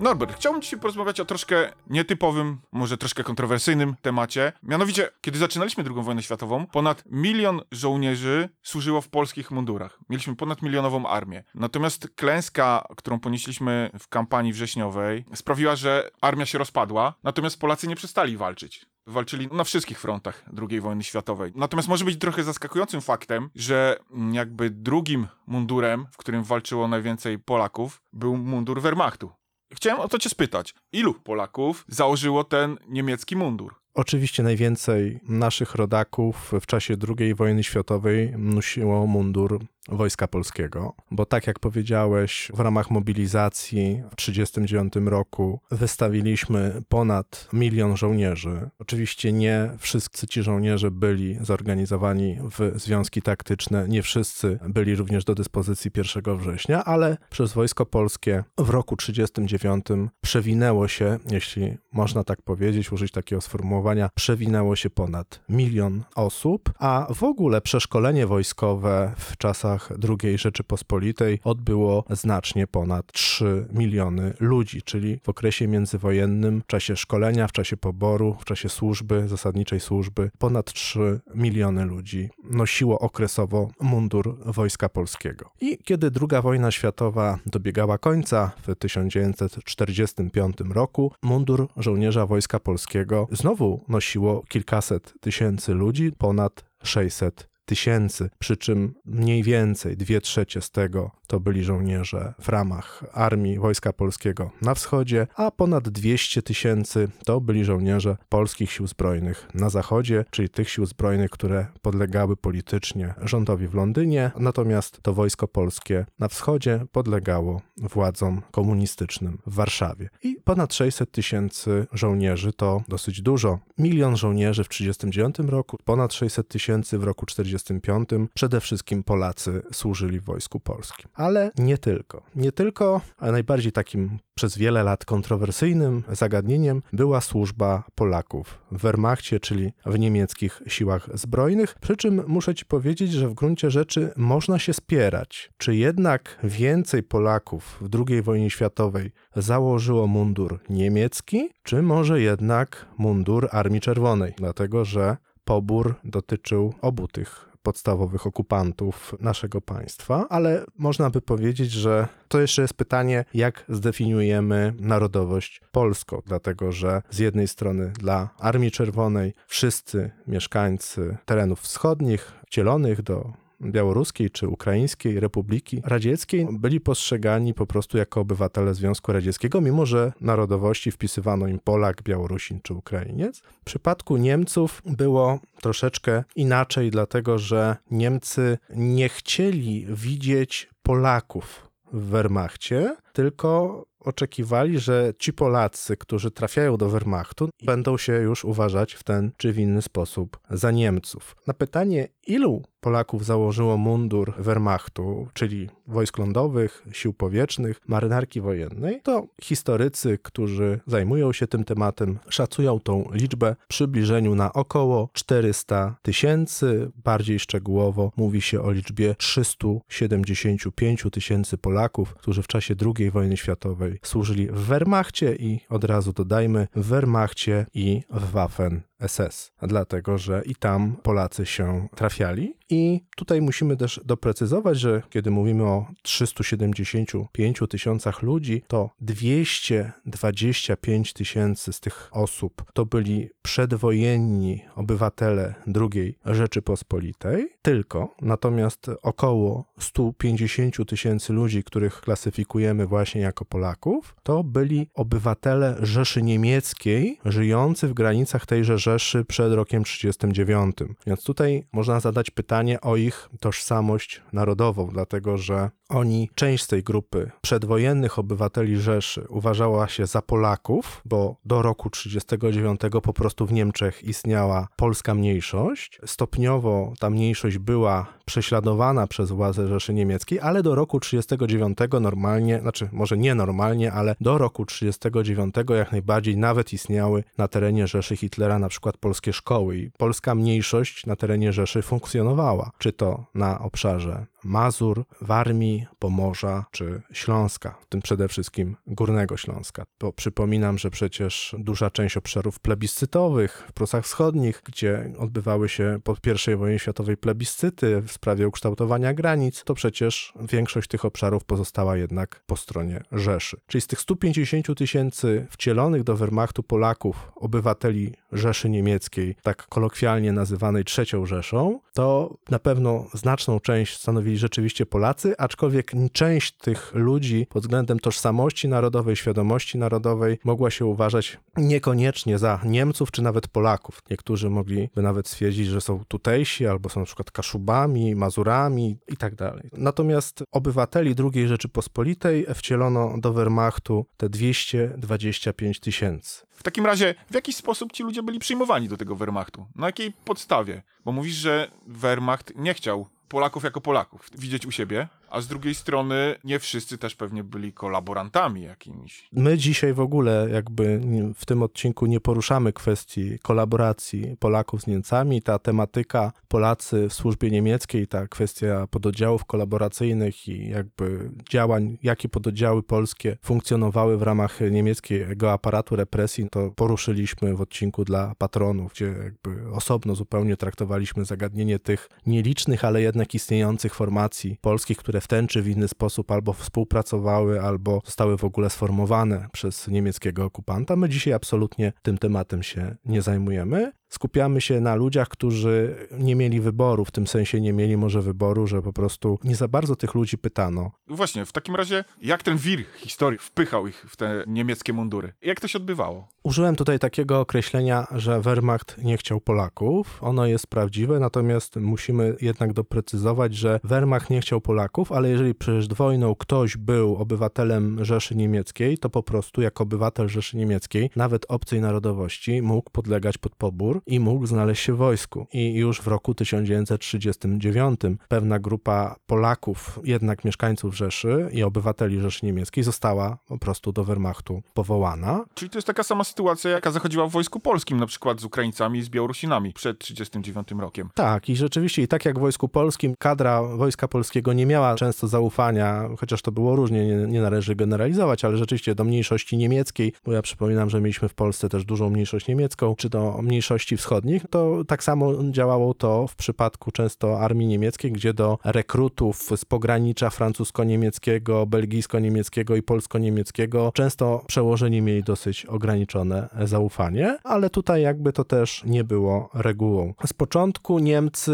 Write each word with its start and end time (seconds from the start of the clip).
Norbert, 0.00 0.36
chciałbym 0.36 0.62
dzisiaj 0.62 0.80
porozmawiać 0.80 1.20
o 1.20 1.24
troszkę 1.24 1.72
nietypowym, 1.86 2.58
może 2.72 2.98
troszkę 2.98 3.24
kontrowersyjnym 3.24 3.96
temacie. 4.02 4.52
Mianowicie, 4.62 5.10
kiedy 5.20 5.38
zaczynaliśmy 5.38 5.84
II 5.84 6.04
wojnę 6.04 6.22
światową, 6.22 6.66
ponad 6.66 7.02
milion 7.06 7.60
żołnierzy 7.72 8.48
służyło 8.62 9.00
w 9.00 9.08
polskich 9.08 9.50
mundurach. 9.50 9.98
Mieliśmy 10.08 10.36
ponad 10.36 10.62
milionową 10.62 11.06
armię. 11.06 11.44
Natomiast 11.54 12.08
klęska, 12.16 12.84
którą 12.96 13.20
ponieśliśmy 13.20 13.90
w 13.98 14.08
kampanii 14.08 14.52
wrześniowej, 14.52 15.24
sprawiła, 15.34 15.76
że 15.76 16.10
armia 16.20 16.46
się 16.46 16.58
rozpadła, 16.58 17.14
natomiast 17.22 17.60
Polacy 17.60 17.88
nie 17.88 17.96
przestali 17.96 18.36
walczyć 18.36 18.86
walczyli 19.06 19.48
na 19.52 19.64
wszystkich 19.64 20.00
frontach 20.00 20.44
II 20.70 20.80
wojny 20.80 21.04
światowej. 21.04 21.52
Natomiast 21.54 21.88
może 21.88 22.04
być 22.04 22.18
trochę 22.18 22.42
zaskakującym 22.42 23.00
faktem, 23.00 23.50
że 23.54 23.98
jakby 24.32 24.70
drugim 24.70 25.26
mundurem, 25.46 26.06
w 26.12 26.16
którym 26.16 26.42
walczyło 26.42 26.88
najwięcej 26.88 27.38
Polaków, 27.38 28.02
był 28.12 28.36
mundur 28.36 28.82
Wehrmachtu. 28.82 29.39
Chciałem 29.74 30.00
o 30.00 30.08
to 30.08 30.18
cię 30.18 30.28
spytać. 30.28 30.74
Ilu 30.92 31.14
Polaków 31.14 31.84
założyło 31.88 32.44
ten 32.44 32.78
niemiecki 32.88 33.36
mundur? 33.36 33.79
Oczywiście 33.94 34.42
najwięcej 34.42 35.20
naszych 35.28 35.74
rodaków 35.74 36.52
w 36.60 36.66
czasie 36.66 36.94
II 37.18 37.34
wojny 37.34 37.64
światowej 37.64 38.32
nosiło 38.38 39.06
mundur 39.06 39.60
Wojska 39.88 40.28
Polskiego, 40.28 40.94
bo 41.10 41.26
tak 41.26 41.46
jak 41.46 41.58
powiedziałeś, 41.58 42.50
w 42.54 42.60
ramach 42.60 42.90
mobilizacji 42.90 44.02
w 44.10 44.16
1939 44.16 45.10
roku 45.10 45.60
wystawiliśmy 45.70 46.82
ponad 46.88 47.48
milion 47.52 47.96
żołnierzy. 47.96 48.70
Oczywiście 48.78 49.32
nie 49.32 49.70
wszyscy 49.78 50.26
ci 50.26 50.42
żołnierze 50.42 50.90
byli 50.90 51.38
zorganizowani 51.40 52.38
w 52.42 52.80
związki 52.80 53.22
taktyczne, 53.22 53.88
nie 53.88 54.02
wszyscy 54.02 54.58
byli 54.68 54.96
również 54.96 55.24
do 55.24 55.34
dyspozycji 55.34 55.90
1 55.96 56.38
września, 56.38 56.84
ale 56.84 57.16
przez 57.30 57.52
Wojsko 57.52 57.86
Polskie 57.86 58.44
w 58.58 58.70
roku 58.70 58.96
1939 58.96 60.10
przewinęło 60.20 60.88
się, 60.88 61.18
jeśli 61.30 61.76
można 61.92 62.24
tak 62.24 62.42
powiedzieć, 62.42 62.92
użyć 62.92 63.12
takiego 63.12 63.40
sformułowania, 63.40 63.79
przewinęło 64.14 64.76
się 64.76 64.90
ponad 64.90 65.40
milion 65.48 66.02
osób, 66.14 66.72
a 66.78 67.06
w 67.14 67.22
ogóle 67.22 67.60
przeszkolenie 67.60 68.26
wojskowe 68.26 69.12
w 69.16 69.36
czasach 69.36 69.92
II 70.08 70.38
Rzeczypospolitej 70.38 71.40
odbyło 71.44 72.04
znacznie 72.10 72.66
ponad 72.66 73.12
3 73.12 73.66
miliony 73.72 74.34
ludzi, 74.40 74.82
czyli 74.82 75.20
w 75.22 75.28
okresie 75.28 75.68
międzywojennym, 75.68 76.60
w 76.60 76.66
czasie 76.66 76.96
szkolenia, 76.96 77.48
w 77.48 77.52
czasie 77.52 77.76
poboru, 77.76 78.36
w 78.40 78.44
czasie 78.44 78.68
służby, 78.68 79.28
zasadniczej 79.28 79.80
służby, 79.80 80.30
ponad 80.38 80.72
3 80.72 81.20
miliony 81.34 81.84
ludzi 81.84 82.28
nosiło 82.50 82.98
okresowo 82.98 83.68
mundur 83.80 84.36
Wojska 84.46 84.88
Polskiego. 84.88 85.50
I 85.60 85.78
kiedy 85.78 86.10
II 86.20 86.42
wojna 86.42 86.70
światowa 86.70 87.38
dobiegała 87.46 87.98
końca 87.98 88.50
w 88.66 88.74
1945 88.74 90.56
roku, 90.70 91.12
mundur 91.22 91.68
żołnierza 91.76 92.26
Wojska 92.26 92.60
Polskiego 92.60 93.28
znowu 93.32 93.69
nosiło 93.88 94.42
kilkaset 94.48 95.14
tysięcy 95.20 95.74
ludzi, 95.74 96.12
ponad 96.18 96.64
600 96.82 97.49
tysięcy, 97.70 98.30
przy 98.38 98.56
czym 98.56 98.94
mniej 99.04 99.42
więcej 99.42 99.96
dwie 99.96 100.20
trzecie 100.20 100.60
z 100.60 100.70
tego 100.70 101.10
to 101.26 101.40
byli 101.40 101.64
żołnierze 101.64 102.34
w 102.40 102.48
ramach 102.48 103.04
Armii 103.12 103.58
Wojska 103.58 103.92
Polskiego 103.92 104.50
na 104.62 104.74
wschodzie, 104.74 105.26
a 105.36 105.50
ponad 105.50 105.88
200 105.88 106.42
tysięcy 106.42 107.08
to 107.24 107.40
byli 107.40 107.64
żołnierze 107.64 108.16
polskich 108.28 108.72
sił 108.72 108.86
zbrojnych 108.86 109.48
na 109.54 109.70
zachodzie, 109.70 110.24
czyli 110.30 110.48
tych 110.48 110.70
sił 110.70 110.86
zbrojnych, 110.86 111.30
które 111.30 111.66
podlegały 111.82 112.36
politycznie 112.36 113.14
rządowi 113.22 113.68
w 113.68 113.74
Londynie, 113.74 114.30
natomiast 114.36 115.02
to 115.02 115.14
Wojsko 115.14 115.48
Polskie 115.48 116.06
na 116.18 116.28
wschodzie 116.28 116.86
podlegało 116.92 117.60
władzom 117.76 118.42
komunistycznym 118.50 119.38
w 119.46 119.54
Warszawie. 119.54 120.08
I 120.22 120.36
ponad 120.44 120.74
600 120.74 121.10
tysięcy 121.12 121.86
żołnierzy 121.92 122.52
to 122.52 122.82
dosyć 122.88 123.22
dużo. 123.22 123.58
Milion 123.78 124.16
żołnierzy 124.16 124.64
w 124.64 124.68
1939 124.68 125.50
roku, 125.50 125.78
ponad 125.84 126.14
600 126.14 126.48
tysięcy 126.48 126.98
w 126.98 127.04
roku 127.04 127.26
1945. 127.62 128.30
Przede 128.34 128.60
wszystkim 128.60 129.02
Polacy 129.02 129.62
służyli 129.72 130.20
w 130.20 130.24
Wojsku 130.24 130.60
Polskim 130.60 131.10
ale 131.14 131.50
nie 131.58 131.78
tylko. 131.78 132.22
Nie 132.34 132.52
tylko, 132.52 133.00
a 133.18 133.32
najbardziej 133.32 133.72
takim 133.72 134.18
przez 134.34 134.58
wiele 134.58 134.82
lat 134.82 135.04
kontrowersyjnym 135.04 136.02
zagadnieniem 136.12 136.82
była 136.92 137.20
służba 137.20 137.84
Polaków 137.94 138.58
w 138.72 138.82
Wehrmachcie, 138.82 139.40
czyli 139.40 139.72
w 139.86 139.98
niemieckich 139.98 140.62
siłach 140.66 141.08
zbrojnych. 141.14 141.74
Przy 141.80 141.96
czym 141.96 142.22
muszę 142.26 142.54
ci 142.54 142.64
powiedzieć, 142.64 143.12
że 143.12 143.28
w 143.28 143.34
gruncie 143.34 143.70
rzeczy 143.70 144.12
można 144.16 144.58
się 144.58 144.72
spierać, 144.72 145.50
czy 145.58 145.76
jednak 145.76 146.38
więcej 146.44 147.02
Polaków 147.02 147.78
w 147.80 147.88
II 148.08 148.22
wojnie 148.22 148.50
światowej 148.50 149.12
założyło 149.36 150.06
mundur 150.06 150.60
niemiecki, 150.68 151.50
czy 151.62 151.82
może 151.82 152.20
jednak 152.20 152.86
mundur 152.98 153.48
Armii 153.52 153.80
Czerwonej, 153.80 154.34
dlatego 154.36 154.84
że 154.84 155.16
pobór 155.44 155.94
dotyczył 156.04 156.74
obu 156.80 157.08
tych 157.08 157.49
podstawowych 157.62 158.26
okupantów 158.26 159.14
naszego 159.20 159.60
państwa, 159.60 160.26
ale 160.28 160.64
można 160.78 161.10
by 161.10 161.20
powiedzieć, 161.20 161.70
że 161.70 162.08
to 162.28 162.40
jeszcze 162.40 162.62
jest 162.62 162.74
pytanie, 162.74 163.24
jak 163.34 163.64
zdefiniujemy 163.68 164.74
narodowość 164.80 165.62
polską, 165.72 166.22
dlatego 166.26 166.72
że 166.72 167.02
z 167.10 167.18
jednej 167.18 167.48
strony 167.48 167.92
dla 167.98 168.28
Armii 168.38 168.70
Czerwonej 168.70 169.34
wszyscy 169.46 170.10
mieszkańcy 170.26 171.16
terenów 171.24 171.60
wschodnich, 171.60 172.32
wcielonych 172.46 173.02
do 173.02 173.32
białoruskiej 173.62 174.30
czy 174.30 174.48
ukraińskiej 174.48 175.20
Republiki 175.20 175.82
Radzieckiej 175.84 176.46
byli 176.52 176.80
postrzegani 176.80 177.54
po 177.54 177.66
prostu 177.66 177.98
jako 177.98 178.20
obywatele 178.20 178.74
Związku 178.74 179.12
Radzieckiego, 179.12 179.60
mimo 179.60 179.86
że 179.86 180.12
narodowości 180.20 180.90
wpisywano 180.90 181.48
im 181.48 181.58
Polak, 181.58 182.02
Białorusin 182.02 182.60
czy 182.62 182.74
Ukrainiec. 182.74 183.38
W 183.40 183.64
przypadku 183.64 184.16
Niemców 184.16 184.82
było 184.86 185.38
troszeczkę 185.60 186.24
inaczej, 186.36 186.90
dlatego 186.90 187.38
że 187.38 187.76
Niemcy 187.90 188.58
nie 188.76 189.08
chcieli 189.08 189.86
widzieć 189.88 190.70
Polaków 190.82 191.70
w 191.92 192.04
Wehrmachcie, 192.04 192.96
tylko 193.12 193.84
oczekiwali, 194.00 194.78
że 194.78 195.12
ci 195.18 195.32
Polacy, 195.32 195.96
którzy 195.96 196.30
trafiają 196.30 196.76
do 196.76 196.88
Wehrmachtu, 196.88 197.48
będą 197.62 197.98
się 197.98 198.12
już 198.12 198.44
uważać 198.44 198.94
w 198.94 199.04
ten 199.04 199.32
czy 199.36 199.52
w 199.52 199.58
inny 199.58 199.82
sposób 199.82 200.40
za 200.50 200.70
Niemców. 200.70 201.36
Na 201.46 201.54
pytanie, 201.54 202.08
ilu 202.30 202.62
Polaków 202.80 203.24
założyło 203.24 203.76
mundur 203.76 204.34
Wehrmachtu, 204.38 205.28
czyli 205.32 205.68
wojsk 205.86 206.18
lądowych, 206.18 206.84
sił 206.92 207.12
powietrznych, 207.12 207.80
marynarki 207.88 208.40
wojennej, 208.40 209.00
to 209.02 209.26
historycy, 209.42 210.18
którzy 210.22 210.80
zajmują 210.86 211.32
się 211.32 211.46
tym 211.46 211.64
tematem, 211.64 212.18
szacują 212.28 212.80
tą 212.80 213.10
liczbę 213.12 213.56
w 213.64 213.66
przybliżeniu 213.66 214.34
na 214.34 214.52
około 214.52 215.08
400 215.12 215.96
tysięcy. 216.02 216.90
Bardziej 217.04 217.40
szczegółowo 217.40 218.12
mówi 218.16 218.40
się 218.40 218.62
o 218.62 218.70
liczbie 218.70 219.14
375 219.18 221.04
tysięcy 221.12 221.58
Polaków, 221.58 222.14
którzy 222.14 222.42
w 222.42 222.46
czasie 222.46 222.74
II 222.96 223.10
wojny 223.10 223.36
światowej 223.36 223.98
służyli 224.02 224.46
w 224.46 224.58
Wehrmachcie 224.58 225.36
i 225.36 225.60
od 225.68 225.84
razu 225.84 226.12
dodajmy 226.12 226.68
w 226.74 226.86
Wehrmachcie 226.86 227.66
i 227.74 228.02
w 228.10 228.30
Waffen 228.30 228.89
SS, 229.08 229.52
dlatego 229.62 230.18
że 230.18 230.42
i 230.44 230.54
tam 230.54 230.96
Polacy 231.02 231.46
się 231.46 231.88
trafiali. 231.96 232.59
I 232.70 233.00
tutaj 233.16 233.40
musimy 233.40 233.76
też 233.76 234.00
doprecyzować, 234.04 234.78
że 234.78 235.02
kiedy 235.10 235.30
mówimy 235.30 235.64
o 235.64 235.86
375 236.02 237.58
tysiącach 237.70 238.22
ludzi, 238.22 238.62
to 238.68 238.90
225 239.00 241.12
tysięcy 241.12 241.72
z 241.72 241.80
tych 241.80 242.08
osób 242.12 242.64
to 242.72 242.86
byli 242.86 243.30
przedwojenni 243.42 244.62
obywatele 244.76 245.54
II 245.80 246.18
Rzeczypospolitej, 246.24 247.48
tylko 247.62 248.14
natomiast 248.22 248.90
około 249.02 249.64
150 249.78 250.88
tysięcy 250.88 251.32
ludzi, 251.32 251.64
których 251.64 252.00
klasyfikujemy 252.00 252.86
właśnie 252.86 253.20
jako 253.20 253.44
Polaków, 253.44 254.16
to 254.22 254.44
byli 254.44 254.88
obywatele 254.94 255.76
Rzeszy 255.82 256.22
Niemieckiej, 256.22 257.18
żyjący 257.24 257.88
w 257.88 257.94
granicach 257.94 258.46
tejże 258.46 258.78
Rzeszy 258.78 259.24
przed 259.24 259.52
rokiem 259.52 259.84
1939. 259.84 260.76
Więc 261.06 261.24
tutaj 261.24 261.66
można 261.72 262.00
zadać 262.00 262.30
pytanie 262.30 262.59
o 262.80 262.96
ich 262.96 263.28
tożsamość 263.40 264.22
narodową, 264.32 264.86
dlatego 264.86 265.38
że 265.38 265.70
oni, 265.90 266.30
część 266.34 266.64
z 266.64 266.66
tej 266.66 266.82
grupy 266.82 267.30
przedwojennych 267.40 268.18
obywateli 268.18 268.76
Rzeszy 268.76 269.26
uważała 269.28 269.88
się 269.88 270.06
za 270.06 270.22
Polaków, 270.22 271.02
bo 271.04 271.36
do 271.44 271.62
roku 271.62 271.90
1939 271.90 272.80
po 273.02 273.12
prostu 273.12 273.46
w 273.46 273.52
Niemczech 273.52 274.04
istniała 274.04 274.68
polska 274.76 275.14
mniejszość. 275.14 276.00
Stopniowo 276.06 276.92
ta 276.98 277.10
mniejszość 277.10 277.58
była 277.58 278.06
prześladowana 278.24 279.06
przez 279.06 279.30
władze 279.30 279.68
Rzeszy 279.68 279.94
Niemieckiej, 279.94 280.40
ale 280.40 280.62
do 280.62 280.74
roku 280.74 281.00
1939 281.00 282.02
normalnie, 282.02 282.60
znaczy 282.60 282.88
może 282.92 283.18
nie 283.18 283.34
normalnie, 283.34 283.92
ale 283.92 284.14
do 284.20 284.38
roku 284.38 284.66
1939 284.66 285.70
jak 285.78 285.92
najbardziej 285.92 286.36
nawet 286.36 286.72
istniały 286.72 287.24
na 287.38 287.48
terenie 287.48 287.86
Rzeszy 287.86 288.16
Hitlera 288.16 288.58
na 288.58 288.68
przykład 288.68 288.96
polskie 288.96 289.32
szkoły 289.32 289.78
i 289.78 289.90
polska 289.90 290.34
mniejszość 290.34 291.06
na 291.06 291.16
terenie 291.16 291.52
Rzeszy 291.52 291.82
funkcjonowała, 291.82 292.70
czy 292.78 292.92
to 292.92 293.24
na 293.34 293.58
obszarze 293.58 294.26
Mazur, 294.44 295.04
Warmii, 295.20 295.86
Pomorza 295.98 296.64
czy 296.70 297.02
Śląska, 297.12 297.78
w 297.80 297.86
tym 297.86 298.02
przede 298.02 298.28
wszystkim 298.28 298.76
Górnego 298.86 299.36
Śląska. 299.36 299.84
Bo 300.00 300.12
przypominam, 300.12 300.78
że 300.78 300.90
przecież 300.90 301.54
duża 301.58 301.90
część 301.90 302.16
obszarów 302.16 302.60
plebiscytowych 302.60 303.64
w 303.68 303.72
Prusach 303.72 304.04
Wschodnich, 304.04 304.62
gdzie 304.64 305.12
odbywały 305.18 305.68
się 305.68 305.98
po 306.04 306.16
I 306.52 306.56
wojnie 306.56 306.78
światowej 306.78 307.16
plebiscyty 307.16 308.00
w 308.00 308.12
sprawie 308.12 308.48
ukształtowania 308.48 309.14
granic, 309.14 309.64
to 309.64 309.74
przecież 309.74 310.32
większość 310.40 310.88
tych 310.88 311.04
obszarów 311.04 311.44
pozostała 311.44 311.96
jednak 311.96 312.42
po 312.46 312.56
stronie 312.56 313.02
Rzeszy. 313.12 313.60
Czyli 313.66 313.82
z 313.82 313.86
tych 313.86 314.00
150 314.00 314.78
tysięcy 314.78 315.46
wcielonych 315.50 316.04
do 316.04 316.16
Wehrmachtu 316.16 316.62
Polaków, 316.62 317.32
obywateli 317.36 318.14
Rzeszy 318.32 318.70
Niemieckiej, 318.70 319.36
tak 319.42 319.66
kolokwialnie 319.66 320.32
nazywanej 320.32 320.84
trzecią 320.84 321.26
Rzeszą, 321.26 321.80
to 321.92 322.36
na 322.50 322.58
pewno 322.58 323.06
znaczną 323.14 323.60
część 323.60 323.96
stanowili 323.96 324.29
rzeczywiście 324.36 324.86
Polacy, 324.86 325.34
aczkolwiek 325.38 325.92
część 326.12 326.52
tych 326.52 326.94
ludzi 326.94 327.46
pod 327.50 327.62
względem 327.62 328.00
tożsamości 328.00 328.68
narodowej, 328.68 329.16
świadomości 329.16 329.78
narodowej 329.78 330.38
mogła 330.44 330.70
się 330.70 330.86
uważać 330.86 331.38
niekoniecznie 331.56 332.38
za 332.38 332.60
Niemców 332.64 333.10
czy 333.10 333.22
nawet 333.22 333.48
Polaków. 333.48 334.02
Niektórzy 334.10 334.50
mogliby 334.50 335.02
nawet 335.02 335.28
stwierdzić, 335.28 335.66
że 335.66 335.80
są 335.80 336.04
tutejsi 336.08 336.66
albo 336.66 336.88
są 336.88 337.00
na 337.00 337.06
przykład 337.06 337.30
Kaszubami, 337.30 338.14
Mazurami 338.14 338.98
i 339.08 339.16
tak 339.16 339.34
dalej. 339.34 339.70
Natomiast 339.72 340.44
obywateli 340.52 341.14
II 341.34 341.48
Rzeczypospolitej 341.48 342.46
wcielono 342.54 343.14
do 343.18 343.32
Wehrmachtu 343.32 344.06
te 344.16 344.28
225 344.28 345.80
tysięcy. 345.80 346.42
W 346.50 346.62
takim 346.62 346.86
razie, 346.86 347.14
w 347.30 347.34
jaki 347.34 347.52
sposób 347.52 347.92
ci 347.92 348.02
ludzie 348.02 348.22
byli 348.22 348.38
przyjmowani 348.38 348.88
do 348.88 348.96
tego 348.96 349.16
Wehrmachtu? 349.16 349.66
Na 349.76 349.86
jakiej 349.86 350.12
podstawie? 350.24 350.82
Bo 351.04 351.12
mówisz, 351.12 351.34
że 351.34 351.70
Wehrmacht 351.86 352.52
nie 352.56 352.74
chciał 352.74 353.06
Polaków 353.30 353.64
jako 353.64 353.80
Polaków. 353.80 354.30
Widzieć 354.38 354.66
u 354.66 354.70
siebie, 354.70 355.08
a 355.30 355.40
z 355.40 355.46
drugiej 355.46 355.74
strony 355.74 356.34
nie 356.44 356.58
wszyscy 356.58 356.98
też 356.98 357.14
pewnie 357.14 357.44
byli 357.44 357.72
kolaborantami 357.72 358.62
jakimiś. 358.62 359.28
My 359.32 359.58
dzisiaj 359.58 359.94
w 359.94 360.00
ogóle 360.00 360.48
jakby 360.52 361.00
w 361.36 361.46
tym 361.46 361.62
odcinku 361.62 362.06
nie 362.06 362.20
poruszamy 362.20 362.72
kwestii 362.72 363.38
kolaboracji 363.42 364.36
Polaków 364.38 364.82
z 364.82 364.86
Niemcami. 364.86 365.42
Ta 365.42 365.58
tematyka 365.58 366.32
Polacy 366.48 367.08
w 367.08 367.14
służbie 367.14 367.50
niemieckiej, 367.50 368.06
ta 368.06 368.26
kwestia 368.26 368.86
pododdziałów 368.86 369.44
kolaboracyjnych 369.44 370.48
i 370.48 370.68
jakby 370.68 371.30
działań, 371.50 371.98
jakie 372.02 372.28
pododdziały 372.28 372.82
polskie 372.82 373.36
funkcjonowały 373.42 374.18
w 374.18 374.22
ramach 374.22 374.58
niemieckiego 374.70 375.52
aparatu 375.52 375.96
represji, 375.96 376.48
to 376.50 376.70
poruszyliśmy 376.70 377.56
w 377.56 377.60
odcinku 377.60 378.04
dla 378.04 378.34
patronów, 378.38 378.92
gdzie 378.92 379.06
jakby 379.24 379.70
osobno 379.72 380.14
zupełnie 380.14 380.56
traktowaliśmy 380.56 381.24
zagadnienie 381.24 381.78
tych 381.78 382.08
nielicznych, 382.26 382.84
ale 382.84 383.02
jednak 383.02 383.34
istniejących 383.34 383.94
formacji 383.94 384.56
polskich, 384.60 384.98
które 384.98 385.19
w 385.20 385.28
ten 385.28 385.46
czy 385.46 385.62
w 385.62 385.68
inny 385.68 385.88
sposób 385.88 386.30
albo 386.30 386.52
współpracowały, 386.52 387.62
albo 387.62 388.00
zostały 388.04 388.38
w 388.38 388.44
ogóle 388.44 388.70
sformowane 388.70 389.46
przez 389.52 389.88
niemieckiego 389.88 390.44
okupanta. 390.44 390.96
My 390.96 391.08
dzisiaj 391.08 391.32
absolutnie 391.32 391.92
tym 392.02 392.18
tematem 392.18 392.62
się 392.62 392.96
nie 393.04 393.22
zajmujemy 393.22 393.92
skupiamy 394.10 394.60
się 394.60 394.80
na 394.80 394.94
ludziach, 394.94 395.28
którzy 395.28 395.96
nie 396.18 396.36
mieli 396.36 396.60
wyboru, 396.60 397.04
w 397.04 397.10
tym 397.10 397.26
sensie 397.26 397.60
nie 397.60 397.72
mieli 397.72 397.96
może 397.96 398.22
wyboru, 398.22 398.66
że 398.66 398.82
po 398.82 398.92
prostu 398.92 399.38
nie 399.44 399.56
za 399.56 399.68
bardzo 399.68 399.96
tych 399.96 400.14
ludzi 400.14 400.38
pytano. 400.38 400.90
Właśnie, 401.06 401.46
w 401.46 401.52
takim 401.52 401.76
razie, 401.76 402.04
jak 402.22 402.42
ten 402.42 402.58
wir 402.58 402.84
historii 402.96 403.38
wpychał 403.38 403.86
ich 403.86 404.06
w 404.08 404.16
te 404.16 404.44
niemieckie 404.46 404.92
mundury? 404.92 405.32
Jak 405.42 405.60
to 405.60 405.68
się 405.68 405.78
odbywało? 405.78 406.28
Użyłem 406.42 406.76
tutaj 406.76 406.98
takiego 406.98 407.40
określenia, 407.40 408.06
że 408.10 408.40
Wehrmacht 408.40 408.98
nie 408.98 409.16
chciał 409.16 409.40
Polaków. 409.40 410.18
Ono 410.22 410.46
jest 410.46 410.66
prawdziwe, 410.66 411.20
natomiast 411.20 411.76
musimy 411.76 412.36
jednak 412.40 412.72
doprecyzować, 412.72 413.54
że 413.54 413.80
Wehrmacht 413.84 414.30
nie 414.30 414.40
chciał 414.40 414.60
Polaków, 414.60 415.12
ale 415.12 415.28
jeżeli 415.28 415.54
przed 415.54 415.92
wojną 415.92 416.34
ktoś 416.34 416.76
był 416.76 417.16
obywatelem 417.16 418.04
Rzeszy 418.04 418.36
Niemieckiej, 418.36 418.98
to 418.98 419.10
po 419.10 419.22
prostu 419.22 419.62
jako 419.62 419.84
obywatel 419.84 420.28
Rzeszy 420.28 420.56
Niemieckiej, 420.56 421.10
nawet 421.16 421.46
obcej 421.48 421.80
narodowości, 421.80 422.62
mógł 422.62 422.90
podlegać 422.90 423.38
pod 423.38 423.54
pobór 423.54 423.99
i 424.06 424.20
mógł 424.20 424.46
znaleźć 424.46 424.82
się 424.82 424.92
w 424.92 424.96
wojsku. 424.96 425.46
I 425.52 425.74
już 425.74 426.00
w 426.00 426.06
roku 426.06 426.34
1939 426.34 428.00
pewna 428.28 428.58
grupa 428.58 429.16
Polaków, 429.26 430.00
jednak 430.04 430.44
mieszkańców 430.44 430.96
Rzeszy 430.96 431.48
i 431.52 431.62
obywateli 431.62 432.20
Rzeszy 432.20 432.46
Niemieckiej 432.46 432.84
została 432.84 433.38
po 433.48 433.58
prostu 433.58 433.92
do 433.92 434.04
Wehrmachtu 434.04 434.62
powołana. 434.74 435.44
Czyli 435.54 435.70
to 435.70 435.78
jest 435.78 435.86
taka 435.86 436.02
sama 436.02 436.24
sytuacja, 436.24 436.70
jaka 436.70 436.90
zachodziła 436.90 437.26
w 437.26 437.30
Wojsku 437.30 437.60
Polskim, 437.60 438.00
na 438.00 438.06
przykład 438.06 438.40
z 438.40 438.44
Ukraińcami 438.44 438.98
i 438.98 439.02
z 439.02 439.08
Białorusinami 439.08 439.72
przed 439.72 439.98
1939 439.98 440.82
rokiem. 440.82 441.08
Tak, 441.14 441.48
i 441.48 441.56
rzeczywiście 441.56 442.02
i 442.02 442.08
tak 442.08 442.24
jak 442.24 442.38
w 442.38 442.40
Wojsku 442.40 442.68
Polskim, 442.68 443.14
kadra 443.18 443.62
Wojska 443.62 444.08
Polskiego 444.08 444.52
nie 444.52 444.66
miała 444.66 444.94
często 444.94 445.28
zaufania, 445.28 446.08
chociaż 446.18 446.42
to 446.42 446.52
było 446.52 446.76
różnie, 446.76 447.06
nie, 447.06 447.26
nie 447.26 447.40
należy 447.40 447.74
generalizować, 447.74 448.44
ale 448.44 448.56
rzeczywiście 448.56 448.94
do 448.94 449.04
mniejszości 449.04 449.56
niemieckiej, 449.56 450.12
bo 450.24 450.32
ja 450.32 450.42
przypominam, 450.42 450.90
że 450.90 451.00
mieliśmy 451.00 451.28
w 451.28 451.34
Polsce 451.34 451.68
też 451.68 451.84
dużą 451.84 452.10
mniejszość 452.10 452.48
niemiecką, 452.48 452.94
czy 452.96 453.08
do 453.08 453.42
mniejszości 453.42 453.89
wschodnich, 453.96 454.44
to 454.50 454.84
tak 454.84 455.04
samo 455.04 455.32
działało 455.50 455.94
to 455.94 456.26
w 456.26 456.36
przypadku 456.36 456.90
często 456.90 457.40
armii 457.40 457.66
niemieckiej, 457.66 458.12
gdzie 458.12 458.34
do 458.34 458.58
rekrutów 458.64 459.50
z 459.56 459.64
pogranicza 459.64 460.30
francusko-niemieckiego, 460.30 461.66
belgijsko-niemieckiego 461.66 462.76
i 462.76 462.82
polsko-niemieckiego 462.82 463.92
często 463.94 464.44
przełożeni 464.46 465.02
mieli 465.02 465.22
dosyć 465.22 465.66
ograniczone 465.66 466.48
zaufanie, 466.64 467.38
ale 467.44 467.70
tutaj 467.70 468.02
jakby 468.02 468.32
to 468.32 468.44
też 468.44 468.82
nie 468.84 469.04
było 469.04 469.50
regułą. 469.54 470.14
Z 470.26 470.32
początku 470.32 470.98
Niemcy 470.98 471.50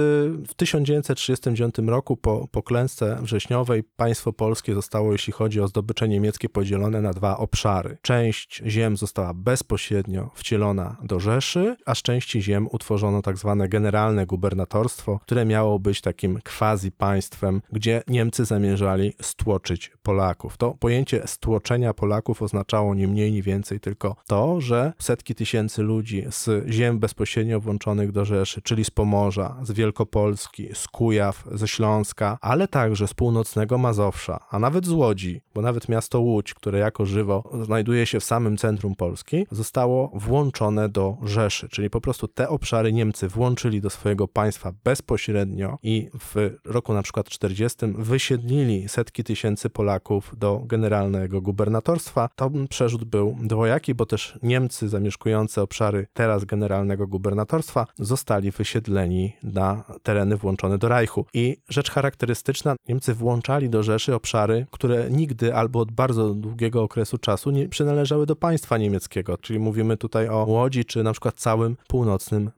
w 0.49 0.55
1939 0.55 1.75
roku 1.87 2.17
po, 2.17 2.49
po 2.51 2.63
klęsce 2.63 3.19
wrześniowej 3.23 3.85
państwo 3.85 4.33
polskie 4.33 4.75
zostało, 4.75 5.13
jeśli 5.13 5.33
chodzi 5.33 5.61
o 5.61 5.69
zdobycze 5.69 6.09
niemieckie, 6.09 6.49
podzielone 6.49 7.01
na 7.01 7.13
dwa 7.13 7.37
obszary. 7.37 7.99
Część 8.03 8.63
ziem 8.67 8.97
została 8.97 9.35
bezpośrednio 9.35 10.31
wcielona 10.35 10.97
do 11.03 11.21
Rzeszy, 11.21 11.77
a 11.87 11.95
z 11.95 12.03
części 12.27 12.43
ziem 12.43 12.69
utworzono 12.73 13.23
tak 13.23 13.39
zwane 13.39 13.69
generalne 13.69 14.27
gubernatorstwo, 14.27 15.21
które 15.23 15.45
miało 15.45 15.79
być 15.79 16.01
takim 16.01 16.39
quasi 16.59 16.93
państwem, 16.93 17.63
gdzie 17.73 18.03
Niemcy 18.09 18.45
zamierzali 18.45 19.13
stłoczyć 19.23 19.93
Polaków. 20.03 20.57
To 20.57 20.75
pojęcie 20.75 21.23
stłoczenia 21.27 21.95
Polaków 21.95 22.43
oznaczało 22.43 22.95
nie 22.95 23.09
mniej, 23.09 23.33
nie 23.33 23.43
więcej 23.43 23.81
tylko 23.81 24.17
to, 24.27 24.61
że 24.61 24.93
setki 24.99 25.35
tysięcy 25.35 25.83
ludzi 25.83 26.25
z 26.31 26.69
ziem 26.69 26.99
bezpośrednio 26.99 27.61
włączonych 27.61 28.13
do 28.13 28.25
Rzeszy, 28.25 28.63
czyli 28.63 28.85
z 28.85 28.91
Pomorza, 28.91 29.57
z 29.63 29.73
Wielkopolski, 29.73 30.69
z 30.75 30.89
Kujaw, 30.89 31.45
ze 31.53 31.69
Śląska, 31.69 32.39
ale 32.41 32.69
także 32.69 33.09
z 33.09 33.15
północnego 33.15 33.79
Mazowsza, 33.79 34.41
a 34.51 34.59
nawet 34.59 34.87
z 34.87 34.91
Łodzi, 34.91 35.41
bo 35.55 35.63
nawet 35.63 35.89
miasto 35.89 36.21
Łódź, 36.21 36.55
które 36.55 36.79
jako 36.79 37.07
żywo 37.07 37.51
znajduje 37.65 38.07
się 38.07 38.21
w 38.21 38.25
samym 38.25 38.57
centrum 38.57 38.95
Polski, 38.95 39.47
zostało 39.51 40.11
włączone 40.15 40.89
do 40.89 41.17
Rzeszy, 41.23 41.69
czyli 41.69 41.91
po 41.91 42.01
prostu 42.01 42.16
prostu 42.17 42.35
te 42.35 42.49
obszary 42.49 42.93
Niemcy 42.93 43.29
włączyli 43.29 43.81
do 43.81 43.91
swojego 43.91 44.29
państwa 44.29 44.73
bezpośrednio 44.85 45.79
i 45.83 46.09
w 46.21 46.57
roku 46.65 46.95
na 46.95 47.03
przykład 47.03 47.29
40 47.29 47.79
wysiedlili 47.99 48.89
setki 48.89 49.25
tysięcy 49.25 49.71
Polaków 49.71 50.33
do 50.39 50.63
generalnego 50.67 51.41
gubernatorstwa, 51.41 52.29
to 52.37 52.51
przerzut 52.69 53.05
był 53.05 53.37
dwojaki, 53.43 53.95
bo 53.95 54.07
też 54.07 54.39
Niemcy 54.43 54.89
zamieszkujące 54.89 55.63
obszary 55.63 56.07
teraz 56.15 56.45
generalnego 56.45 57.07
gubernatorstwa 57.07 57.87
zostali 57.99 58.51
wysiedleni 58.51 59.33
na 59.43 59.85
tereny 60.03 60.37
włączone 60.37 60.79
do 60.79 60.89
Reichu. 60.89 61.27
I 61.35 61.57
rzecz 61.69 61.91
charakterystyczna, 61.91 62.77
Niemcy 62.89 63.15
włączali 63.15 63.71
do 63.71 63.83
Rzeszy 63.83 64.15
obszary, 64.15 64.67
które 64.71 65.11
nigdy 65.11 65.55
albo 65.55 65.81
od 65.81 65.93
bardzo 65.93 66.35
długiego 66.35 66.83
okresu 66.83 67.19
czasu 67.19 67.51
nie 67.51 67.69
przynależały 67.69 68.27
do 68.27 68.37
państwa 68.37 68.79
niemieckiego, 68.79 69.39
czyli 69.39 69.59
mówimy 69.59 69.97
tutaj 69.97 70.29
o 70.29 70.45
Łodzi 70.49 70.85
czy 70.85 71.03
na 71.03 71.13
przykład 71.13 71.35
całym 71.35 71.77
północnym 71.89 72.06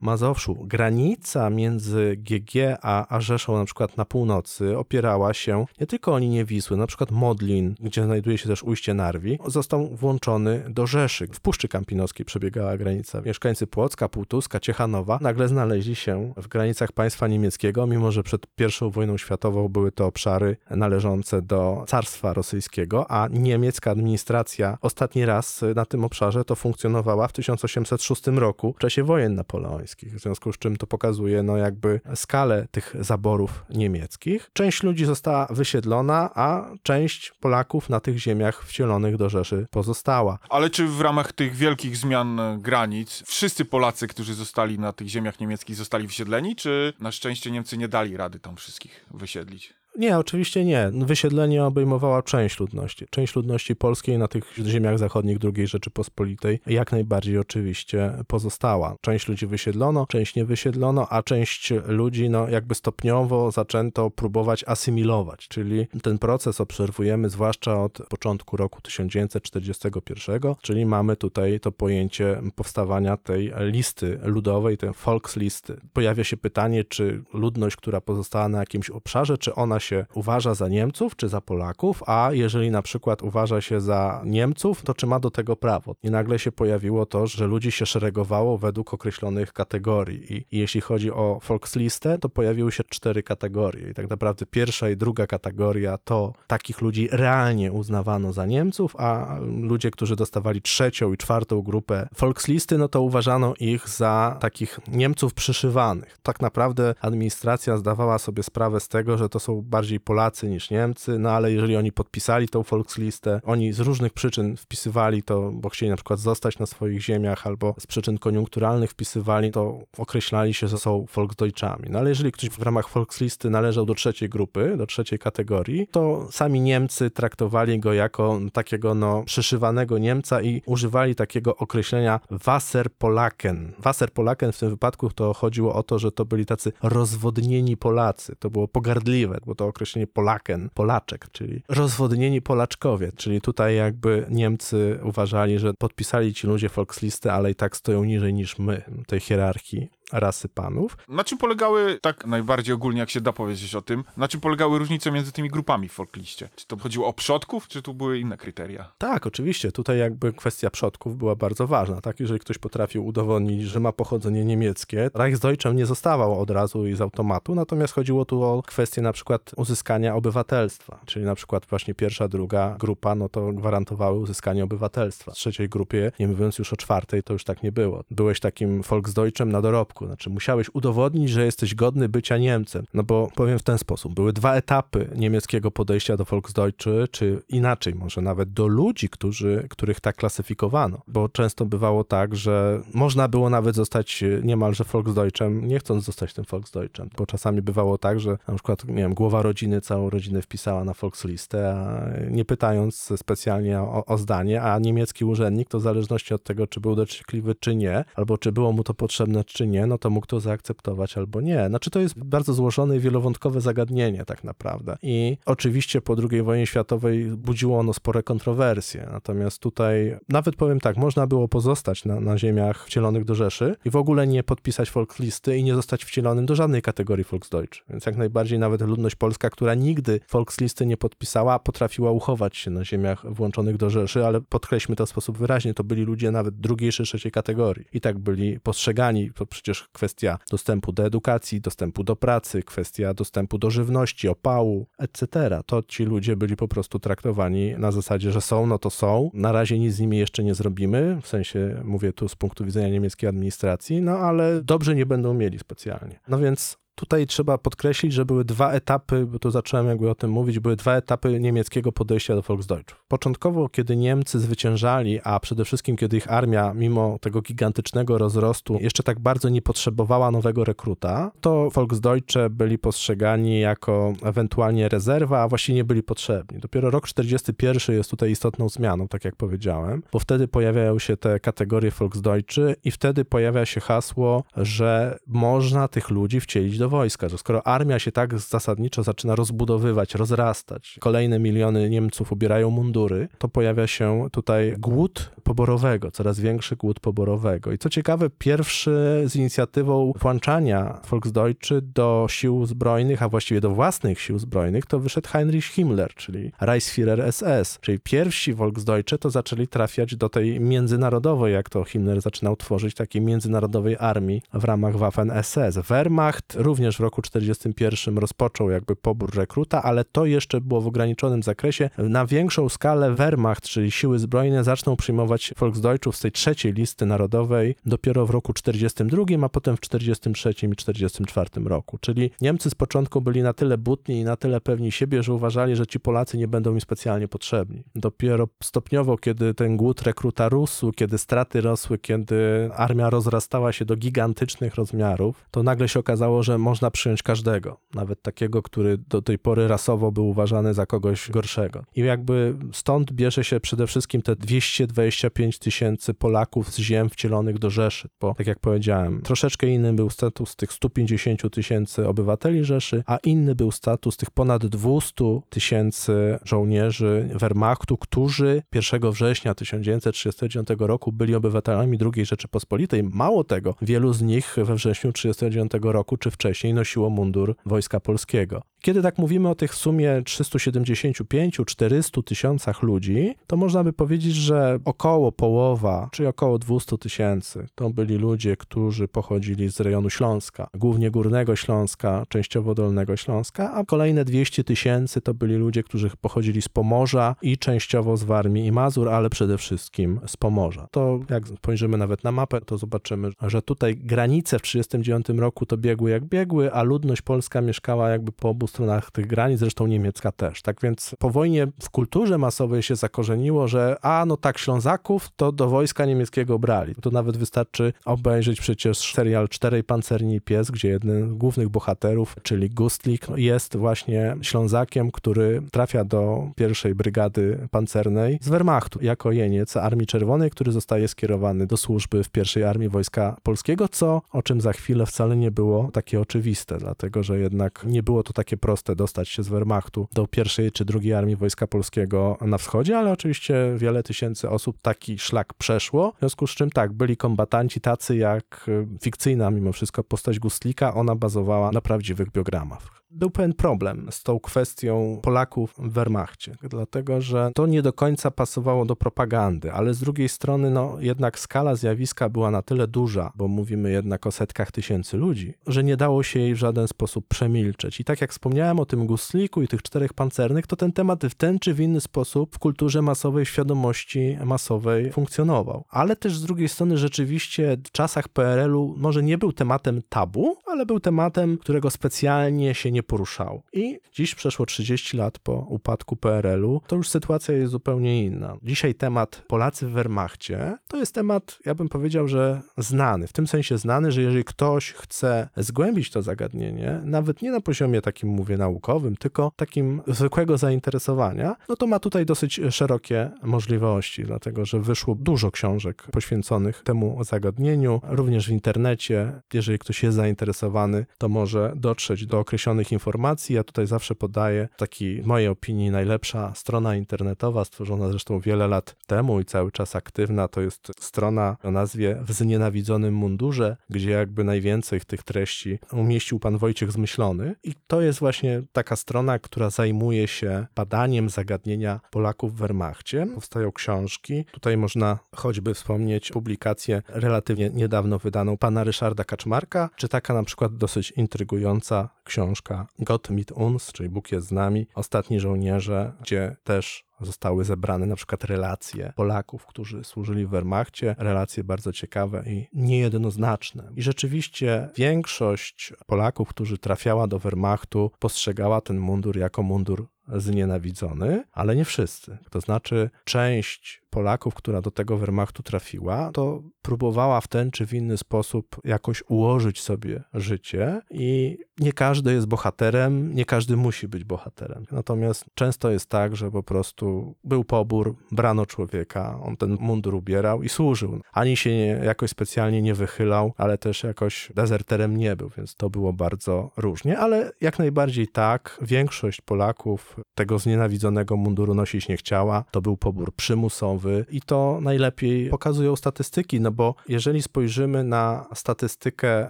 Mazowszu. 0.01 0.55
Granica 0.61 1.49
między 1.49 2.17
GG 2.17 2.77
a, 2.81 3.15
a 3.15 3.21
Rzeszą 3.21 3.57
na 3.57 3.65
przykład 3.65 3.97
na 3.97 4.05
północy 4.05 4.77
opierała 4.77 5.33
się 5.33 5.65
nie 5.79 5.87
tylko 5.87 6.13
o 6.13 6.17
linię 6.17 6.45
Wisły, 6.45 6.77
na 6.77 6.87
przykład 6.87 7.11
Modlin, 7.11 7.75
gdzie 7.79 8.03
znajduje 8.03 8.37
się 8.37 8.49
też 8.49 8.63
ujście 8.63 8.93
Narwi, 8.93 9.39
został 9.45 9.87
włączony 9.87 10.63
do 10.69 10.87
Rzeszy. 10.87 11.27
W 11.33 11.39
Puszczy 11.39 11.67
Kampinoskiej 11.67 12.25
przebiegała 12.25 12.77
granica. 12.77 13.21
Mieszkańcy 13.21 13.67
Płocka, 13.67 14.09
Półtuska, 14.09 14.59
Ciechanowa 14.59 15.19
nagle 15.21 15.47
znaleźli 15.47 15.95
się 15.95 16.33
w 16.37 16.47
granicach 16.47 16.91
państwa 16.91 17.27
niemieckiego, 17.27 17.87
mimo 17.87 18.11
że 18.11 18.23
przed 18.23 18.47
I 18.57 18.91
wojną 18.91 19.17
światową 19.17 19.67
były 19.67 19.91
to 19.91 20.05
obszary 20.05 20.57
należące 20.69 21.41
do 21.41 21.85
carstwa 21.87 22.33
rosyjskiego, 22.33 23.11
a 23.11 23.27
niemiecka 23.31 23.91
administracja 23.91 24.77
ostatni 24.81 25.25
raz 25.25 25.61
na 25.75 25.85
tym 25.85 26.03
obszarze 26.03 26.45
to 26.45 26.55
funkcjonowała 26.55 27.27
w 27.27 27.33
1806 27.33 28.27
roku 28.27 28.73
w 28.73 28.79
czasie 28.79 29.03
wojen 29.03 29.28
napoleońskich, 29.35 30.15
w 30.15 30.19
związku 30.19 30.53
z 30.53 30.57
czym 30.57 30.77
to 30.77 30.87
pokazuje 30.87 31.43
no 31.43 31.57
jakby 31.57 32.01
skalę 32.15 32.67
tych 32.71 32.95
zaborów 32.99 33.65
niemieckich. 33.69 34.49
Część 34.53 34.83
ludzi 34.83 35.05
została 35.05 35.47
wysiedlona, 35.49 36.29
a 36.35 36.71
część 36.83 37.31
Polaków 37.39 37.89
na 37.89 37.99
tych 37.99 38.17
ziemiach 38.17 38.65
wcielonych 38.65 39.17
do 39.17 39.29
Rzeszy 39.29 39.67
pozostała. 39.71 40.39
Ale 40.49 40.69
czy 40.69 40.87
w 40.87 41.01
ramach 41.01 41.33
tych 41.33 41.55
wielkich 41.55 41.97
zmian 41.97 42.41
granic 42.59 43.23
wszyscy 43.25 43.65
Polacy, 43.65 44.07
którzy 44.07 44.33
zostali 44.33 44.79
na 44.79 44.93
tych 44.93 45.07
ziemiach 45.07 45.39
niemieckich, 45.39 45.75
zostali 45.75 46.07
wysiedleni, 46.07 46.55
czy 46.55 46.93
na 46.99 47.11
szczęście 47.11 47.51
Niemcy 47.51 47.77
nie 47.77 47.87
dali 47.87 48.17
rady 48.17 48.39
tam 48.39 48.55
wszystkich 48.55 49.05
wysiedlić? 49.11 49.78
Nie, 49.97 50.17
oczywiście 50.17 50.65
nie. 50.65 50.91
Wysiedlenie 50.93 51.65
obejmowała 51.65 52.21
część 52.21 52.59
ludności. 52.59 53.05
Część 53.09 53.35
ludności 53.35 53.75
polskiej 53.75 54.17
na 54.17 54.27
tych 54.27 54.43
ziemiach 54.65 54.99
zachodnich 54.99 55.37
II 55.55 55.67
Rzeczypospolitej 55.67 56.59
jak 56.67 56.91
najbardziej 56.91 57.37
oczywiście 57.37 58.13
pozostała. 58.27 58.95
Część 59.01 59.27
ludzi 59.27 59.47
wysiedlono, 59.47 60.07
część 60.07 60.35
nie 60.35 60.45
wysiedlono, 60.45 61.07
a 61.09 61.23
część 61.23 61.73
ludzi 61.85 62.29
no, 62.29 62.49
jakby 62.49 62.75
stopniowo 62.75 63.51
zaczęto 63.51 64.09
próbować 64.09 64.63
asymilować, 64.67 65.47
czyli 65.47 65.87
ten 66.01 66.17
proces 66.17 66.61
obserwujemy 66.61 67.29
zwłaszcza 67.29 67.83
od 67.83 68.01
początku 68.09 68.57
roku 68.57 68.81
1941, 68.81 70.55
czyli 70.61 70.85
mamy 70.85 71.15
tutaj 71.15 71.59
to 71.59 71.71
pojęcie 71.71 72.41
powstawania 72.55 73.17
tej 73.17 73.51
listy 73.59 74.19
ludowej, 74.23 74.77
tej 74.77 74.89
Volkslisty. 75.05 75.81
Pojawia 75.93 76.23
się 76.23 76.37
pytanie, 76.37 76.83
czy 76.83 77.23
ludność, 77.33 77.75
która 77.75 78.01
pozostała 78.01 78.49
na 78.49 78.59
jakimś 78.59 78.89
obszarze, 78.89 79.37
czy 79.37 79.55
ona 79.55 79.78
się 79.79 80.05
uważa 80.13 80.53
za 80.53 80.67
Niemców 80.67 81.15
czy 81.15 81.29
za 81.29 81.41
Polaków, 81.41 82.03
a 82.07 82.29
jeżeli 82.33 82.71
na 82.71 82.81
przykład 82.81 83.23
uważa 83.23 83.61
się 83.61 83.81
za 83.81 84.21
Niemców, 84.25 84.81
to 84.81 84.93
czy 84.93 85.07
ma 85.07 85.19
do 85.19 85.31
tego 85.31 85.55
prawo? 85.55 85.95
I 86.03 86.11
nagle 86.11 86.39
się 86.39 86.51
pojawiło 86.51 87.05
to, 87.05 87.27
że 87.27 87.47
ludzi 87.47 87.71
się 87.71 87.85
szeregowało 87.85 88.57
według 88.57 88.93
określonych 88.93 89.53
kategorii. 89.53 90.33
I, 90.33 90.45
i 90.51 90.59
jeśli 90.59 90.81
chodzi 90.81 91.11
o 91.11 91.39
Volkslistę, 91.47 92.17
to 92.17 92.29
pojawiły 92.29 92.71
się 92.71 92.83
cztery 92.83 93.23
kategorie. 93.23 93.89
I 93.89 93.93
tak 93.93 94.09
naprawdę 94.09 94.45
pierwsza 94.45 94.89
i 94.89 94.97
druga 94.97 95.27
kategoria 95.27 95.97
to 95.97 96.33
takich 96.47 96.81
ludzi 96.81 97.07
realnie 97.11 97.71
uznawano 97.71 98.33
za 98.33 98.45
Niemców, 98.45 98.95
a 98.95 99.37
ludzie, 99.61 99.91
którzy 99.91 100.15
dostawali 100.15 100.61
trzecią 100.61 101.13
i 101.13 101.17
czwartą 101.17 101.61
grupę 101.61 102.07
Volkslisty, 102.19 102.77
no 102.77 102.87
to 102.87 103.01
uważano 103.01 103.53
ich 103.59 103.89
za 103.89 104.37
takich 104.39 104.79
Niemców 104.87 105.33
przyszywanych. 105.33 106.17
Tak 106.23 106.41
naprawdę 106.41 106.95
administracja 107.01 107.77
zdawała 107.77 108.17
sobie 108.17 108.43
sprawę 108.43 108.79
z 108.79 108.87
tego, 108.87 109.17
że 109.17 109.29
to 109.29 109.39
są 109.39 109.61
bardziej 109.69 109.99
Polacy 109.99 110.49
niż 110.49 110.69
Niemcy, 110.69 111.19
no 111.19 111.31
ale 111.31 111.51
jeżeli 111.51 111.75
oni 111.75 111.91
podpisali 111.91 112.49
tą 112.49 112.63
Volkslistę, 112.63 113.41
oni 113.43 113.73
z 113.73 113.79
różnych 113.79 114.13
przyczyn 114.13 114.57
wpisywali 114.57 115.23
to, 115.23 115.51
bo 115.53 115.69
chcieli 115.69 115.89
na 115.89 115.95
przykład 115.95 116.19
zostać 116.19 116.59
na 116.59 116.65
swoich 116.65 117.01
ziemiach, 117.01 117.47
albo 117.47 117.75
z 117.79 117.87
przyczyn 117.87 118.17
koniunkturalnych 118.17 118.91
wpisywali, 118.91 119.51
to 119.51 119.79
określali 119.97 120.53
się, 120.53 120.67
że 120.67 120.77
są 120.77 121.05
Volksdeutschami. 121.15 121.89
No 121.89 121.99
ale 121.99 122.09
jeżeli 122.09 122.31
ktoś 122.31 122.49
w 122.49 122.61
ramach 122.61 122.89
Volkslisty 122.89 123.49
należał 123.49 123.85
do 123.85 123.95
trzeciej 123.95 124.29
grupy, 124.29 124.77
do 124.77 124.85
trzeciej 124.85 125.19
kategorii, 125.19 125.87
to 125.91 126.27
sami 126.31 126.61
Niemcy 126.61 127.09
traktowali 127.09 127.79
go 127.79 127.93
jako 127.93 128.39
takiego 128.53 128.95
no 128.95 129.23
przyszywanego 129.23 129.97
Niemca 129.97 130.41
i 130.41 130.61
używali 130.65 131.15
takiego 131.15 131.55
określenia 131.55 132.19
Wasserpolaken. 132.31 133.73
Wasserpolaken 133.79 134.51
w 134.51 134.59
tym 134.59 134.69
wypadku 134.69 135.09
to 135.09 135.33
chodziło 135.33 135.75
o 135.75 135.83
to, 135.83 135.99
że 135.99 136.11
to 136.11 136.25
byli 136.25 136.45
tacy 136.45 136.71
rozwodnieni 136.83 137.77
Polacy. 137.77 138.35
To 138.39 138.49
było 138.49 138.67
pogardliwe, 138.67 139.39
bo 139.45 139.55
to 139.59 139.67
określenie 139.67 140.07
Polaken, 140.07 140.69
Polaczek, 140.73 141.25
czyli 141.31 141.63
rozwodnieni 141.69 142.41
Polaczkowie, 142.41 143.11
czyli 143.15 143.41
tutaj 143.41 143.75
jakby 143.75 144.25
Niemcy 144.29 144.99
uważali, 145.03 145.59
że 145.59 145.73
podpisali 145.73 146.33
ci 146.33 146.47
ludzie 146.47 146.69
Volkslistę, 146.69 147.33
ale 147.33 147.51
i 147.51 147.55
tak 147.55 147.77
stoją 147.77 148.03
niżej 148.03 148.33
niż 148.33 148.59
my 148.59 148.81
tej 149.07 149.19
hierarchii 149.19 149.89
rasy 150.11 150.49
panów. 150.49 150.97
Na 151.07 151.23
czym 151.23 151.37
polegały, 151.37 151.99
tak 152.01 152.25
najbardziej 152.25 152.75
ogólnie 152.75 152.99
jak 152.99 153.09
się 153.09 153.21
da 153.21 153.33
powiedzieć 153.33 153.75
o 153.75 153.81
tym, 153.81 154.03
na 154.17 154.27
czym 154.27 154.41
polegały 154.41 154.79
różnice 154.79 155.11
między 155.11 155.31
tymi 155.31 155.49
grupami 155.49 155.89
w 155.89 155.91
folkliście? 155.91 156.49
Czy 156.55 156.67
to 156.67 156.77
chodziło 156.77 157.07
o 157.07 157.13
przodków, 157.13 157.67
czy 157.67 157.81
tu 157.81 157.93
były 157.93 158.19
inne 158.19 158.37
kryteria? 158.37 158.91
Tak, 158.97 159.27
oczywiście. 159.27 159.71
Tutaj 159.71 159.99
jakby 159.99 160.33
kwestia 160.33 160.69
przodków 160.69 161.17
była 161.17 161.35
bardzo 161.35 161.67
ważna. 161.67 162.01
Tak, 162.01 162.19
jeżeli 162.19 162.39
ktoś 162.39 162.57
potrafił 162.57 163.05
udowodnić, 163.05 163.63
że 163.63 163.79
ma 163.79 163.91
pochodzenie 163.91 164.45
niemieckie, 164.45 165.09
Reichsdeutschem 165.13 165.75
nie 165.75 165.85
zostawał 165.85 166.41
od 166.41 166.49
razu 166.49 166.87
i 166.87 166.95
z 166.95 167.01
automatu, 167.01 167.55
natomiast 167.55 167.93
chodziło 167.93 168.25
tu 168.25 168.43
o 168.43 168.63
kwestię 168.63 169.01
na 169.01 169.13
przykład 169.13 169.51
uzyskania 169.57 170.15
obywatelstwa, 170.15 170.99
czyli 171.05 171.25
na 171.25 171.35
przykład 171.35 171.65
właśnie 171.65 171.93
pierwsza, 171.93 172.27
druga 172.27 172.75
grupa, 172.79 173.15
no 173.15 173.29
to 173.29 173.53
gwarantowały 173.53 174.19
uzyskanie 174.19 174.63
obywatelstwa. 174.63 175.31
W 175.31 175.35
trzeciej 175.35 175.69
grupie, 175.69 176.11
nie 176.19 176.27
mówiąc 176.27 176.59
już 176.59 176.73
o 176.73 176.77
czwartej, 176.77 177.23
to 177.23 177.33
już 177.33 177.43
tak 177.43 177.63
nie 177.63 177.71
było. 177.71 178.03
Byłeś 178.11 178.39
takim 178.39 178.81
Volksdeutschem 178.81 179.51
na 179.51 179.61
dorobku, 179.61 179.98
znaczy 180.05 180.29
musiałeś 180.29 180.69
udowodnić, 180.73 181.29
że 181.29 181.45
jesteś 181.45 181.75
godny 181.75 182.09
bycia 182.09 182.37
Niemcem. 182.37 182.85
No 182.93 183.03
bo 183.03 183.29
powiem 183.35 183.59
w 183.59 183.63
ten 183.63 183.77
sposób, 183.77 184.13
były 184.13 184.33
dwa 184.33 184.55
etapy 184.55 185.09
niemieckiego 185.15 185.71
podejścia 185.71 186.17
do 186.17 186.25
Volksdeutsche, 186.25 187.07
czy 187.11 187.41
inaczej, 187.49 187.95
może 187.95 188.21
nawet 188.21 188.53
do 188.53 188.67
ludzi, 188.67 189.09
którzy, 189.09 189.67
których 189.69 189.99
tak 189.99 190.15
klasyfikowano. 190.15 191.01
Bo 191.07 191.29
często 191.29 191.65
bywało 191.65 192.03
tak, 192.03 192.35
że 192.35 192.81
można 192.93 193.27
było 193.27 193.49
nawet 193.49 193.75
zostać 193.75 194.23
niemalże 194.43 194.83
Volksdeutschem, 194.83 195.67
nie 195.67 195.79
chcąc 195.79 196.03
zostać 196.03 196.33
tym 196.33 196.45
Volksdeutschem. 196.51 197.09
Bo 197.17 197.25
czasami 197.25 197.61
bywało 197.61 197.97
tak, 197.97 198.19
że 198.19 198.37
na 198.47 198.53
przykład, 198.53 198.85
nie 198.85 198.93
wiem, 198.93 199.13
głowa 199.13 199.41
rodziny 199.41 199.81
całą 199.81 200.09
rodzinę 200.09 200.41
wpisała 200.41 200.83
na 200.83 200.93
Volkslistę, 200.93 201.69
a 201.73 202.09
nie 202.29 202.45
pytając 202.45 203.13
specjalnie 203.17 203.81
o, 203.81 204.05
o 204.05 204.17
zdanie, 204.17 204.61
a 204.61 204.79
niemiecki 204.79 205.25
urzędnik, 205.25 205.69
to 205.69 205.79
w 205.79 205.81
zależności 205.81 206.33
od 206.33 206.43
tego, 206.43 206.67
czy 206.67 206.79
był 206.79 206.95
dociekliwy, 206.95 207.55
czy 207.55 207.75
nie, 207.75 208.05
albo 208.15 208.37
czy 208.37 208.51
było 208.51 208.71
mu 208.71 208.83
to 208.83 208.93
potrzebne, 208.93 209.43
czy 209.43 209.67
nie, 209.67 209.87
no 209.89 209.97
to 209.97 210.09
mógł 210.09 210.27
to 210.27 210.39
zaakceptować 210.39 211.17
albo 211.17 211.41
nie. 211.41 211.67
Znaczy 211.67 211.89
to 211.89 211.99
jest 211.99 212.19
bardzo 212.19 212.53
złożone 212.53 212.97
i 212.97 212.99
wielowątkowe 212.99 213.61
zagadnienie 213.61 214.25
tak 214.25 214.43
naprawdę. 214.43 214.97
I 215.01 215.37
oczywiście 215.45 216.01
po 216.01 216.15
II 216.31 216.41
wojnie 216.41 216.67
światowej 216.67 217.25
budziło 217.25 217.79
ono 217.79 217.93
spore 217.93 218.23
kontrowersje. 218.23 219.09
Natomiast 219.11 219.59
tutaj 219.59 220.17
nawet 220.29 220.55
powiem 220.55 220.79
tak, 220.79 220.97
można 220.97 221.27
było 221.27 221.47
pozostać 221.47 222.05
na, 222.05 222.19
na 222.19 222.37
ziemiach 222.37 222.85
wcielonych 222.85 223.25
do 223.25 223.35
Rzeszy 223.35 223.75
i 223.85 223.89
w 223.89 223.95
ogóle 223.95 224.27
nie 224.27 224.43
podpisać 224.43 224.91
Volkslisty 224.91 225.57
i 225.57 225.63
nie 225.63 225.75
zostać 225.75 226.05
wcielonym 226.05 226.45
do 226.45 226.55
żadnej 226.55 226.81
kategorii 226.81 227.25
Volksdeutsch. 227.31 227.83
Więc 227.89 228.05
jak 228.05 228.17
najbardziej 228.17 228.59
nawet 228.59 228.81
ludność 228.81 229.15
polska, 229.15 229.49
która 229.49 229.73
nigdy 229.73 230.19
Volkslisty 230.31 230.85
nie 230.85 230.97
podpisała, 230.97 231.59
potrafiła 231.59 232.11
uchować 232.11 232.57
się 232.57 232.71
na 232.71 232.85
ziemiach 232.85 233.33
włączonych 233.33 233.77
do 233.77 233.89
Rzeszy, 233.89 234.25
ale 234.25 234.41
podkreślmy 234.41 234.95
to 234.95 235.05
w 235.05 235.09
sposób 235.09 235.37
wyraźnie, 235.37 235.73
to 235.73 235.83
byli 235.83 236.03
ludzie 236.03 236.31
nawet 236.31 236.59
drugiej 236.59 236.91
czy 236.91 237.03
trzeciej 237.03 237.31
kategorii. 237.31 237.85
I 237.93 238.01
tak 238.01 238.19
byli 238.19 238.59
postrzegani, 238.59 239.31
to 239.35 239.45
przecież 239.45 239.78
kwestia 239.91 240.37
dostępu 240.51 240.91
do 240.91 241.05
edukacji, 241.05 241.61
dostępu 241.61 242.03
do 242.03 242.15
pracy, 242.15 242.63
kwestia 242.63 243.13
dostępu 243.13 243.57
do 243.57 243.69
żywności, 243.69 244.27
opału, 244.27 244.87
etc. 244.97 245.27
To 245.65 245.83
ci 245.83 246.03
ludzie 246.03 246.35
byli 246.35 246.55
po 246.55 246.67
prostu 246.67 246.99
traktowani 246.99 247.73
na 247.77 247.91
zasadzie, 247.91 248.31
że 248.31 248.41
są, 248.41 248.65
no 248.65 248.79
to 248.79 248.89
są. 248.89 249.31
Na 249.33 249.51
razie 249.51 249.79
nic 249.79 249.93
z 249.93 249.99
nimi 249.99 250.17
jeszcze 250.17 250.43
nie 250.43 250.55
zrobimy, 250.55 251.19
w 251.21 251.27
sensie 251.27 251.81
mówię 251.83 252.13
tu 252.13 252.29
z 252.29 252.35
punktu 252.35 252.65
widzenia 252.65 252.89
niemieckiej 252.89 253.29
administracji, 253.29 254.01
no 254.01 254.11
ale 254.11 254.61
dobrze 254.63 254.95
nie 254.95 255.05
będą 255.05 255.33
mieli 255.33 255.59
specjalnie. 255.59 256.19
No 256.27 256.39
więc 256.39 256.78
Tutaj 256.99 257.27
trzeba 257.27 257.57
podkreślić, 257.57 258.13
że 258.13 258.25
były 258.25 258.45
dwa 258.45 258.71
etapy, 258.71 259.25
bo 259.25 259.39
tu 259.39 259.51
zacząłem 259.51 259.87
jakby 259.87 260.09
o 260.09 260.15
tym 260.15 260.31
mówić, 260.31 260.59
były 260.59 260.75
dwa 260.75 260.95
etapy 260.95 261.39
niemieckiego 261.39 261.91
podejścia 261.91 262.35
do 262.35 262.41
Volksdeutschów. 262.41 263.03
Początkowo, 263.07 263.69
kiedy 263.69 263.95
Niemcy 263.95 264.39
zwyciężali, 264.39 265.19
a 265.23 265.39
przede 265.39 265.65
wszystkim 265.65 265.95
kiedy 265.95 266.17
ich 266.17 266.31
armia, 266.31 266.73
mimo 266.73 267.19
tego 267.21 267.41
gigantycznego 267.41 268.17
rozrostu, 268.17 268.77
jeszcze 268.81 269.03
tak 269.03 269.19
bardzo 269.19 269.49
nie 269.49 269.61
potrzebowała 269.61 270.31
nowego 270.31 270.63
rekruta, 270.63 271.31
to 271.41 271.69
Volksdeutsche 271.69 272.49
byli 272.49 272.77
postrzegani 272.77 273.59
jako 273.59 274.13
ewentualnie 274.23 274.89
rezerwa, 274.89 275.41
a 275.41 275.47
właściwie 275.47 275.75
nie 275.75 275.83
byli 275.83 276.03
potrzebni. 276.03 276.59
Dopiero 276.59 276.89
rok 276.89 277.07
41 277.07 277.95
jest 277.95 278.09
tutaj 278.09 278.31
istotną 278.31 278.69
zmianą, 278.69 279.07
tak 279.07 279.25
jak 279.25 279.35
powiedziałem, 279.35 280.03
bo 280.11 280.19
wtedy 280.19 280.47
pojawiają 280.47 280.99
się 280.99 281.17
te 281.17 281.39
kategorie 281.39 281.91
Volksdeutsche 281.91 282.75
i 282.83 282.91
wtedy 282.91 283.25
pojawia 283.25 283.65
się 283.65 283.81
hasło, 283.81 284.43
że 284.57 285.19
można 285.27 285.87
tych 285.87 286.09
ludzi 286.09 286.39
wcielić 286.39 286.77
do 286.77 286.88
wojska, 286.89 287.29
że 287.29 287.37
skoro 287.37 287.67
armia 287.67 287.99
się 287.99 288.11
tak 288.11 288.39
zasadniczo 288.39 289.03
zaczyna 289.03 289.35
rozbudowywać, 289.35 290.15
rozrastać, 290.15 290.97
kolejne 290.99 291.39
miliony 291.39 291.89
Niemców 291.89 292.31
ubierają 292.31 292.69
mundury, 292.69 293.27
to 293.37 293.47
pojawia 293.47 293.87
się 293.87 294.27
tutaj 294.31 294.75
głód 294.77 295.31
poborowego, 295.43 296.11
coraz 296.11 296.39
większy 296.39 296.75
głód 296.75 296.99
poborowego. 296.99 297.71
I 297.71 297.77
co 297.77 297.89
ciekawe, 297.89 298.29
pierwszy 298.29 299.23
z 299.25 299.35
inicjatywą 299.35 300.13
włączania 300.19 300.99
Volksdeutsche 301.09 301.81
do 301.81 302.27
sił 302.29 302.65
zbrojnych, 302.65 303.23
a 303.23 303.29
właściwie 303.29 303.61
do 303.61 303.69
własnych 303.69 304.21
sił 304.21 304.39
zbrojnych, 304.39 304.85
to 304.85 304.99
wyszedł 304.99 305.29
Heinrich 305.29 305.65
Himmler, 305.65 306.13
czyli 306.13 306.51
Reichsführer 306.61 307.33
SS. 307.33 307.79
Czyli 307.81 307.99
pierwsi 307.99 308.53
Volksdeutsche 308.53 309.17
to 309.17 309.29
zaczęli 309.29 309.67
trafiać 309.67 310.15
do 310.15 310.29
tej 310.29 310.59
międzynarodowej, 310.59 311.53
jak 311.53 311.69
to 311.69 311.83
Himmler 311.83 312.21
zaczynał 312.21 312.55
tworzyć, 312.55 312.95
takiej 312.95 313.21
międzynarodowej 313.21 313.95
armii 313.99 314.41
w 314.53 314.63
ramach 314.63 314.95
Waffen-SS. 314.95 315.81
Wehrmacht 315.81 316.55
również 316.55 316.78
w 316.79 316.99
roku 316.99 317.21
1941 317.21 318.17
rozpoczął 318.17 318.69
jakby 318.69 318.95
pobór 318.95 319.35
rekruta, 319.35 319.83
ale 319.83 320.03
to 320.05 320.25
jeszcze 320.25 320.61
było 320.61 320.81
w 320.81 320.87
ograniczonym 320.87 321.43
zakresie. 321.43 321.89
Na 321.97 322.25
większą 322.25 322.69
skalę 322.69 323.13
Wehrmacht, 323.15 323.63
czyli 323.63 323.91
siły 323.91 324.19
zbrojne, 324.19 324.63
zaczną 324.63 324.95
przyjmować 324.95 325.53
Volksdeutschów 325.57 326.17
z 326.17 326.19
tej 326.19 326.31
trzeciej 326.31 326.73
listy 326.73 327.05
narodowej 327.05 327.75
dopiero 327.85 328.25
w 328.25 328.29
roku 328.29 328.53
1942, 328.53 329.45
a 329.45 329.49
potem 329.49 329.77
w 329.77 329.79
1943 329.79 330.49
i 330.49 330.53
1944 330.53 331.69
roku. 331.69 331.97
Czyli 332.01 332.31
Niemcy 332.41 332.69
z 332.69 332.75
początku 332.75 333.21
byli 333.21 333.41
na 333.41 333.53
tyle 333.53 333.77
butni 333.77 334.19
i 334.19 334.23
na 334.23 334.35
tyle 334.35 334.61
pewni 334.61 334.91
siebie, 334.91 335.23
że 335.23 335.33
uważali, 335.33 335.75
że 335.75 335.87
ci 335.87 335.99
Polacy 335.99 336.37
nie 336.37 336.47
będą 336.47 336.73
im 336.73 336.81
specjalnie 336.81 337.27
potrzebni. 337.27 337.83
Dopiero 337.95 338.47
stopniowo, 338.63 339.17
kiedy 339.17 339.53
ten 339.53 339.77
głód 339.77 340.01
rekruta 340.01 340.49
rósł, 340.49 340.91
kiedy 340.91 341.17
straty 341.17 341.61
rosły, 341.61 341.97
kiedy 341.97 342.69
armia 342.75 343.09
rozrastała 343.09 343.71
się 343.71 343.85
do 343.85 343.95
gigantycznych 343.95 344.75
rozmiarów, 344.75 345.45
to 345.51 345.63
nagle 345.63 345.89
się 345.89 345.99
okazało, 345.99 346.43
że 346.43 346.57
można 346.69 346.91
przyjąć 346.91 347.23
każdego, 347.23 347.77
nawet 347.93 348.21
takiego, 348.21 348.61
który 348.61 348.97
do 348.97 349.21
tej 349.21 349.39
pory 349.39 349.67
rasowo 349.67 350.11
był 350.11 350.29
uważany 350.29 350.73
za 350.73 350.85
kogoś 350.85 351.29
gorszego. 351.29 351.83
I 351.95 352.01
jakby 352.01 352.55
stąd 352.71 353.11
bierze 353.11 353.43
się 353.43 353.59
przede 353.59 353.87
wszystkim 353.87 354.21
te 354.21 354.35
225 354.35 355.59
tysięcy 355.59 356.13
Polaków 356.13 356.71
z 356.71 356.77
ziem 356.77 357.09
wcielonych 357.09 357.59
do 357.59 357.69
Rzeszy, 357.69 358.09
bo 358.21 358.33
tak 358.33 358.47
jak 358.47 358.59
powiedziałem, 358.59 359.21
troszeczkę 359.21 359.67
inny 359.67 359.93
był 359.93 360.09
status 360.09 360.55
tych 360.55 360.73
150 360.73 361.51
tysięcy 361.51 362.07
obywateli 362.07 362.65
Rzeszy, 362.65 363.03
a 363.05 363.17
inny 363.23 363.55
był 363.55 363.71
status 363.71 364.17
tych 364.17 364.31
ponad 364.31 364.65
200 364.65 365.41
tysięcy 365.49 366.39
żołnierzy 366.43 367.29
Wehrmachtu, 367.35 367.97
którzy 367.97 368.63
1 368.73 369.11
września 369.11 369.55
1939 369.55 370.67
roku 370.79 371.11
byli 371.11 371.35
obywatelami 371.35 371.97
II 372.15 372.25
Rzeczypospolitej. 372.25 373.03
Mało 373.03 373.43
tego, 373.43 373.75
wielu 373.81 374.13
z 374.13 374.21
nich 374.21 374.55
we 374.57 374.75
wrześniu 374.75 375.13
1939 375.13 375.93
roku 375.93 376.17
czy 376.17 376.31
wcześniej 376.31 376.48
nosiło 376.73 377.09
mundur 377.09 377.55
Wojska 377.65 377.99
Polskiego. 377.99 378.61
Kiedy 378.81 379.01
tak 379.01 379.17
mówimy 379.17 379.49
o 379.49 379.55
tych 379.55 379.73
w 379.73 379.77
sumie 379.77 380.21
375-400 380.21 382.23
tysiącach 382.23 382.83
ludzi, 382.83 383.35
to 383.47 383.57
można 383.57 383.83
by 383.83 383.93
powiedzieć, 383.93 384.35
że 384.35 384.79
około 384.85 385.31
połowa, 385.31 386.09
czyli 386.11 386.27
około 386.27 386.59
200 386.59 386.97
tysięcy, 386.97 387.67
to 387.75 387.89
byli 387.89 388.15
ludzie, 388.15 388.57
którzy 388.57 389.07
pochodzili 389.07 389.71
z 389.71 389.79
rejonu 389.79 390.09
Śląska, 390.09 390.67
głównie 390.73 391.11
Górnego 391.11 391.55
Śląska, 391.55 392.25
częściowo 392.29 392.75
Dolnego 392.75 393.17
Śląska, 393.17 393.73
a 393.73 393.83
kolejne 393.83 394.25
200 394.25 394.63
tysięcy 394.63 395.21
to 395.21 395.33
byli 395.33 395.55
ludzie, 395.55 395.83
którzy 395.83 396.11
pochodzili 396.21 396.61
z 396.61 396.69
Pomorza 396.69 397.35
i 397.41 397.57
częściowo 397.57 398.17
z 398.17 398.23
Warmii 398.23 398.65
i 398.65 398.71
Mazur, 398.71 399.09
ale 399.09 399.29
przede 399.29 399.57
wszystkim 399.57 400.19
z 400.27 400.37
Pomorza. 400.37 400.87
To 400.91 401.19
jak 401.29 401.47
spojrzymy 401.47 401.97
nawet 401.97 402.23
na 402.23 402.31
mapę, 402.31 402.61
to 402.61 402.77
zobaczymy, 402.77 403.29
że 403.41 403.61
tutaj 403.61 403.95
granice 403.95 404.59
w 404.59 404.61
1939 404.61 405.41
roku 405.41 405.65
to 405.65 405.77
biegły 405.77 406.11
jak 406.11 406.25
biegły, 406.25 406.73
a 406.73 406.83
ludność 406.83 407.21
polska 407.21 407.61
mieszkała 407.61 408.09
jakby 408.09 408.31
po 408.31 408.49
obu 408.49 408.68
stronach 408.69 409.11
tych 409.11 409.27
granic, 409.27 409.59
zresztą 409.59 409.87
niemiecka 409.87 410.31
też. 410.31 410.61
Tak 410.61 410.81
więc 410.81 411.15
po 411.19 411.29
wojnie 411.29 411.67
w 411.81 411.89
kulturze 411.89 412.37
masowej 412.37 412.83
się 412.83 412.95
zakorzeniło, 412.95 413.67
że 413.67 413.95
a 414.01 414.25
no 414.27 414.37
tak, 414.37 414.57
Ślązaków 414.57 415.29
to 415.35 415.51
do 415.51 415.69
wojska 415.69 416.05
niemieckiego 416.05 416.59
brali. 416.59 416.95
To 417.01 417.11
nawet 417.11 417.37
wystarczy 417.37 417.93
obejrzeć 418.05 418.61
przecież 418.61 418.97
serial 418.97 419.49
Czterej 419.49 419.83
Pancerni 419.83 420.35
i 420.35 420.41
Pies, 420.41 420.71
gdzie 420.71 420.89
jeden 420.89 421.29
z 421.29 421.33
głównych 421.33 421.69
bohaterów, 421.69 422.35
czyli 422.43 422.69
Gustlik, 422.69 423.27
jest 423.35 423.77
właśnie 423.77 424.35
Ślązakiem, 424.41 425.11
który 425.11 425.61
trafia 425.71 426.03
do 426.03 426.47
pierwszej 426.55 426.95
brygady 426.95 427.67
pancernej 427.71 428.39
z 428.41 428.49
Wehrmachtu 428.49 428.99
jako 429.01 429.31
jeniec 429.31 429.77
Armii 429.77 430.07
Czerwonej, 430.07 430.51
który 430.51 430.71
zostaje 430.71 431.07
skierowany 431.07 431.67
do 431.67 431.77
służby 431.77 432.23
w 432.23 432.29
pierwszej 432.29 432.63
armii 432.63 432.89
Wojska 432.89 433.37
Polskiego, 433.43 433.87
co 433.87 434.21
o 434.31 434.43
czym 434.43 434.61
za 434.61 434.73
chwilę 434.73 435.05
wcale 435.05 435.37
nie 435.37 435.51
było 435.51 435.89
takie 435.93 436.21
oczywiste, 436.21 436.77
dlatego 436.77 437.23
że 437.23 437.39
jednak 437.39 437.85
nie 437.87 438.03
było 438.03 438.23
to 438.23 438.33
takie 438.33 438.57
proste 438.59 438.95
dostać 438.95 439.29
się 439.29 439.43
z 439.43 439.47
Wehrmachtu 439.47 440.07
do 440.13 440.27
pierwszej 440.27 440.71
czy 440.71 440.85
drugiej 440.85 441.13
armii 441.13 441.35
Wojska 441.35 441.67
Polskiego 441.67 442.37
na 442.41 442.57
wschodzie, 442.57 442.97
ale 442.97 443.11
oczywiście 443.11 443.73
wiele 443.77 444.03
tysięcy 444.03 444.49
osób 444.49 444.81
taki 444.81 445.19
szlak 445.19 445.53
przeszło, 445.53 446.11
w 446.15 446.19
związku 446.19 446.47
z 446.47 446.51
czym 446.51 446.69
tak, 446.69 446.93
byli 446.93 447.17
kombatanci 447.17 447.81
tacy 447.81 448.17
jak 448.17 448.65
y, 448.67 448.87
fikcyjna 449.01 449.51
mimo 449.51 449.71
wszystko 449.71 450.03
postać 450.03 450.39
Gustlika, 450.39 450.93
ona 450.93 451.15
bazowała 451.15 451.71
na 451.71 451.81
prawdziwych 451.81 452.31
biogramach 452.31 452.98
był 453.11 453.29
pewien 453.29 453.53
problem 453.53 454.07
z 454.11 454.23
tą 454.23 454.39
kwestią 454.39 455.19
Polaków 455.23 455.73
w 455.77 455.91
Wehrmachcie, 455.91 456.55
dlatego 456.69 457.21
że 457.21 457.51
to 457.55 457.67
nie 457.67 457.81
do 457.81 457.93
końca 457.93 458.31
pasowało 458.31 458.85
do 458.85 458.95
propagandy, 458.95 459.71
ale 459.71 459.93
z 459.93 459.99
drugiej 459.99 460.29
strony, 460.29 460.71
no 460.71 460.97
jednak 460.99 461.39
skala 461.39 461.75
zjawiska 461.75 462.29
była 462.29 462.51
na 462.51 462.61
tyle 462.61 462.87
duża, 462.87 463.31
bo 463.35 463.47
mówimy 463.47 463.91
jednak 463.91 464.27
o 464.27 464.31
setkach 464.31 464.71
tysięcy 464.71 465.17
ludzi, 465.17 465.53
że 465.67 465.83
nie 465.83 465.97
dało 465.97 466.23
się 466.23 466.39
jej 466.39 466.53
w 466.53 466.57
żaden 466.57 466.87
sposób 466.87 467.27
przemilczeć. 467.27 467.99
I 467.99 468.03
tak 468.03 468.21
jak 468.21 468.31
wspomniałem 468.31 468.79
o 468.79 468.85
tym 468.85 469.07
Gusliku 469.07 469.61
i 469.61 469.67
tych 469.67 469.81
czterech 469.81 470.13
pancernych, 470.13 470.67
to 470.67 470.75
ten 470.75 470.91
temat 470.91 471.25
w 471.25 471.35
ten 471.35 471.59
czy 471.59 471.73
w 471.73 471.79
inny 471.79 472.01
sposób 472.01 472.55
w 472.55 472.59
kulturze 472.59 473.01
masowej, 473.01 473.45
w 473.45 473.49
świadomości 473.49 474.37
masowej 474.45 475.11
funkcjonował. 475.11 475.85
Ale 475.89 476.15
też 476.15 476.37
z 476.37 476.43
drugiej 476.43 476.69
strony 476.69 476.97
rzeczywiście 476.97 477.77
w 477.85 477.91
czasach 477.91 478.27
PRL-u 478.27 478.95
może 478.97 479.23
nie 479.23 479.37
był 479.37 479.53
tematem 479.53 480.01
tabu, 480.09 480.57
ale 480.65 480.85
był 480.85 480.99
tematem, 480.99 481.57
którego 481.57 481.89
specjalnie 481.89 482.73
się 482.73 482.91
nie 482.91 482.98
poruszało. 483.03 483.63
I 483.73 483.99
dziś 484.13 484.35
przeszło 484.35 484.65
30 484.65 485.17
lat 485.17 485.39
po 485.39 485.53
upadku 485.53 486.15
PRL-u, 486.15 486.81
to 486.87 486.95
już 486.95 487.09
sytuacja 487.09 487.55
jest 487.55 487.71
zupełnie 487.71 488.25
inna. 488.25 488.57
Dzisiaj 488.63 488.95
temat 488.95 489.43
Polacy 489.47 489.87
w 489.87 489.91
Wehrmachcie 489.91 490.77
to 490.87 490.97
jest 490.97 491.15
temat, 491.15 491.59
ja 491.65 491.75
bym 491.75 491.89
powiedział, 491.89 492.27
że 492.27 492.61
znany. 492.77 493.27
W 493.27 493.33
tym 493.33 493.47
sensie 493.47 493.77
znany, 493.77 494.11
że 494.11 494.21
jeżeli 494.21 494.43
ktoś 494.43 494.93
chce 494.93 495.49
zgłębić 495.57 496.11
to 496.11 496.21
zagadnienie, 496.21 497.01
nawet 497.03 497.41
nie 497.41 497.51
na 497.51 497.61
poziomie 497.61 498.01
takim, 498.01 498.29
mówię, 498.29 498.57
naukowym, 498.57 499.17
tylko 499.17 499.51
takim 499.55 500.01
zwykłego 500.07 500.57
zainteresowania, 500.57 501.55
no 501.69 501.75
to 501.75 501.87
ma 501.87 501.99
tutaj 501.99 502.25
dosyć 502.25 502.59
szerokie 502.69 503.31
możliwości, 503.43 504.23
dlatego 504.23 504.65
że 504.65 504.79
wyszło 504.79 505.15
dużo 505.15 505.51
książek 505.51 506.03
poświęconych 506.11 506.81
temu 506.83 507.23
zagadnieniu, 507.23 508.01
również 508.03 508.47
w 508.47 508.51
internecie. 508.51 509.31
Jeżeli 509.53 509.79
ktoś 509.79 510.03
jest 510.03 510.15
zainteresowany, 510.15 511.05
to 511.17 511.29
może 511.29 511.73
dotrzeć 511.75 512.25
do 512.25 512.39
określonych 512.39 512.88
informacji. 512.91 513.55
Ja 513.55 513.63
tutaj 513.63 513.87
zawsze 513.87 514.15
podaję 514.15 514.67
taki, 514.77 515.21
w 515.21 515.25
mojej 515.25 515.47
opinii, 515.47 515.91
najlepsza 515.91 516.53
strona 516.55 516.95
internetowa, 516.95 517.65
stworzona 517.65 518.09
zresztą 518.09 518.39
wiele 518.39 518.67
lat 518.67 518.95
temu 519.07 519.39
i 519.39 519.45
cały 519.45 519.71
czas 519.71 519.95
aktywna. 519.95 520.47
To 520.47 520.61
jest 520.61 520.91
strona 520.99 521.57
o 521.63 521.71
nazwie 521.71 522.17
W 522.21 522.31
znienawidzonym 522.31 523.13
mundurze, 523.13 523.77
gdzie 523.89 524.09
jakby 524.09 524.43
najwięcej 524.43 525.01
tych 525.01 525.23
treści 525.23 525.79
umieścił 525.91 526.39
pan 526.39 526.57
Wojciech 526.57 526.91
Zmyślony. 526.91 527.55
I 527.63 527.73
to 527.87 528.01
jest 528.01 528.19
właśnie 528.19 528.61
taka 528.71 528.95
strona, 528.95 529.39
która 529.39 529.69
zajmuje 529.69 530.27
się 530.27 530.67
badaniem 530.75 531.29
zagadnienia 531.29 531.99
Polaków 532.11 532.55
w 532.55 532.57
Wehrmachcie. 532.57 533.27
Powstają 533.35 533.71
książki. 533.71 534.45
Tutaj 534.51 534.77
można 534.77 535.19
choćby 535.35 535.73
wspomnieć 535.73 536.31
publikację 536.31 537.01
relatywnie 537.07 537.69
niedawno 537.69 538.19
wydaną 538.19 538.57
pana 538.57 538.83
Ryszarda 538.83 539.23
Kaczmarka, 539.23 539.89
czy 539.95 540.07
taka 540.07 540.33
na 540.33 540.43
przykład 540.43 540.75
dosyć 540.75 541.11
intrygująca 541.11 542.09
książka 542.23 542.78
książka 543.05 543.33
mit 543.33 543.51
uns, 543.51 543.91
czyli 543.91 544.09
Bóg 544.09 544.31
jest 544.31 544.47
z 544.47 544.51
nami, 544.51 544.87
Ostatni 544.95 545.39
żołnierze, 545.39 546.13
gdzie 546.21 546.55
też 546.63 547.09
zostały 547.21 547.65
zebrane 547.65 548.05
na 548.05 548.15
przykład 548.15 548.43
relacje 548.43 549.13
Polaków, 549.15 549.65
którzy 549.65 550.03
służyli 550.03 550.45
w 550.45 550.49
Wehrmachcie, 550.49 551.15
relacje 551.17 551.63
bardzo 551.63 551.91
ciekawe 551.91 552.43
i 552.47 552.67
niejednoznaczne. 552.73 553.91
I 553.95 554.01
rzeczywiście 554.01 554.89
większość 554.95 555.93
Polaków, 556.05 556.49
którzy 556.49 556.77
trafiała 556.77 557.27
do 557.27 557.39
Wehrmachtu, 557.39 558.11
postrzegała 558.19 558.81
ten 558.81 558.99
mundur 558.99 559.37
jako 559.37 559.63
mundur 559.63 560.07
znienawidzony, 560.27 561.43
ale 561.51 561.75
nie 561.75 561.85
wszyscy. 561.85 562.37
To 562.49 562.61
znaczy, 562.61 563.09
część 563.23 563.98
Polaków, 564.09 564.53
która 564.53 564.81
do 564.81 564.91
tego 564.91 565.17
Wehrmachtu 565.17 565.63
trafiła, 565.63 566.31
to 566.33 566.63
próbowała 566.81 567.41
w 567.41 567.47
ten 567.47 567.71
czy 567.71 567.85
w 567.85 567.93
inny 567.93 568.17
sposób 568.17 568.77
jakoś 568.83 569.23
ułożyć 569.27 569.81
sobie 569.81 570.23
życie 570.33 571.01
i 571.11 571.57
nie 571.79 571.93
każdy 571.93 572.33
jest 572.33 572.47
bohaterem, 572.47 573.35
nie 573.35 573.45
każdy 573.45 573.77
musi 573.77 574.07
być 574.07 574.23
bohaterem. 574.23 574.85
Natomiast 574.91 575.45
często 575.53 575.91
jest 575.91 576.09
tak, 576.09 576.35
że 576.35 576.51
po 576.51 576.63
prostu 576.63 577.35
był 577.43 577.63
pobór, 577.63 578.15
brano 578.31 578.65
człowieka, 578.65 579.39
on 579.43 579.57
ten 579.57 579.77
mundur 579.79 580.15
ubierał 580.15 580.63
i 580.63 580.69
służył. 580.69 581.21
Ani 581.31 581.57
się 581.57 581.69
nie, 581.69 581.85
jakoś 582.03 582.29
specjalnie 582.29 582.81
nie 582.81 582.93
wychylał, 582.93 583.53
ale 583.57 583.77
też 583.77 584.03
jakoś 584.03 584.51
dezerterem 584.55 585.17
nie 585.17 585.35
był, 585.35 585.49
więc 585.57 585.75
to 585.75 585.89
było 585.89 586.13
bardzo 586.13 586.71
różnie, 586.77 587.19
ale 587.19 587.51
jak 587.61 587.79
najbardziej 587.79 588.27
tak, 588.27 588.79
większość 588.81 589.41
Polaków 589.41 590.19
tego 590.35 590.59
znienawidzonego 590.59 591.37
munduru 591.37 591.73
nosić 591.73 592.07
nie 592.07 592.17
chciała. 592.17 592.63
To 592.71 592.81
był 592.81 592.97
pobór 592.97 593.35
przymusowy 593.35 593.98
i 594.31 594.41
to 594.41 594.79
najlepiej 594.81 595.49
pokazują 595.49 595.95
statystyki, 595.95 596.61
no 596.61 596.71
bo 596.71 596.95
jeżeli 597.07 597.41
spojrzymy 597.41 598.03
na 598.03 598.45
statystykę 598.55 599.49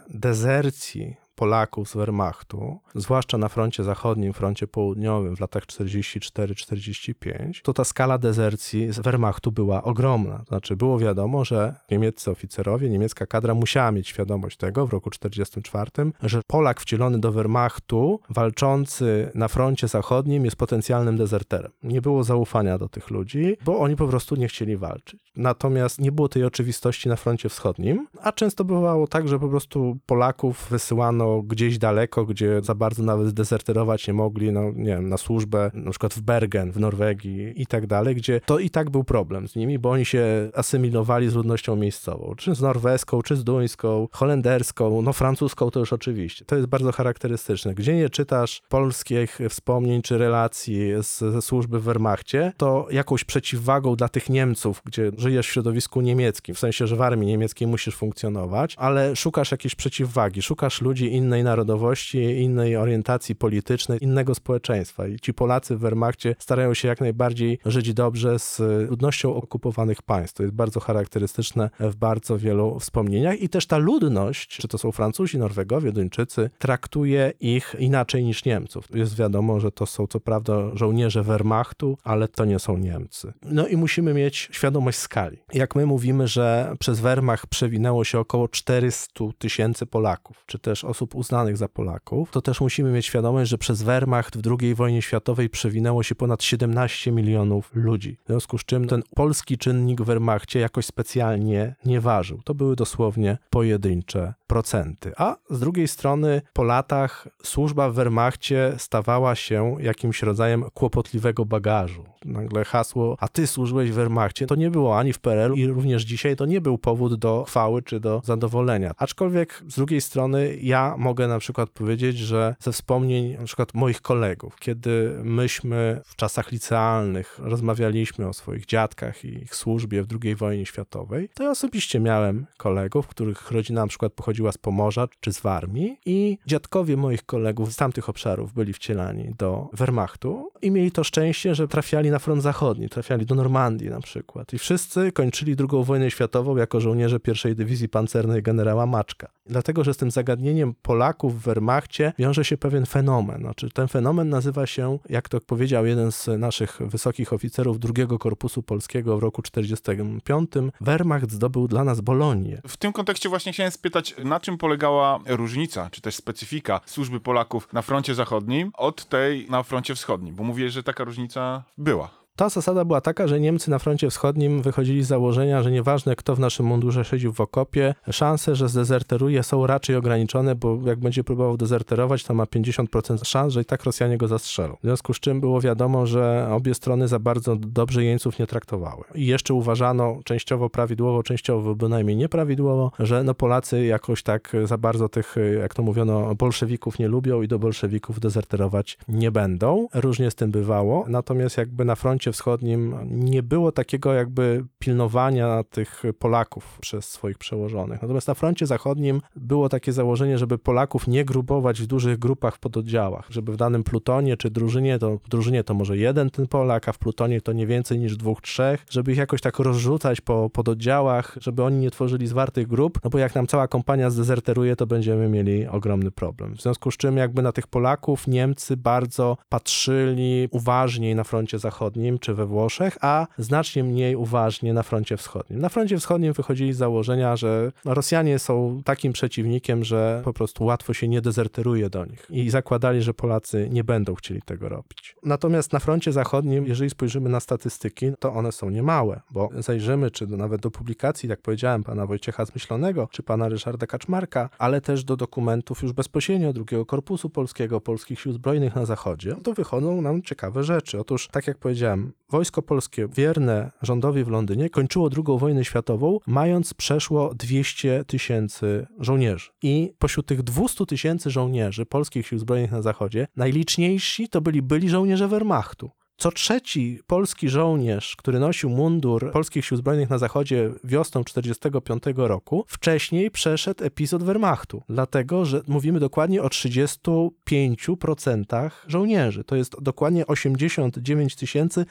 dezercji 0.09 1.15
Polaków 1.39 1.89
z 1.89 1.95
Wehrmachtu, 1.95 2.79
zwłaszcza 2.95 3.37
na 3.37 3.49
froncie 3.49 3.83
zachodnim, 3.83 4.33
froncie 4.33 4.67
południowym 4.67 5.35
w 5.35 5.39
latach 5.39 5.65
44-45, 5.65 7.61
to 7.63 7.73
ta 7.73 7.83
skala 7.83 8.17
dezercji 8.17 8.93
z 8.93 8.99
Wehrmachtu 8.99 9.51
była 9.51 9.83
ogromna. 9.83 10.37
To 10.39 10.45
znaczy 10.45 10.75
było 10.75 10.99
wiadomo, 10.99 11.45
że 11.45 11.75
niemieccy 11.91 12.31
oficerowie, 12.31 12.89
niemiecka 12.89 13.25
kadra 13.25 13.53
musiała 13.53 13.91
mieć 13.91 14.07
świadomość 14.07 14.57
tego 14.57 14.87
w 14.87 14.93
roku 14.93 15.09
44, 15.09 15.91
że 16.23 16.41
Polak 16.47 16.81
wcielony 16.81 17.19
do 17.19 17.31
Wehrmachtu, 17.31 18.19
walczący 18.29 19.31
na 19.35 19.47
froncie 19.47 19.87
zachodnim 19.87 20.45
jest 20.45 20.57
potencjalnym 20.57 21.17
dezerterem. 21.17 21.71
Nie 21.83 22.01
było 22.01 22.23
zaufania 22.23 22.77
do 22.77 22.89
tych 22.89 23.09
ludzi, 23.09 23.57
bo 23.65 23.79
oni 23.79 23.95
po 23.95 24.07
prostu 24.07 24.35
nie 24.35 24.47
chcieli 24.47 24.77
walczyć. 24.77 25.31
Natomiast 25.35 26.01
nie 26.01 26.11
było 26.11 26.29
tej 26.29 26.43
oczywistości 26.43 27.09
na 27.09 27.15
froncie 27.15 27.49
wschodnim, 27.49 28.07
a 28.21 28.31
często 28.31 28.63
bywało 28.63 29.07
tak, 29.07 29.27
że 29.27 29.39
po 29.39 29.49
prostu 29.49 29.97
Polaków 30.05 30.67
wysyłano 30.69 31.28
gdzieś 31.47 31.77
daleko, 31.77 32.25
gdzie 32.25 32.61
za 32.61 32.75
bardzo 32.75 33.03
nawet 33.03 33.31
dezerterować 33.31 34.07
nie 34.07 34.13
mogli, 34.13 34.51
no 34.51 34.71
nie 34.75 34.85
wiem, 34.85 35.09
na 35.09 35.17
służbę, 35.17 35.71
na 35.73 35.91
przykład 35.91 36.13
w 36.13 36.21
Bergen, 36.21 36.71
w 36.71 36.79
Norwegii 36.79 37.61
i 37.61 37.65
tak 37.65 37.87
dalej, 37.87 38.15
gdzie 38.15 38.41
to 38.45 38.59
i 38.59 38.69
tak 38.69 38.89
był 38.89 39.03
problem 39.03 39.47
z 39.47 39.55
nimi, 39.55 39.79
bo 39.79 39.89
oni 39.89 40.05
się 40.05 40.51
asymilowali 40.53 41.29
z 41.29 41.35
ludnością 41.35 41.75
miejscową, 41.75 42.33
czy 42.37 42.55
z 42.55 42.61
norweską, 42.61 43.21
czy 43.21 43.35
z 43.35 43.43
duńską, 43.43 44.07
holenderską, 44.11 45.01
no 45.01 45.13
francuską 45.13 45.71
to 45.71 45.79
już 45.79 45.93
oczywiście. 45.93 46.45
To 46.45 46.55
jest 46.55 46.67
bardzo 46.67 46.91
charakterystyczne. 46.91 47.73
Gdzie 47.75 47.95
nie 47.95 48.09
czytasz 48.09 48.61
polskich 48.69 49.39
wspomnień 49.49 50.01
czy 50.01 50.17
relacji 50.17 50.91
z, 51.01 51.19
ze 51.19 51.41
służby 51.41 51.79
w 51.79 51.83
Wehrmachcie, 51.83 52.53
to 52.57 52.87
jakąś 52.91 53.23
przeciwwagą 53.23 53.95
dla 53.95 54.09
tych 54.09 54.29
Niemców, 54.29 54.81
gdzie 54.85 55.11
żyjesz 55.17 55.47
w 55.47 55.51
środowisku 55.51 56.01
niemieckim, 56.01 56.55
w 56.55 56.59
sensie, 56.59 56.87
że 56.87 56.95
w 56.95 57.01
armii 57.01 57.27
niemieckiej 57.27 57.67
musisz 57.67 57.95
funkcjonować, 57.95 58.75
ale 58.77 59.15
szukasz 59.15 59.51
jakiejś 59.51 59.75
przeciwwagi, 59.75 60.41
szukasz 60.41 60.81
ludzi 60.81 61.13
innej 61.19 61.43
narodowości, 61.43 62.17
innej 62.17 62.75
orientacji 62.75 63.35
politycznej, 63.35 63.99
innego 64.01 64.35
społeczeństwa. 64.35 65.07
I 65.07 65.19
ci 65.19 65.33
Polacy 65.33 65.75
w 65.75 65.79
Wehrmachcie 65.79 66.35
starają 66.39 66.73
się 66.73 66.87
jak 66.87 67.01
najbardziej 67.01 67.59
żyć 67.65 67.93
dobrze 67.93 68.39
z 68.39 68.61
ludnością 68.89 69.35
okupowanych 69.35 70.01
państw. 70.01 70.37
To 70.37 70.43
jest 70.43 70.55
bardzo 70.55 70.79
charakterystyczne 70.79 71.69
w 71.79 71.95
bardzo 71.95 72.37
wielu 72.37 72.79
wspomnieniach. 72.79 73.41
I 73.41 73.49
też 73.49 73.65
ta 73.67 73.77
ludność, 73.77 74.57
czy 74.57 74.67
to 74.67 74.77
są 74.77 74.91
Francuzi, 74.91 75.37
Norwegowie, 75.37 75.91
Duńczycy, 75.91 76.49
traktuje 76.59 77.33
ich 77.39 77.75
inaczej 77.79 78.23
niż 78.23 78.45
Niemców. 78.45 78.85
Jest 78.93 79.15
wiadomo, 79.15 79.59
że 79.59 79.71
to 79.71 79.85
są 79.85 80.07
co 80.07 80.19
prawda 80.19 80.53
żołnierze 80.73 81.23
Wehrmachtu, 81.23 81.97
ale 82.03 82.27
to 82.27 82.45
nie 82.45 82.59
są 82.59 82.77
Niemcy. 82.77 83.33
No 83.43 83.67
i 83.67 83.77
musimy 83.77 84.13
mieć 84.13 84.49
świadomość 84.51 84.97
skali. 84.97 85.37
Jak 85.53 85.75
my 85.75 85.85
mówimy, 85.85 86.27
że 86.27 86.73
przez 86.79 86.99
Wehrmacht 86.99 87.47
przewinęło 87.47 88.03
się 88.03 88.19
około 88.19 88.47
400 88.47 89.25
tysięcy 89.37 89.85
Polaków, 89.85 90.43
czy 90.45 90.59
też 90.59 90.83
osób 90.83 91.08
uznanych 91.15 91.57
za 91.57 91.67
Polaków, 91.67 92.31
to 92.31 92.41
też 92.41 92.61
musimy 92.61 92.91
mieć 92.91 93.05
świadomość, 93.05 93.49
że 93.49 93.57
przez 93.57 93.83
Wehrmacht 93.83 94.37
w 94.37 94.57
II 94.59 94.75
wojnie 94.75 95.01
światowej 95.01 95.49
przewinęło 95.49 96.03
się 96.03 96.15
ponad 96.15 96.43
17 96.43 97.11
milionów 97.11 97.71
ludzi. 97.73 98.17
W 98.23 98.27
związku 98.27 98.57
z 98.57 98.65
czym 98.65 98.87
ten 98.87 99.03
polski 99.15 99.57
czynnik 99.57 100.01
w 100.01 100.05
Wehrmachcie 100.05 100.59
jakoś 100.59 100.85
specjalnie 100.85 101.75
nie 101.85 102.01
ważył. 102.01 102.41
To 102.45 102.53
były 102.53 102.75
dosłownie 102.75 103.37
pojedyncze 103.49 104.33
procenty. 104.47 105.11
A 105.17 105.35
z 105.49 105.59
drugiej 105.59 105.87
strony 105.87 106.41
po 106.53 106.63
latach 106.63 107.27
służba 107.43 107.89
w 107.89 107.93
Wehrmachcie 107.93 108.73
stawała 108.77 109.35
się 109.35 109.75
jakimś 109.79 110.23
rodzajem 110.23 110.63
kłopotliwego 110.73 111.45
bagażu. 111.45 112.03
Nagle 112.25 112.65
hasło, 112.65 113.17
a 113.19 113.27
ty 113.27 113.47
służyłeś 113.47 113.91
w 113.91 113.93
Wehrmachcie, 113.93 114.47
to 114.47 114.55
nie 114.55 114.71
było 114.71 114.97
ani 114.97 115.13
w 115.13 115.19
PRL 115.19 115.53
i 115.53 115.67
również 115.67 116.03
dzisiaj 116.03 116.35
to 116.35 116.45
nie 116.45 116.61
był 116.61 116.77
powód 116.77 117.15
do 117.15 117.43
chwały 117.47 117.81
czy 117.81 117.99
do 117.99 118.21
zadowolenia. 118.25 118.91
Aczkolwiek 118.97 119.63
z 119.67 119.75
drugiej 119.75 120.01
strony 120.01 120.57
ja 120.61 120.88
mogę 120.97 121.27
na 121.27 121.39
przykład 121.39 121.69
powiedzieć, 121.69 122.17
że 122.17 122.55
ze 122.59 122.71
wspomnień 122.71 123.37
na 123.37 123.45
przykład 123.45 123.73
moich 123.73 124.01
kolegów, 124.01 124.55
kiedy 124.59 125.19
myśmy 125.23 126.01
w 126.05 126.15
czasach 126.15 126.51
licealnych 126.51 127.39
rozmawialiśmy 127.43 128.27
o 128.27 128.33
swoich 128.33 128.65
dziadkach 128.65 129.25
i 129.25 129.27
ich 129.27 129.55
służbie 129.55 130.03
w 130.03 130.07
II 130.23 130.35
wojnie 130.35 130.65
światowej, 130.65 131.29
to 131.33 131.43
ja 131.43 131.51
osobiście 131.51 131.99
miałem 131.99 132.45
kolegów, 132.57 133.07
których 133.07 133.51
rodzina 133.51 133.81
na 133.81 133.87
przykład 133.87 134.13
pochodziła 134.13 134.51
z 134.51 134.57
Pomorza 134.57 135.07
czy 135.19 135.33
z 135.33 135.41
Warmii 135.41 135.97
i 136.05 136.37
dziadkowie 136.47 136.97
moich 136.97 137.25
kolegów 137.25 137.73
z 137.73 137.75
tamtych 137.75 138.09
obszarów 138.09 138.53
byli 138.53 138.73
wcielani 138.73 139.33
do 139.37 139.69
Wehrmachtu 139.73 140.51
i 140.61 140.71
mieli 140.71 140.91
to 140.91 141.03
szczęście, 141.03 141.55
że 141.55 141.67
trafiali 141.67 142.11
na 142.11 142.19
front 142.19 142.43
zachodni, 142.43 142.89
trafiali 142.89 143.25
do 143.25 143.35
Normandii 143.35 143.89
na 143.89 144.01
przykład. 144.01 144.53
I 144.53 144.59
wszyscy 144.59 145.11
kończyli 145.11 145.55
II 145.59 145.83
wojnę 145.83 146.11
światową 146.11 146.57
jako 146.57 146.81
żołnierze 146.81 147.19
pierwszej 147.19 147.55
dywizji 147.55 147.89
pancernej 147.89 148.43
generała 148.43 148.85
Maczka. 148.85 149.27
Dlatego, 149.49 149.83
że 149.83 149.93
z 149.93 149.97
tym 149.97 150.11
zagadnieniem 150.11 150.73
Polaków 150.81 151.41
w 151.41 151.43
Wehrmachcie 151.43 152.13
wiąże 152.19 152.45
się 152.45 152.57
pewien 152.57 152.85
fenomen. 152.85 153.41
Znaczy, 153.41 153.69
ten 153.69 153.87
fenomen 153.87 154.29
nazywa 154.29 154.67
się, 154.67 154.99
jak 155.09 155.29
to 155.29 155.41
powiedział 155.41 155.85
jeden 155.85 156.11
z 156.11 156.27
naszych 156.27 156.79
wysokich 156.81 157.33
oficerów 157.33 157.77
II 157.95 158.07
Korpusu 158.19 158.63
Polskiego 158.63 159.17
w 159.17 159.23
roku 159.23 159.41
1945, 159.41 160.71
Wehrmacht 160.81 161.31
zdobył 161.31 161.67
dla 161.67 161.83
nas 161.83 162.01
Bolonię. 162.01 162.61
W 162.67 162.77
tym 162.77 162.93
kontekście 162.93 163.29
właśnie 163.29 163.53
chciałem 163.53 163.71
spytać, 163.71 164.15
na 164.23 164.39
czym 164.39 164.57
polegała 164.57 165.19
różnica, 165.27 165.89
czy 165.89 166.01
też 166.01 166.15
specyfika 166.15 166.81
służby 166.85 167.19
Polaków 167.19 167.73
na 167.73 167.81
froncie 167.81 168.15
zachodnim 168.15 168.71
od 168.73 169.05
tej 169.05 169.49
na 169.49 169.63
froncie 169.63 169.95
wschodnim? 169.95 170.35
Bo 170.35 170.43
mówię, 170.43 170.69
że 170.69 170.83
taka 170.83 171.03
różnica 171.03 171.63
była. 171.77 172.18
Ta 172.39 172.49
zasada 172.49 172.85
była 172.85 173.01
taka, 173.01 173.27
że 173.27 173.39
Niemcy 173.39 173.71
na 173.71 173.79
froncie 173.79 174.09
wschodnim 174.09 174.61
wychodzili 174.61 175.03
z 175.03 175.07
założenia, 175.07 175.63
że 175.63 175.71
nieważne 175.71 176.15
kto 176.15 176.35
w 176.35 176.39
naszym 176.39 176.65
mundurze 176.65 177.05
siedził 177.05 177.33
w 177.33 177.41
okopie, 177.41 177.95
szanse, 178.11 178.55
że 178.55 178.69
zdezerteruje 178.69 179.43
są 179.43 179.67
raczej 179.67 179.95
ograniczone, 179.95 180.55
bo 180.55 180.77
jak 180.85 180.99
będzie 180.99 181.23
próbował 181.23 181.57
dezerterować, 181.57 182.23
to 182.23 182.33
ma 182.33 182.43
50% 182.43 183.25
szans, 183.25 183.53
że 183.53 183.61
i 183.61 183.65
tak 183.65 183.83
Rosjanie 183.83 184.17
go 184.17 184.27
zastrzelą. 184.27 184.75
W 184.75 184.83
związku 184.83 185.13
z 185.13 185.19
czym 185.19 185.41
było 185.41 185.61
wiadomo, 185.61 186.05
że 186.05 186.47
obie 186.51 186.73
strony 186.73 187.07
za 187.07 187.19
bardzo 187.19 187.55
dobrze 187.55 188.03
jeńców 188.03 188.39
nie 188.39 188.47
traktowały. 188.47 189.03
I 189.15 189.25
jeszcze 189.25 189.53
uważano 189.53 190.19
częściowo 190.23 190.69
prawidłowo, 190.69 191.23
częściowo 191.23 191.75
bynajmniej 191.75 192.15
nieprawidłowo, 192.17 192.91
że 192.99 193.23
no 193.23 193.33
Polacy 193.33 193.85
jakoś 193.85 194.23
tak 194.23 194.51
za 194.63 194.77
bardzo 194.77 195.09
tych, 195.09 195.35
jak 195.61 195.73
to 195.73 195.83
mówiono, 195.83 196.35
bolszewików 196.35 196.99
nie 196.99 197.07
lubią 197.07 197.41
i 197.41 197.47
do 197.47 197.59
bolszewików 197.59 198.19
dezerterować 198.19 198.97
nie 199.07 199.31
będą. 199.31 199.87
Różnie 199.93 200.31
z 200.31 200.35
tym 200.35 200.51
bywało, 200.51 201.05
natomiast 201.07 201.57
jakby 201.57 201.85
na 201.85 201.95
froncie 201.95 202.28
wschodnim 202.31 202.95
nie 203.05 203.43
było 203.43 203.71
takiego 203.71 204.13
jakby 204.13 204.65
pilnowania 204.79 205.63
tych 205.63 206.03
Polaków 206.19 206.77
przez 206.81 207.09
swoich 207.09 207.37
przełożonych. 207.37 208.01
Natomiast 208.01 208.27
na 208.27 208.33
froncie 208.33 208.65
zachodnim 208.65 209.21
było 209.35 209.69
takie 209.69 209.91
założenie, 209.93 210.37
żeby 210.37 210.57
Polaków 210.57 211.07
nie 211.07 211.25
grupować 211.25 211.81
w 211.81 211.87
dużych 211.87 212.19
grupach 212.19 212.55
w 212.55 212.59
pododdziałach, 212.59 213.27
żeby 213.29 213.51
w 213.51 213.57
danym 213.57 213.83
plutonie 213.83 214.37
czy 214.37 214.49
drużynie, 214.49 214.99
to 214.99 215.17
w 215.17 215.29
drużynie 215.29 215.63
to 215.63 215.73
może 215.73 215.97
jeden 215.97 216.29
ten 216.29 216.47
Polak, 216.47 216.89
a 216.89 216.91
w 216.91 216.97
plutonie 216.97 217.41
to 217.41 217.53
nie 217.53 217.67
więcej 217.67 217.99
niż 217.99 218.17
dwóch, 218.17 218.41
trzech, 218.41 218.85
żeby 218.89 219.11
ich 219.11 219.17
jakoś 219.17 219.41
tak 219.41 219.59
rozrzucać 219.59 220.21
po 220.21 220.49
pododdziałach, 220.49 221.37
żeby 221.41 221.63
oni 221.63 221.77
nie 221.77 221.91
tworzyli 221.91 222.27
zwartych 222.27 222.67
grup, 222.67 222.99
no 223.03 223.09
bo 223.09 223.17
jak 223.17 223.35
nam 223.35 223.47
cała 223.47 223.67
kompania 223.67 224.09
zdezerteruje, 224.09 224.75
to 224.75 224.87
będziemy 224.87 225.29
mieli 225.29 225.67
ogromny 225.67 226.11
problem. 226.11 226.55
W 226.55 226.61
związku 226.61 226.91
z 226.91 226.97
czym 226.97 227.17
jakby 227.17 227.41
na 227.41 227.51
tych 227.51 227.67
Polaków 227.67 228.27
Niemcy 228.27 228.77
bardzo 228.77 229.37
patrzyli 229.49 230.47
uważniej 230.51 231.15
na 231.15 231.23
froncie 231.23 231.59
zachodnim, 231.59 232.08
czy 232.17 232.33
we 232.33 232.45
Włoszech, 232.45 232.97
a 233.01 233.27
znacznie 233.37 233.83
mniej 233.83 234.15
uważnie 234.15 234.73
na 234.73 234.83
froncie 234.83 235.17
wschodnim. 235.17 235.59
Na 235.59 235.69
froncie 235.69 235.97
wschodnim 235.97 236.33
wychodzili 236.33 236.73
z 236.73 236.77
założenia, 236.77 237.35
że 237.35 237.71
Rosjanie 237.85 238.39
są 238.39 238.81
takim 238.85 239.13
przeciwnikiem, 239.13 239.83
że 239.83 240.21
po 240.25 240.33
prostu 240.33 240.65
łatwo 240.65 240.93
się 240.93 241.07
nie 241.07 241.21
dezerteruje 241.21 241.89
do 241.89 242.05
nich 242.05 242.25
i 242.29 242.49
zakładali, 242.49 243.01
że 243.01 243.13
Polacy 243.13 243.67
nie 243.71 243.83
będą 243.83 244.15
chcieli 244.15 244.41
tego 244.41 244.69
robić. 244.69 245.15
Natomiast 245.23 245.73
na 245.73 245.79
froncie 245.79 246.11
zachodnim, 246.11 246.65
jeżeli 246.65 246.89
spojrzymy 246.89 247.29
na 247.29 247.39
statystyki, 247.39 248.11
to 248.19 248.33
one 248.33 248.51
są 248.51 248.69
niemałe, 248.69 249.21
bo 249.31 249.49
zajrzymy 249.57 250.11
czy 250.11 250.27
do, 250.27 250.37
nawet 250.37 250.61
do 250.61 250.71
publikacji, 250.71 251.29
jak 251.29 251.41
powiedziałem, 251.41 251.83
pana 251.83 252.05
Wojciecha 252.05 252.45
Zmyślonego, 252.45 253.07
czy 253.11 253.23
pana 253.23 253.49
Ryszarda 253.49 253.87
Kaczmarka, 253.87 254.49
ale 254.57 254.81
też 254.81 255.03
do 255.03 255.17
dokumentów 255.17 255.83
już 255.83 255.93
bezpośrednio 255.93 256.53
drugiego 256.53 256.85
Korpusu 256.85 257.29
Polskiego, 257.29 257.81
Polskich 257.81 258.19
Sił 258.19 258.33
Zbrojnych 258.33 258.75
na 258.75 258.85
Zachodzie, 258.85 259.35
to 259.43 259.53
wychodzą 259.53 260.01
nam 260.01 260.21
ciekawe 260.21 260.63
rzeczy. 260.63 260.99
Otóż, 260.99 261.27
tak 261.27 261.47
jak 261.47 261.57
powiedziałem, 261.57 261.98
Wojsko 262.29 262.61
Polskie 262.61 263.07
wierne 263.07 263.71
rządowi 263.81 264.23
w 264.23 264.27
Londynie 264.27 264.69
kończyło 264.69 265.09
II 265.17 265.39
wojnę 265.39 265.65
światową, 265.65 266.19
mając 266.27 266.73
przeszło 266.73 267.33
200 267.33 268.05
tysięcy 268.07 268.87
żołnierzy. 268.99 269.49
I 269.61 269.93
pośród 269.99 270.25
tych 270.25 270.43
200 270.43 270.85
tysięcy 270.85 271.29
żołnierzy 271.29 271.85
Polskich 271.85 272.27
Sił 272.27 272.39
Zbrojnych 272.39 272.71
na 272.71 272.81
Zachodzie, 272.81 273.27
najliczniejsi 273.35 274.29
to 274.29 274.41
byli 274.41 274.61
byli 274.61 274.89
żołnierze 274.89 275.27
Wehrmachtu. 275.27 275.91
Co 276.21 276.31
trzeci 276.31 276.99
polski 277.07 277.49
żołnierz, 277.49 278.15
który 278.15 278.39
nosił 278.39 278.69
mundur 278.69 279.31
Polskich 279.31 279.65
Sił 279.65 279.77
Zbrojnych 279.77 280.09
na 280.09 280.17
Zachodzie 280.17 280.71
wiosną 280.83 281.23
1945 281.23 282.27
roku, 282.27 282.65
wcześniej 282.67 283.31
przeszedł 283.31 283.83
epizod 283.83 284.23
Wehrmachtu, 284.23 284.83
dlatego 284.89 285.45
że 285.45 285.61
mówimy 285.67 285.99
dokładnie 285.99 286.41
o 286.41 286.47
35% 286.47 288.71
żołnierzy. 288.87 289.43
To 289.43 289.55
jest 289.55 289.81
dokładnie 289.81 290.27
89 290.27 291.35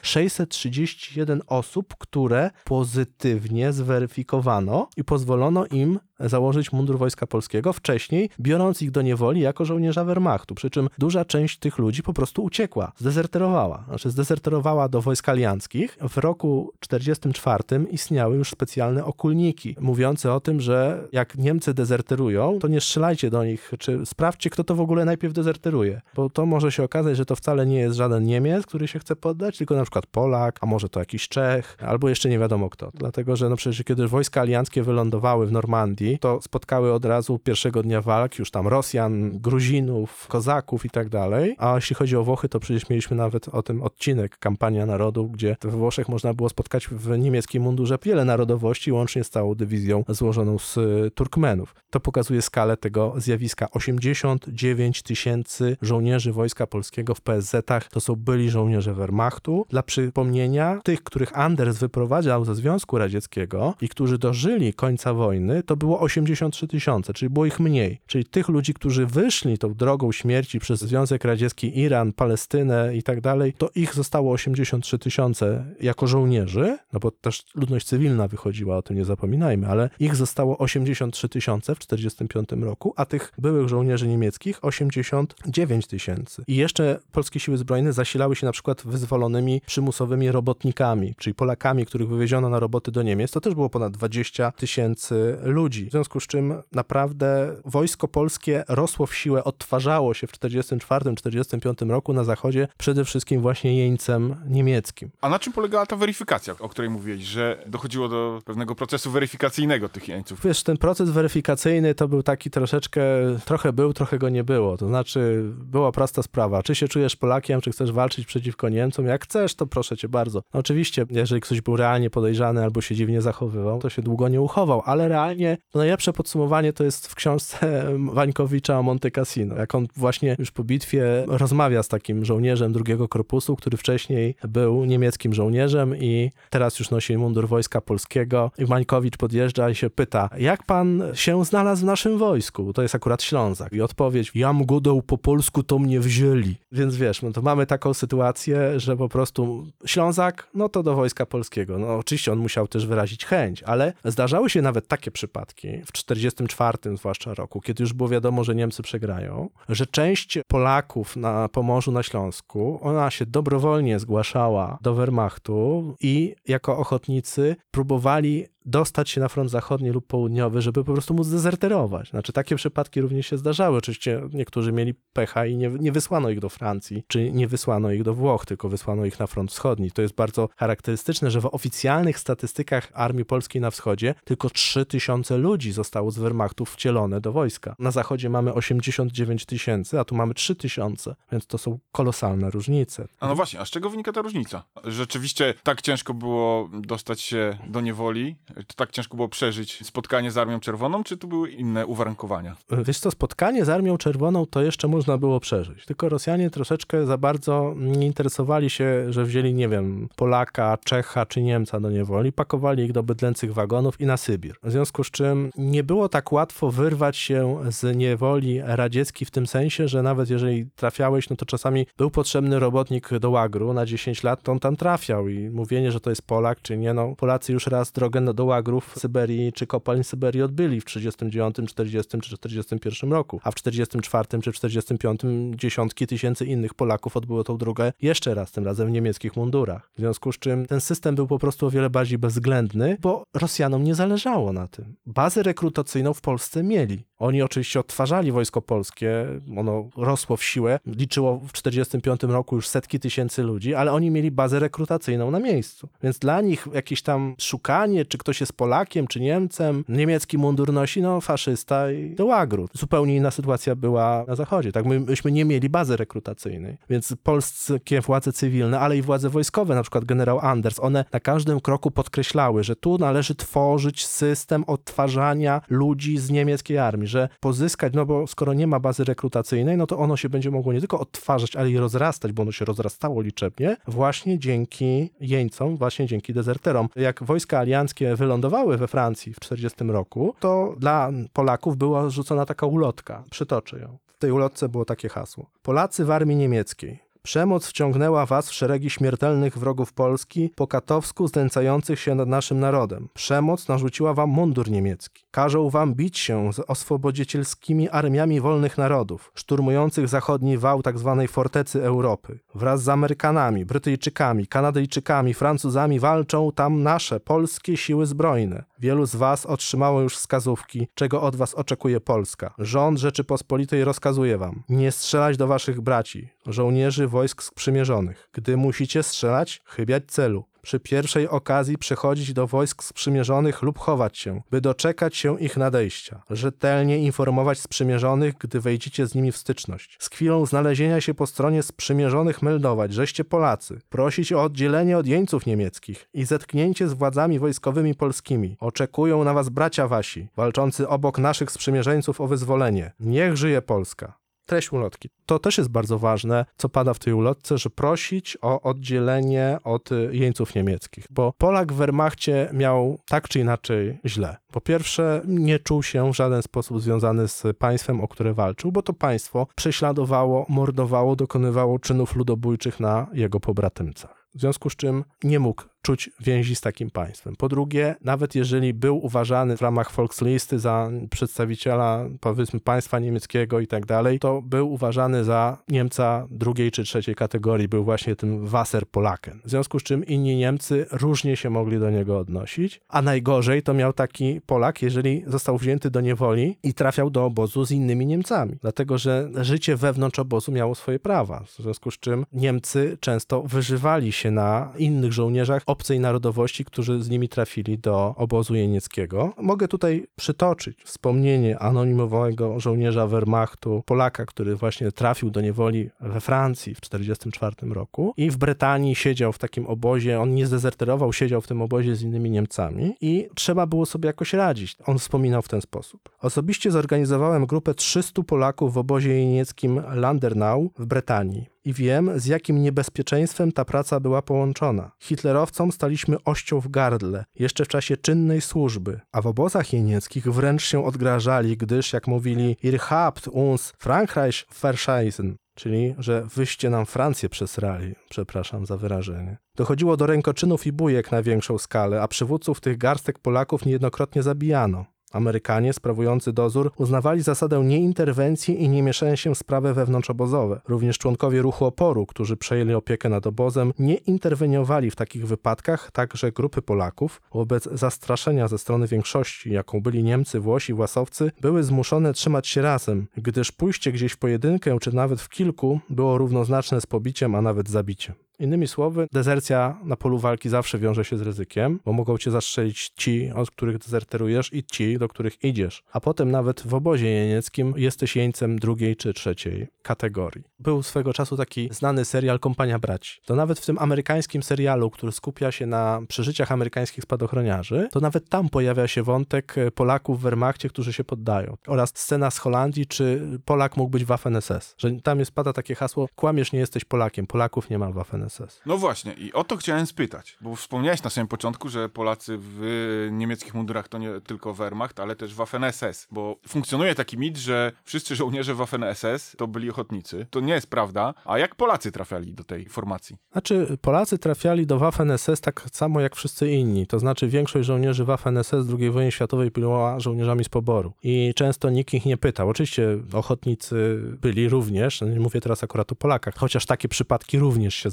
631 0.01 1.41
osób, 1.47 1.95
które 1.99 2.51
pozytywnie 2.63 3.73
zweryfikowano 3.73 4.89
i 4.97 5.03
pozwolono 5.03 5.65
im 5.65 5.99
założyć 6.19 6.71
mundur 6.71 6.97
Wojska 6.97 7.27
Polskiego, 7.27 7.73
wcześniej 7.73 8.29
biorąc 8.39 8.81
ich 8.81 8.91
do 8.91 9.01
niewoli 9.01 9.41
jako 9.41 9.65
żołnierza 9.65 10.03
Wehrmachtu. 10.03 10.55
Przy 10.55 10.69
czym 10.69 10.89
duża 10.97 11.25
część 11.25 11.59
tych 11.59 11.77
ludzi 11.77 12.03
po 12.03 12.13
prostu 12.13 12.43
uciekła, 12.43 12.91
zdezerterowała. 12.97 13.83
Znaczy 13.87 14.09
zdezerterowała 14.09 14.89
do 14.89 15.01
wojsk 15.01 15.29
alianckich. 15.29 15.97
W 16.09 16.17
roku 16.17 16.73
1944 16.79 17.91
istniały 17.91 18.37
już 18.37 18.49
specjalne 18.49 19.05
okulniki, 19.05 19.75
mówiące 19.79 20.33
o 20.33 20.39
tym, 20.39 20.61
że 20.61 21.07
jak 21.11 21.37
Niemcy 21.37 21.73
dezerterują, 21.73 22.59
to 22.59 22.67
nie 22.67 22.81
strzelajcie 22.81 23.29
do 23.29 23.45
nich, 23.45 23.71
czy 23.79 24.05
sprawdźcie, 24.05 24.49
kto 24.49 24.63
to 24.63 24.75
w 24.75 24.81
ogóle 24.81 25.05
najpierw 25.05 25.33
dezerteruje. 25.33 26.01
Bo 26.15 26.29
to 26.29 26.45
może 26.45 26.71
się 26.71 26.83
okazać, 26.83 27.17
że 27.17 27.25
to 27.25 27.35
wcale 27.35 27.65
nie 27.65 27.79
jest 27.79 27.97
żaden 27.97 28.23
Niemiec, 28.23 28.65
który 28.65 28.87
się 28.87 28.99
chce 28.99 29.15
poddać, 29.15 29.57
tylko 29.57 29.75
na 29.75 29.83
przykład 29.83 30.05
Polak, 30.07 30.59
a 30.61 30.65
może 30.65 30.89
to 30.89 30.99
jakiś 30.99 31.27
Czech, 31.27 31.77
albo 31.81 32.09
jeszcze 32.09 32.29
nie 32.29 32.39
wiadomo 32.39 32.69
kto. 32.69 32.91
Dlatego, 32.93 33.35
że 33.35 33.49
no 33.49 33.55
przecież 33.55 33.83
kiedy 33.83 34.07
wojska 34.07 34.41
alianckie 34.41 34.83
wylądowały 34.83 35.47
w 35.47 35.51
Normandii, 35.51 36.08
to 36.17 36.41
spotkały 36.41 36.93
od 36.93 37.05
razu 37.05 37.39
pierwszego 37.39 37.83
dnia 37.83 38.01
walk 38.01 38.39
już 38.39 38.51
tam 38.51 38.67
Rosjan, 38.67 39.39
Gruzinów, 39.39 40.27
Kozaków 40.27 40.85
i 40.85 40.89
tak 40.89 41.09
dalej. 41.09 41.55
A 41.57 41.75
jeśli 41.75 41.95
chodzi 41.95 42.15
o 42.15 42.23
Włochy, 42.23 42.49
to 42.49 42.59
przecież 42.59 42.89
mieliśmy 42.89 43.17
nawet 43.17 43.47
o 43.47 43.63
tym 43.63 43.83
odcinek 43.83 44.37
Kampania 44.37 44.85
Narodu, 44.85 45.29
gdzie 45.29 45.55
we 45.61 45.71
Włoszech 45.71 46.09
można 46.09 46.33
było 46.33 46.49
spotkać 46.49 46.87
w 46.87 47.17
niemieckim 47.17 47.63
mundurze 47.63 47.97
wiele 48.03 48.25
narodowości, 48.25 48.91
łącznie 48.91 49.23
z 49.23 49.29
całą 49.29 49.55
dywizją 49.55 50.03
złożoną 50.07 50.59
z 50.59 50.77
y, 50.77 51.11
Turkmenów. 51.15 51.75
To 51.89 51.99
pokazuje 51.99 52.41
skalę 52.41 52.77
tego 52.77 53.13
zjawiska. 53.17 53.67
89 53.71 55.01
tysięcy 55.01 55.77
żołnierzy 55.81 56.33
Wojska 56.33 56.67
Polskiego 56.67 57.15
w 57.15 57.21
PSZ-ach 57.21 57.89
to 57.89 57.99
są 57.99 58.15
byli 58.15 58.49
żołnierze 58.49 58.93
Wehrmachtu. 58.93 59.65
Dla 59.69 59.83
przypomnienia, 59.83 60.79
tych, 60.83 61.03
których 61.03 61.39
Anders 61.39 61.77
wyprowadzał 61.77 62.45
ze 62.45 62.55
Związku 62.55 62.97
Radzieckiego 62.97 63.73
i 63.81 63.89
którzy 63.89 64.17
dożyli 64.17 64.73
końca 64.73 65.13
wojny, 65.13 65.63
to 65.63 65.75
było 65.75 65.98
83 65.99 66.67
tysiące, 66.67 67.13
czyli 67.13 67.29
było 67.29 67.45
ich 67.45 67.59
mniej. 67.59 68.01
Czyli 68.07 68.25
tych 68.25 68.49
ludzi, 68.49 68.73
którzy 68.73 69.05
wyszli 69.05 69.57
tą 69.57 69.73
drogą 69.73 70.11
śmierci 70.11 70.59
przez 70.59 70.79
Związek 70.79 71.23
Radziecki, 71.23 71.79
Iran, 71.79 72.13
Palestynę 72.13 72.97
i 72.97 73.03
tak 73.03 73.21
dalej, 73.21 73.53
to 73.53 73.69
ich 73.75 73.93
zostało 73.93 74.31
83 74.31 74.99
tysiące 74.99 75.65
jako 75.81 76.07
żołnierzy, 76.07 76.77
no 76.93 76.99
bo 76.99 77.11
też 77.11 77.43
ludność 77.55 77.87
cywilna 77.87 78.27
wychodziła, 78.27 78.77
o 78.77 78.81
tym 78.81 78.97
nie 78.97 79.05
zapominajmy, 79.05 79.67
ale 79.67 79.89
ich 79.99 80.15
zostało 80.15 80.57
83 80.57 81.29
tysiące 81.29 81.75
w 81.75 81.79
1945 81.79 82.63
roku, 82.65 82.93
a 82.95 83.05
tych 83.05 83.33
byłych 83.37 83.69
żołnierzy 83.69 84.07
niemieckich 84.07 84.65
89 84.65 85.87
tysięcy. 85.87 86.43
I 86.47 86.55
jeszcze 86.55 86.99
polskie 87.11 87.39
siły 87.39 87.57
zbrojne 87.57 87.93
zasilały 87.93 88.35
się 88.35 88.45
na 88.45 88.51
przykład 88.51 88.81
wyzwolonymi 88.85 89.61
przymusowymi 89.65 90.31
robotnikami, 90.31 91.15
czyli 91.17 91.33
Polakami, 91.33 91.85
których 91.85 92.09
wywieziono 92.09 92.49
na 92.49 92.59
roboty 92.59 92.91
do 92.91 93.03
Niemiec. 93.03 93.31
To 93.31 93.41
też 93.41 93.55
było 93.55 93.69
ponad 93.69 93.93
20 93.93 94.51
tysięcy 94.51 95.37
ludzi. 95.43 95.88
W 95.89 95.91
związku 95.91 96.19
z 96.19 96.27
czym 96.27 96.53
naprawdę 96.71 97.55
wojsko 97.65 98.07
polskie 98.07 98.63
rosło 98.67 99.05
w 99.05 99.15
siłę, 99.15 99.43
odtwarzało 99.43 100.13
się 100.13 100.27
w 100.27 100.31
1944-1945 100.31 101.89
roku 101.89 102.13
na 102.13 102.23
zachodzie, 102.23 102.67
przede 102.77 103.05
wszystkim 103.05 103.41
właśnie 103.41 103.77
jeńcem 103.77 104.35
niemieckim. 104.47 105.09
A 105.21 105.29
na 105.29 105.39
czym 105.39 105.53
polegała 105.53 105.85
ta 105.85 105.95
weryfikacja, 105.95 106.55
o 106.59 106.69
której 106.69 106.89
mówiłeś, 106.89 107.21
że 107.21 107.63
dochodziło 107.67 108.09
do 108.09 108.41
pewnego 108.45 108.75
procesu 108.75 109.11
weryfikacyjnego 109.11 109.89
tych 109.89 110.07
jeńców? 110.07 110.41
Wiesz, 110.43 110.63
ten 110.63 110.77
proces 110.77 111.09
weryfikacyjny 111.09 111.95
to 111.95 112.07
był 112.07 112.23
taki 112.23 112.49
troszeczkę, 112.49 113.01
trochę 113.45 113.73
był, 113.73 113.93
trochę 113.93 114.19
go 114.19 114.29
nie 114.29 114.43
było. 114.43 114.77
To 114.77 114.87
znaczy, 114.87 115.43
była 115.57 115.91
prosta 115.91 116.23
sprawa. 116.23 116.63
Czy 116.63 116.75
się 116.75 116.87
czujesz 116.87 117.15
Polakiem, 117.15 117.61
czy 117.61 117.71
chcesz 117.71 117.91
walczyć 117.91 118.25
przeciwko 118.25 118.69
Niemcom? 118.69 119.05
Jak 119.05 119.23
chcesz, 119.23 119.55
to 119.55 119.67
proszę 119.67 119.97
cię 119.97 120.09
bardzo. 120.09 120.41
No 120.53 120.59
oczywiście, 120.59 121.05
jeżeli 121.09 121.41
ktoś 121.41 121.61
był 121.61 121.77
realnie 121.77 122.09
podejrzany 122.09 122.63
albo 122.63 122.81
się 122.81 122.95
dziwnie 122.95 123.21
zachowywał, 123.21 123.79
to 123.79 123.89
się 123.89 124.01
długo 124.01 124.27
nie 124.27 124.41
uchował, 124.41 124.81
ale 124.85 125.07
realnie 125.07 125.57
to 125.71 125.78
najlepsze 125.79 126.13
podsumowanie 126.13 126.73
to 126.73 126.83
jest 126.83 127.07
w 127.07 127.15
książce 127.15 127.83
Wańkowicza 128.19 128.79
o 128.79 128.83
Monte 128.83 129.11
Cassino. 129.11 129.55
Jak 129.55 129.75
on 129.75 129.87
właśnie 129.95 130.35
już 130.39 130.51
po 130.51 130.63
bitwie 130.63 131.03
rozmawia 131.27 131.83
z 131.83 131.87
takim 131.87 132.25
żołnierzem 132.25 132.73
drugiego 132.73 133.07
korpusu, 133.07 133.55
który 133.55 133.77
wcześniej 133.77 134.35
był 134.43 134.85
niemieckim 134.85 135.33
żołnierzem 135.33 135.97
i 135.97 136.31
teraz 136.49 136.79
już 136.79 136.89
nosi 136.89 137.17
mundur 137.17 137.47
Wojska 137.47 137.81
Polskiego. 137.81 138.51
I 138.57 138.65
Wańkowicz 138.65 139.17
podjeżdża 139.17 139.69
i 139.69 139.75
się 139.75 139.89
pyta, 139.89 140.29
jak 140.37 140.63
pan 140.63 141.03
się 141.13 141.45
znalazł 141.45 141.81
w 141.81 141.85
naszym 141.85 142.17
wojsku? 142.17 142.73
To 142.73 142.81
jest 142.81 142.95
akurat 142.95 143.23
Ślązak. 143.23 143.73
I 143.73 143.81
odpowiedź, 143.81 144.31
jam 144.35 144.65
godał 144.65 145.01
po 145.01 145.17
polsku, 145.17 145.63
to 145.63 145.79
mnie 145.79 145.99
wzięli. 145.99 146.55
Więc 146.71 146.95
wiesz, 146.95 147.21
no 147.21 147.31
to 147.31 147.41
mamy 147.41 147.65
taką 147.65 147.93
sytuację, 147.93 148.79
że 148.79 148.97
po 148.97 149.09
prostu 149.09 149.67
Ślązak, 149.85 150.47
no 150.53 150.69
to 150.69 150.83
do 150.83 150.95
Wojska 150.95 151.25
Polskiego. 151.25 151.77
No 151.77 151.97
oczywiście 151.97 152.31
on 152.31 152.39
musiał 152.39 152.67
też 152.67 152.85
wyrazić 152.85 153.25
chęć, 153.25 153.63
ale 153.63 153.93
zdarzały 154.05 154.49
się 154.49 154.61
nawet 154.61 154.87
takie 154.87 155.11
przypadki 155.11 155.58
w 155.67 155.91
1944 155.91 156.97
zwłaszcza 156.97 157.33
roku, 157.33 157.61
kiedy 157.61 157.83
już 157.83 157.93
było 157.93 158.09
wiadomo, 158.09 158.43
że 158.43 158.55
Niemcy 158.55 158.83
przegrają, 158.83 159.49
że 159.69 159.85
część 159.85 160.39
Polaków 160.47 161.15
na 161.15 161.49
Pomorzu, 161.49 161.91
na 161.91 162.03
Śląsku, 162.03 162.79
ona 162.81 163.11
się 163.11 163.25
dobrowolnie 163.25 163.99
zgłaszała 163.99 164.77
do 164.81 164.93
Wehrmachtu 164.93 165.95
i 166.01 166.35
jako 166.47 166.77
ochotnicy 166.77 167.55
próbowali 167.71 168.45
dostać 168.69 169.09
się 169.09 169.21
na 169.21 169.29
front 169.29 169.51
zachodni 169.51 169.89
lub 169.89 170.07
południowy, 170.07 170.61
żeby 170.61 170.83
po 170.83 170.93
prostu 170.93 171.13
móc 171.13 171.29
dezerterować. 171.29 172.09
Znaczy 172.09 172.33
takie 172.33 172.55
przypadki 172.55 173.01
również 173.01 173.27
się 173.27 173.37
zdarzały. 173.37 173.77
Oczywiście 173.77 174.21
niektórzy 174.33 174.71
mieli 174.71 174.93
pecha 175.13 175.45
i 175.45 175.57
nie, 175.57 175.69
nie 175.69 175.91
wysłano 175.91 176.29
ich 176.29 176.39
do 176.39 176.49
Francji, 176.49 177.03
czy 177.07 177.31
nie 177.31 177.47
wysłano 177.47 177.91
ich 177.91 178.03
do 178.03 178.13
Włoch, 178.13 178.45
tylko 178.45 178.69
wysłano 178.69 179.05
ich 179.05 179.19
na 179.19 179.27
front 179.27 179.51
wschodni. 179.51 179.91
To 179.91 180.01
jest 180.01 180.15
bardzo 180.15 180.49
charakterystyczne, 180.57 181.31
że 181.31 181.41
w 181.41 181.45
oficjalnych 181.45 182.19
statystykach 182.19 182.91
Armii 182.93 183.25
Polskiej 183.25 183.61
na 183.61 183.71
wschodzie 183.71 184.15
tylko 184.23 184.49
3000 184.49 185.37
ludzi 185.37 185.71
zostało 185.71 186.11
z 186.11 186.19
Wehrmachtów 186.19 186.73
wcielone 186.73 187.21
do 187.21 187.31
wojska. 187.31 187.75
Na 187.79 187.91
zachodzie 187.91 188.29
mamy 188.29 188.53
89 188.53 189.45
tysięcy, 189.45 189.99
a 189.99 190.03
tu 190.03 190.15
mamy 190.15 190.33
3000, 190.33 191.15
więc 191.31 191.47
to 191.47 191.57
są 191.57 191.79
kolosalne 191.91 192.49
różnice. 192.49 193.07
A 193.19 193.27
no 193.27 193.35
właśnie, 193.35 193.59
a 193.59 193.65
z 193.65 193.69
czego 193.69 193.89
wynika 193.89 194.11
ta 194.11 194.21
różnica? 194.21 194.63
Rzeczywiście 194.83 195.53
tak 195.63 195.81
ciężko 195.81 196.13
było 196.13 196.69
dostać 196.73 197.21
się 197.21 197.57
do 197.67 197.81
niewoli, 197.81 198.35
to 198.67 198.75
tak 198.75 198.91
ciężko 198.91 199.15
było 199.15 199.29
przeżyć 199.29 199.85
spotkanie 199.85 200.31
z 200.31 200.37
Armią 200.37 200.59
Czerwoną, 200.59 201.03
czy 201.03 201.17
tu 201.17 201.27
były 201.27 201.49
inne 201.49 201.85
uwarunkowania? 201.85 202.55
Wiesz 202.71 202.99
co, 202.99 203.11
spotkanie 203.11 203.65
z 203.65 203.69
Armią 203.69 203.97
Czerwoną 203.97 204.45
to 204.45 204.61
jeszcze 204.61 204.87
można 204.87 205.17
było 205.17 205.39
przeżyć. 205.39 205.85
Tylko 205.85 206.09
Rosjanie 206.09 206.49
troszeczkę 206.49 207.05
za 207.05 207.17
bardzo 207.17 207.73
nie 207.77 208.05
interesowali 208.05 208.69
się, 208.69 209.13
że 209.13 209.23
wzięli, 209.25 209.53
nie 209.53 209.69
wiem, 209.69 210.09
Polaka, 210.15 210.77
Czecha 210.83 211.25
czy 211.25 211.41
Niemca 211.41 211.79
do 211.79 211.91
niewoli, 211.91 212.31
pakowali 212.31 212.83
ich 212.83 212.91
do 212.91 213.03
bydlęcych 213.03 213.53
wagonów 213.53 214.01
i 214.01 214.05
na 214.05 214.17
Sybir. 214.17 214.55
W 214.63 214.71
związku 214.71 215.03
z 215.03 215.11
czym 215.11 215.51
nie 215.57 215.83
było 215.83 216.09
tak 216.09 216.31
łatwo 216.31 216.71
wyrwać 216.71 217.17
się 217.17 217.59
z 217.69 217.97
niewoli 217.97 218.61
radzieckiej 218.63 219.25
w 219.25 219.31
tym 219.31 219.47
sensie, 219.47 219.87
że 219.87 220.03
nawet 220.03 220.29
jeżeli 220.29 220.65
trafiałeś, 220.75 221.29
no 221.29 221.35
to 221.35 221.45
czasami 221.45 221.85
był 221.97 222.11
potrzebny 222.11 222.59
robotnik 222.59 223.09
do 223.19 223.29
łagru 223.29 223.73
na 223.73 223.85
10 223.85 224.23
lat, 224.23 224.43
to 224.43 224.51
on 224.51 224.59
tam 224.59 224.75
trafiał 224.75 225.27
i 225.27 225.49
mówienie, 225.49 225.91
że 225.91 225.99
to 225.99 226.09
jest 226.09 226.21
Polak 226.21 226.61
czy 226.61 226.77
nie, 226.77 226.93
no 226.93 227.15
Polacy 227.15 227.53
już 227.53 227.67
raz 227.67 227.91
drogę 227.91 228.19
do 228.33 228.38
do 228.39 228.45
łagrów 228.45 228.93
Syberii 228.97 229.53
czy 229.53 229.67
kopalń 229.67 230.03
Syberii 230.03 230.41
odbyli 230.41 230.81
w 230.81 230.85
39, 230.85 231.55
40 231.67 232.19
czy 232.21 232.29
41 232.29 233.11
roku, 233.11 233.39
a 233.43 233.51
w 233.51 233.55
44 233.55 234.41
czy 234.41 234.51
45 234.51 235.21
dziesiątki 235.55 236.07
tysięcy 236.07 236.45
innych 236.45 236.73
Polaków 236.73 237.17
odbyło 237.17 237.43
tą 237.43 237.57
drogę 237.57 237.93
jeszcze 238.01 238.33
raz, 238.33 238.51
tym 238.51 238.65
razem 238.65 238.87
w 238.87 238.91
niemieckich 238.91 239.35
mundurach. 239.35 239.91
W 239.95 239.99
związku 239.99 240.31
z 240.31 240.39
czym 240.39 240.65
ten 240.65 240.81
system 240.81 241.15
był 241.15 241.27
po 241.27 241.39
prostu 241.39 241.65
o 241.65 241.69
wiele 241.69 241.89
bardziej 241.89 242.17
bezwzględny, 242.17 242.97
bo 243.01 243.23
Rosjanom 243.33 243.83
nie 243.83 243.95
zależało 243.95 244.53
na 244.53 244.67
tym. 244.67 244.95
Bazę 245.05 245.43
rekrutacyjną 245.43 246.13
w 246.13 246.21
Polsce 246.21 246.63
mieli. 246.63 247.08
Oni 247.19 247.41
oczywiście 247.41 247.79
odtwarzali 247.79 248.31
wojsko 248.31 248.61
polskie, 248.61 249.25
ono 249.57 249.89
rosło 249.97 250.37
w 250.37 250.43
siłę, 250.43 250.79
liczyło 250.85 251.39
w 251.39 251.61
1945 251.61 252.33
roku 252.33 252.55
już 252.55 252.67
setki 252.67 252.99
tysięcy 252.99 253.43
ludzi, 253.43 253.75
ale 253.75 253.91
oni 253.91 254.11
mieli 254.11 254.31
bazę 254.31 254.59
rekrutacyjną 254.59 255.31
na 255.31 255.39
miejscu. 255.39 255.89
Więc 256.03 256.19
dla 256.19 256.41
nich 256.41 256.67
jakieś 256.73 257.01
tam 257.01 257.35
szukanie, 257.39 258.05
czy 258.05 258.17
ktoś 258.17 258.39
jest 258.39 258.53
Polakiem, 258.53 259.07
czy 259.07 259.19
Niemcem, 259.19 259.83
niemiecki 259.89 260.37
mundur 260.37 260.73
nosi, 260.73 261.01
no 261.01 261.21
faszysta 261.21 261.91
i 261.91 262.15
do 262.15 262.25
łagru. 262.25 262.67
Zupełnie 262.73 263.15
inna 263.15 263.31
sytuacja 263.31 263.75
była 263.75 264.25
na 264.27 264.35
zachodzie. 264.35 264.71
Tak, 264.71 264.85
my, 264.85 264.99
myśmy 264.99 265.31
nie 265.31 265.45
mieli 265.45 265.69
bazy 265.69 265.97
rekrutacyjnej, 265.97 266.77
więc 266.89 267.13
polskie 267.23 268.01
władze 268.01 268.33
cywilne, 268.33 268.79
ale 268.79 268.97
i 268.97 269.01
władze 269.01 269.29
wojskowe, 269.29 269.75
na 269.75 269.81
przykład 269.81 270.05
generał 270.05 270.39
Anders, 270.39 270.79
one 270.79 271.05
na 271.13 271.19
każdym 271.19 271.59
kroku 271.59 271.91
podkreślały, 271.91 272.63
że 272.63 272.75
tu 272.75 272.97
należy 272.97 273.35
tworzyć 273.35 274.05
system 274.05 274.63
odtwarzania 274.67 275.61
ludzi 275.69 276.17
z 276.17 276.29
niemieckiej 276.29 276.77
armii, 276.77 277.08
że 277.09 277.29
pozyskać, 277.39 277.93
no 277.93 278.05
bo 278.05 278.27
skoro 278.27 278.53
nie 278.53 278.67
ma 278.67 278.79
bazy 278.79 279.03
rekrutacyjnej, 279.03 279.77
no 279.77 279.87
to 279.87 279.97
ono 279.97 280.17
się 280.17 280.29
będzie 280.29 280.51
mogło 280.51 280.73
nie 280.73 280.79
tylko 280.79 280.99
odtwarzać, 280.99 281.55
ale 281.55 281.71
i 281.71 281.77
rozrastać, 281.77 282.31
bo 282.31 282.41
ono 282.41 282.51
się 282.51 282.65
rozrastało 282.65 283.21
liczebnie, 283.21 283.77
właśnie 283.87 284.39
dzięki 284.39 285.09
jeńcom, 285.19 285.77
właśnie 285.77 286.07
dzięki 286.07 286.33
dezerterom. 286.33 286.89
Jak 286.95 287.23
wojska 287.23 287.59
alianckie 287.59 288.15
wylądowały 288.15 288.77
we 288.77 288.87
Francji 288.87 289.33
w 289.33 289.39
40 289.39 289.83
roku, 289.83 290.35
to 290.39 290.75
dla 290.77 291.11
Polaków 291.33 291.77
była 291.77 292.09
rzucona 292.09 292.45
taka 292.45 292.65
ulotka. 292.65 293.23
Przytoczę 293.31 293.79
ją. 293.79 293.97
W 294.07 294.19
tej 294.19 294.31
ulotce 294.31 294.69
było 294.69 294.85
takie 294.85 295.09
hasło. 295.09 295.45
Polacy 295.61 296.05
w 296.05 296.11
armii 296.11 296.35
niemieckiej. 296.35 297.08
Przemoc 297.29 297.67
wciągnęła 297.67 298.25
was 298.25 298.49
w 298.49 298.53
szeregi 298.53 298.89
śmiertelnych 298.89 299.57
wrogów 299.57 299.93
Polski, 299.93 300.51
po 300.55 300.67
katowsku 300.67 301.27
znęcających 301.27 301.99
się 301.99 302.15
nad 302.15 302.27
naszym 302.27 302.59
narodem. 302.59 303.09
Przemoc 303.13 303.67
narzuciła 303.67 304.13
wam 304.13 304.29
mundur 304.29 304.69
niemiecki. 304.69 305.23
Każą 305.31 305.69
wam 305.69 305.95
bić 305.95 306.19
się 306.19 306.53
z 306.53 306.59
oswobodzicielskimi 306.59 307.89
armiami 307.89 308.41
wolnych 308.41 308.77
narodów, 308.77 309.31
szturmujących 309.35 310.07
zachodni 310.07 310.57
wał 310.57 310.81
tzw. 310.81 311.17
Tak 311.19 311.31
fortecy 311.31 311.83
Europy. 311.83 312.39
Wraz 312.55 312.83
z 312.83 312.89
Amerykanami, 312.89 313.65
Brytyjczykami, 313.65 314.47
Kanadyjczykami, 314.47 315.33
Francuzami 315.33 315.99
walczą 315.99 316.51
tam 316.51 316.83
nasze, 316.83 317.19
polskie 317.19 317.77
siły 317.77 318.05
zbrojne. 318.05 318.63
Wielu 318.79 319.05
z 319.05 319.15
was 319.15 319.45
otrzymało 319.45 320.01
już 320.01 320.15
wskazówki, 320.15 320.87
czego 320.95 321.21
od 321.21 321.35
was 321.35 321.55
oczekuje 321.55 321.99
Polska. 321.99 322.53
Rząd 322.57 322.99
Rzeczypospolitej 322.99 323.83
rozkazuje 323.83 324.37
wam 324.37 324.63
nie 324.69 324.91
strzelać 324.91 325.37
do 325.37 325.47
waszych 325.47 325.81
braci, 325.81 326.29
żołnierzy 326.45 327.07
wojsk 327.19 327.43
sprzymierzonych. 327.43 328.29
Gdy 328.33 328.57
musicie 328.57 329.03
strzelać, 329.03 329.61
chybiać 329.65 330.03
celu. 330.07 330.45
Przy 330.61 330.79
pierwszej 330.79 331.27
okazji 331.27 331.77
przechodzić 331.77 332.33
do 332.33 332.47
wojsk 332.47 332.83
sprzymierzonych 332.83 333.61
lub 333.61 333.79
chować 333.79 334.17
się, 334.17 334.41
by 334.51 334.61
doczekać 334.61 335.15
się 335.15 335.39
ich 335.39 335.57
nadejścia. 335.57 336.21
Rzetelnie 336.29 336.99
informować 336.99 337.59
sprzymierzonych, 337.59 338.33
gdy 338.39 338.59
wejdziecie 338.59 339.07
z 339.07 339.15
nimi 339.15 339.31
w 339.31 339.37
styczność. 339.37 339.97
Z 339.99 340.09
chwilą 340.09 340.45
znalezienia 340.45 341.01
się 341.01 341.13
po 341.13 341.27
stronie 341.27 341.63
sprzymierzonych 341.63 342.41
meldować, 342.41 342.93
żeście 342.93 343.23
Polacy. 343.23 343.81
Prosić 343.89 344.33
o 344.33 344.43
oddzielenie 344.43 344.97
od 344.97 345.07
jeńców 345.07 345.45
niemieckich 345.45 346.09
i 346.13 346.25
zetknięcie 346.25 346.87
z 346.87 346.93
władzami 346.93 347.39
wojskowymi 347.39 347.95
polskimi. 347.95 348.57
Oczekują 348.59 349.23
na 349.23 349.33
was 349.33 349.49
bracia 349.49 349.87
wasi, 349.87 350.27
walczący 350.35 350.87
obok 350.87 351.19
naszych 351.19 351.51
sprzymierzeńców 351.51 352.21
o 352.21 352.27
wyzwolenie. 352.27 352.91
Niech 352.99 353.37
żyje 353.37 353.61
Polska 353.61 354.18
treść 354.49 354.71
ulotki. 354.71 355.09
To 355.25 355.39
też 355.39 355.57
jest 355.57 355.69
bardzo 355.69 355.99
ważne, 355.99 356.45
co 356.57 356.69
pada 356.69 356.93
w 356.93 356.99
tej 356.99 357.13
ulotce, 357.13 357.57
że 357.57 357.69
prosić 357.69 358.37
o 358.41 358.61
oddzielenie 358.61 359.57
od 359.63 359.89
jeńców 360.11 360.55
niemieckich, 360.55 361.05
bo 361.09 361.33
Polak 361.37 361.73
w 361.73 361.75
Wehrmachcie 361.75 362.49
miał 362.53 362.99
tak 363.07 363.27
czy 363.27 363.39
inaczej 363.39 363.99
źle. 364.05 364.37
Po 364.51 364.61
pierwsze, 364.61 365.21
nie 365.25 365.59
czuł 365.59 365.83
się 365.83 366.11
w 366.11 366.15
żaden 366.15 366.41
sposób 366.41 366.81
związany 366.81 367.27
z 367.27 367.43
państwem, 367.57 368.01
o 368.01 368.07
które 368.07 368.33
walczył, 368.33 368.71
bo 368.71 368.81
to 368.81 368.93
państwo 368.93 369.47
prześladowało, 369.55 370.45
mordowało, 370.49 371.15
dokonywało 371.15 371.79
czynów 371.79 372.15
ludobójczych 372.15 372.79
na 372.79 373.07
jego 373.13 373.39
pobratymcach. 373.39 374.27
W 374.35 374.39
związku 374.39 374.69
z 374.69 374.75
czym 374.75 375.03
nie 375.23 375.39
mógł 375.39 375.63
czuć 375.81 376.09
więzi 376.19 376.55
z 376.55 376.61
takim 376.61 376.89
państwem. 376.89 377.35
Po 377.35 377.49
drugie, 377.49 377.95
nawet 378.01 378.35
jeżeli 378.35 378.73
był 378.73 379.05
uważany 379.05 379.57
w 379.57 379.61
ramach 379.61 379.91
Volkslisty 379.91 380.59
za 380.59 380.89
przedstawiciela, 381.09 382.05
powiedzmy, 382.19 382.59
państwa 382.59 382.99
niemieckiego 382.99 383.59
i 383.59 383.67
tak 383.67 383.85
dalej, 383.85 384.19
to 384.19 384.41
był 384.41 384.71
uważany 384.71 385.23
za 385.23 385.57
Niemca 385.67 386.27
drugiej 386.31 386.71
czy 386.71 386.83
trzeciej 386.83 387.15
kategorii, 387.15 387.67
był 387.67 387.83
właśnie 387.83 388.15
tym 388.15 388.47
Wasser-Polaken. 388.47 389.39
W 389.45 389.49
związku 389.49 389.79
z 389.79 389.83
czym 389.83 390.05
inni 390.05 390.35
Niemcy 390.35 390.85
różnie 390.91 391.37
się 391.37 391.49
mogli 391.49 391.79
do 391.79 391.89
niego 391.89 392.17
odnosić, 392.17 392.81
a 392.89 393.01
najgorzej 393.01 393.63
to 393.63 393.73
miał 393.73 393.93
taki 393.93 394.41
Polak, 394.45 394.81
jeżeli 394.81 395.23
został 395.27 395.57
wzięty 395.57 395.91
do 395.91 396.01
niewoli 396.01 396.57
i 396.63 396.73
trafiał 396.73 397.09
do 397.09 397.25
obozu 397.25 397.65
z 397.65 397.71
innymi 397.71 398.05
Niemcami, 398.05 398.55
dlatego 398.61 398.97
że 398.97 399.29
życie 399.35 399.75
wewnątrz 399.75 400.19
obozu 400.19 400.51
miało 400.51 400.75
swoje 400.75 400.99
prawa, 400.99 401.43
w 401.43 401.51
związku 401.51 401.91
z 401.91 401.99
czym 401.99 402.25
Niemcy 402.33 402.97
często 402.99 403.41
wyżywali 403.41 404.11
się 404.11 404.31
na 404.31 404.73
innych 404.77 405.13
żołnierzach 405.13 405.63
obcej 405.79 405.99
narodowości, 405.99 406.65
którzy 406.65 407.03
z 407.03 407.09
nimi 407.09 407.29
trafili 407.29 407.77
do 407.77 408.15
obozu 408.17 408.55
jenieckiego. 408.55 409.33
Mogę 409.37 409.67
tutaj 409.67 410.07
przytoczyć 410.15 410.83
wspomnienie 410.83 411.59
anonimowego 411.59 412.59
żołnierza 412.59 413.07
Wehrmachtu, 413.07 413.83
Polaka, 413.85 414.25
który 414.25 414.55
właśnie 414.55 414.91
trafił 414.91 415.29
do 415.31 415.41
niewoli 415.41 415.89
we 416.01 416.21
Francji 416.21 416.75
w 416.75 416.81
1944 416.81 417.73
roku 417.73 418.13
i 418.17 418.31
w 418.31 418.37
Brytanii 418.37 418.95
siedział 418.95 419.33
w 419.33 419.37
takim 419.37 419.67
obozie, 419.67 420.19
on 420.19 420.35
nie 420.35 420.47
zdezerterował, 420.47 421.13
siedział 421.13 421.41
w 421.41 421.47
tym 421.47 421.61
obozie 421.61 421.95
z 421.95 422.01
innymi 422.01 422.31
Niemcami 422.31 422.95
i 423.01 423.29
trzeba 423.35 423.67
było 423.67 423.85
sobie 423.85 424.07
jakoś 424.07 424.33
radzić. 424.33 424.77
On 424.85 424.99
wspominał 424.99 425.41
w 425.41 425.49
ten 425.49 425.61
sposób. 425.61 426.09
Osobiście 426.21 426.71
zorganizowałem 426.71 427.45
grupę 427.45 427.73
300 427.73 428.23
Polaków 428.23 428.73
w 428.73 428.77
obozie 428.77 429.09
jenieckim 429.09 429.81
Landernau 429.93 430.71
w 430.79 430.85
Brytanii 430.85 431.58
i 431.69 431.73
wiem, 431.73 432.19
z 432.19 432.25
jakim 432.25 432.61
niebezpieczeństwem 432.61 433.51
ta 433.51 433.65
praca 433.65 433.99
była 433.99 434.21
połączona. 434.21 434.91
Hitlerowcom 434.99 435.71
staliśmy 435.71 436.23
ością 436.23 436.59
w 436.59 436.67
gardle, 436.67 437.25
jeszcze 437.35 437.65
w 437.65 437.67
czasie 437.67 437.97
czynnej 437.97 438.41
służby, 438.41 438.99
a 439.11 439.21
w 439.21 439.27
obozach 439.27 439.73
jenieckich 439.73 440.33
wręcz 440.33 440.63
się 440.63 440.85
odgrażali, 440.85 441.57
gdyż, 441.57 441.93
jak 441.93 442.07
mówili, 442.07 442.57
ihr 442.63 442.79
habt 442.79 443.27
uns 443.27 443.73
Frankreich 443.77 444.45
verscheißen, 444.61 445.35
czyli 445.55 445.95
że 445.97 446.25
wyście 446.35 446.69
nam 446.69 446.85
Francję 446.85 447.29
przesrali, 447.29 447.95
przepraszam 448.09 448.65
za 448.65 448.77
wyrażenie. 448.77 449.37
Dochodziło 449.55 449.97
do 449.97 450.05
rękoczynów 450.05 450.67
i 450.67 450.71
bujek 450.71 451.11
na 451.11 451.23
większą 451.23 451.57
skalę, 451.57 452.01
a 452.01 452.07
przywódców 452.07 452.61
tych 452.61 452.77
garstek 452.77 453.19
Polaków 453.19 453.65
niejednokrotnie 453.65 454.23
zabijano. 454.23 454.85
Amerykanie 455.11 455.73
sprawujący 455.73 456.33
dozór 456.33 456.71
uznawali 456.77 457.21
zasadę 457.21 457.63
nieinterwencji 457.63 458.63
i 458.63 458.69
nie 458.69 458.83
mieszania 458.83 459.15
się 459.15 459.35
w 459.35 459.37
sprawy 459.37 459.73
wewnątrzobozowe. 459.73 460.61
Również 460.67 460.97
członkowie 460.97 461.41
ruchu 461.41 461.65
oporu, 461.65 462.05
którzy 462.05 462.37
przejęli 462.37 462.73
opiekę 462.73 463.09
nad 463.09 463.27
obozem, 463.27 463.73
nie 463.79 463.95
interweniowali 463.95 464.91
w 464.91 464.95
takich 464.95 465.27
wypadkach, 465.27 465.91
także 465.91 466.31
grupy 466.31 466.61
Polaków, 466.61 467.21
wobec 467.33 467.69
zastraszenia 467.71 468.47
ze 468.47 468.57
strony 468.57 468.87
większości, 468.87 469.51
jaką 469.51 469.81
byli 469.81 470.03
Niemcy, 470.03 470.39
Włosi, 470.39 470.73
Łasowcy, 470.73 471.31
były 471.41 471.63
zmuszone 471.63 472.13
trzymać 472.13 472.47
się 472.47 472.61
razem, 472.61 473.07
gdyż 473.17 473.51
pójście 473.51 473.91
gdzieś 473.91 474.11
w 474.11 474.17
pojedynkę 474.17 474.79
czy 474.81 474.95
nawet 474.95 475.21
w 475.21 475.29
kilku 475.29 475.79
było 475.89 476.17
równoznaczne 476.17 476.81
z 476.81 476.85
pobiciem, 476.85 477.35
a 477.35 477.41
nawet 477.41 477.69
zabiciem. 477.69 478.28
Innymi 478.39 478.67
słowy, 478.67 479.07
dezercja 479.11 479.77
na 479.83 479.95
polu 479.95 480.17
walki 480.19 480.49
zawsze 480.49 480.79
wiąże 480.79 481.05
się 481.05 481.17
z 481.17 481.21
ryzykiem, 481.21 481.79
bo 481.85 481.93
mogą 481.93 482.17
cię 482.17 482.31
zastrzelić 482.31 482.89
ci, 482.89 483.31
od 483.35 483.51
których 483.51 483.77
dezerterujesz 483.77 484.53
i 484.53 484.63
ci, 484.63 484.97
do 484.97 485.07
których 485.07 485.43
idziesz. 485.43 485.83
A 485.93 485.99
potem 485.99 486.31
nawet 486.31 486.61
w 486.67 486.73
obozie 486.73 487.09
jenieckim 487.09 487.73
jesteś 487.77 488.15
jeńcem 488.15 488.59
drugiej 488.59 488.95
czy 488.95 489.13
trzeciej 489.13 489.67
kategorii. 489.81 490.43
Był 490.59 490.83
swego 490.83 491.13
czasu 491.13 491.37
taki 491.37 491.69
znany 491.71 492.05
serial 492.05 492.39
Kompania 492.39 492.79
Braci. 492.79 493.21
To 493.25 493.35
nawet 493.35 493.59
w 493.59 493.65
tym 493.65 493.77
amerykańskim 493.79 494.43
serialu, 494.43 494.89
który 494.89 495.11
skupia 495.11 495.51
się 495.51 495.65
na 495.65 496.01
przeżyciach 496.07 496.51
amerykańskich 496.51 497.03
spadochroniarzy, 497.03 497.87
to 497.91 497.99
nawet 497.99 498.29
tam 498.29 498.49
pojawia 498.49 498.87
się 498.87 499.03
wątek 499.03 499.55
Polaków 499.75 500.19
w 500.19 500.21
Wehrmachcie, 500.21 500.69
którzy 500.69 500.93
się 500.93 501.03
poddają. 501.03 501.57
Oraz 501.67 501.91
scena 501.95 502.31
z 502.31 502.37
Holandii, 502.37 502.87
czy 502.87 503.21
Polak 503.45 503.77
mógł 503.77 503.89
być 503.89 504.05
Waffen-SS. 504.05 504.73
Że 504.77 504.91
tam 504.91 505.19
jest 505.19 505.31
pada 505.31 505.53
takie 505.53 505.75
hasło, 505.75 506.07
kłamiesz, 506.15 506.51
nie 506.51 506.59
jesteś 506.59 506.85
Polakiem, 506.85 507.27
Polaków 507.27 507.69
nie 507.69 507.79
ma 507.79 507.91
Waffen-SS. 507.91 508.28
SS. 508.29 508.61
No 508.65 508.77
właśnie, 508.77 509.13
i 509.13 509.33
o 509.33 509.43
to 509.43 509.57
chciałem 509.57 509.85
spytać, 509.85 510.37
bo 510.41 510.55
wspomniałeś 510.55 511.03
na 511.03 511.09
samym 511.09 511.27
początku, 511.27 511.69
że 511.69 511.89
Polacy 511.89 512.37
w 512.39 513.07
niemieckich 513.11 513.53
mundurach 513.53 513.87
to 513.87 513.97
nie 513.97 514.21
tylko 514.21 514.53
Wehrmacht, 514.53 514.99
ale 514.99 515.15
też 515.15 515.35
Waffen-SS, 515.35 516.07
bo 516.11 516.35
funkcjonuje 516.47 516.95
taki 516.95 517.17
mit, 517.17 517.37
że 517.37 517.71
wszyscy 517.83 518.15
żołnierze 518.15 518.55
Waffen-SS 518.55 519.35
to 519.37 519.47
byli 519.47 519.69
ochotnicy. 519.69 520.27
To 520.29 520.39
nie 520.39 520.53
jest 520.53 520.69
prawda. 520.69 521.13
A 521.25 521.37
jak 521.37 521.55
Polacy 521.55 521.91
trafiali 521.91 522.33
do 522.33 522.43
tej 522.43 522.69
formacji? 522.69 523.15
Znaczy, 523.31 523.77
Polacy 523.81 524.17
trafiali 524.17 524.67
do 524.67 524.79
Waffen-SS 524.79 525.41
tak 525.41 525.65
samo 525.71 526.01
jak 526.01 526.15
wszyscy 526.15 526.51
inni. 526.51 526.87
To 526.87 526.99
znaczy, 526.99 527.27
większość 527.27 527.67
żołnierzy 527.67 528.05
Waffen-SS 528.05 528.77
II 528.79 528.89
wojnie 528.91 529.11
światowej 529.11 529.51
była 529.51 529.99
żołnierzami 529.99 530.43
z 530.43 530.49
poboru. 530.49 530.93
I 531.03 531.33
często 531.35 531.69
nikt 531.69 531.93
ich 531.93 532.05
nie 532.05 532.17
pytał. 532.17 532.49
Oczywiście 532.49 532.97
ochotnicy 533.13 534.01
byli 534.21 534.49
również, 534.49 535.01
no 535.01 535.07
nie 535.07 535.19
mówię 535.19 535.41
teraz 535.41 535.63
akurat 535.63 535.91
o 535.91 535.95
Polakach, 535.95 536.35
chociaż 536.37 536.65
takie 536.65 536.87
przypadki 536.87 537.39
również 537.39 537.75
się 537.75 537.89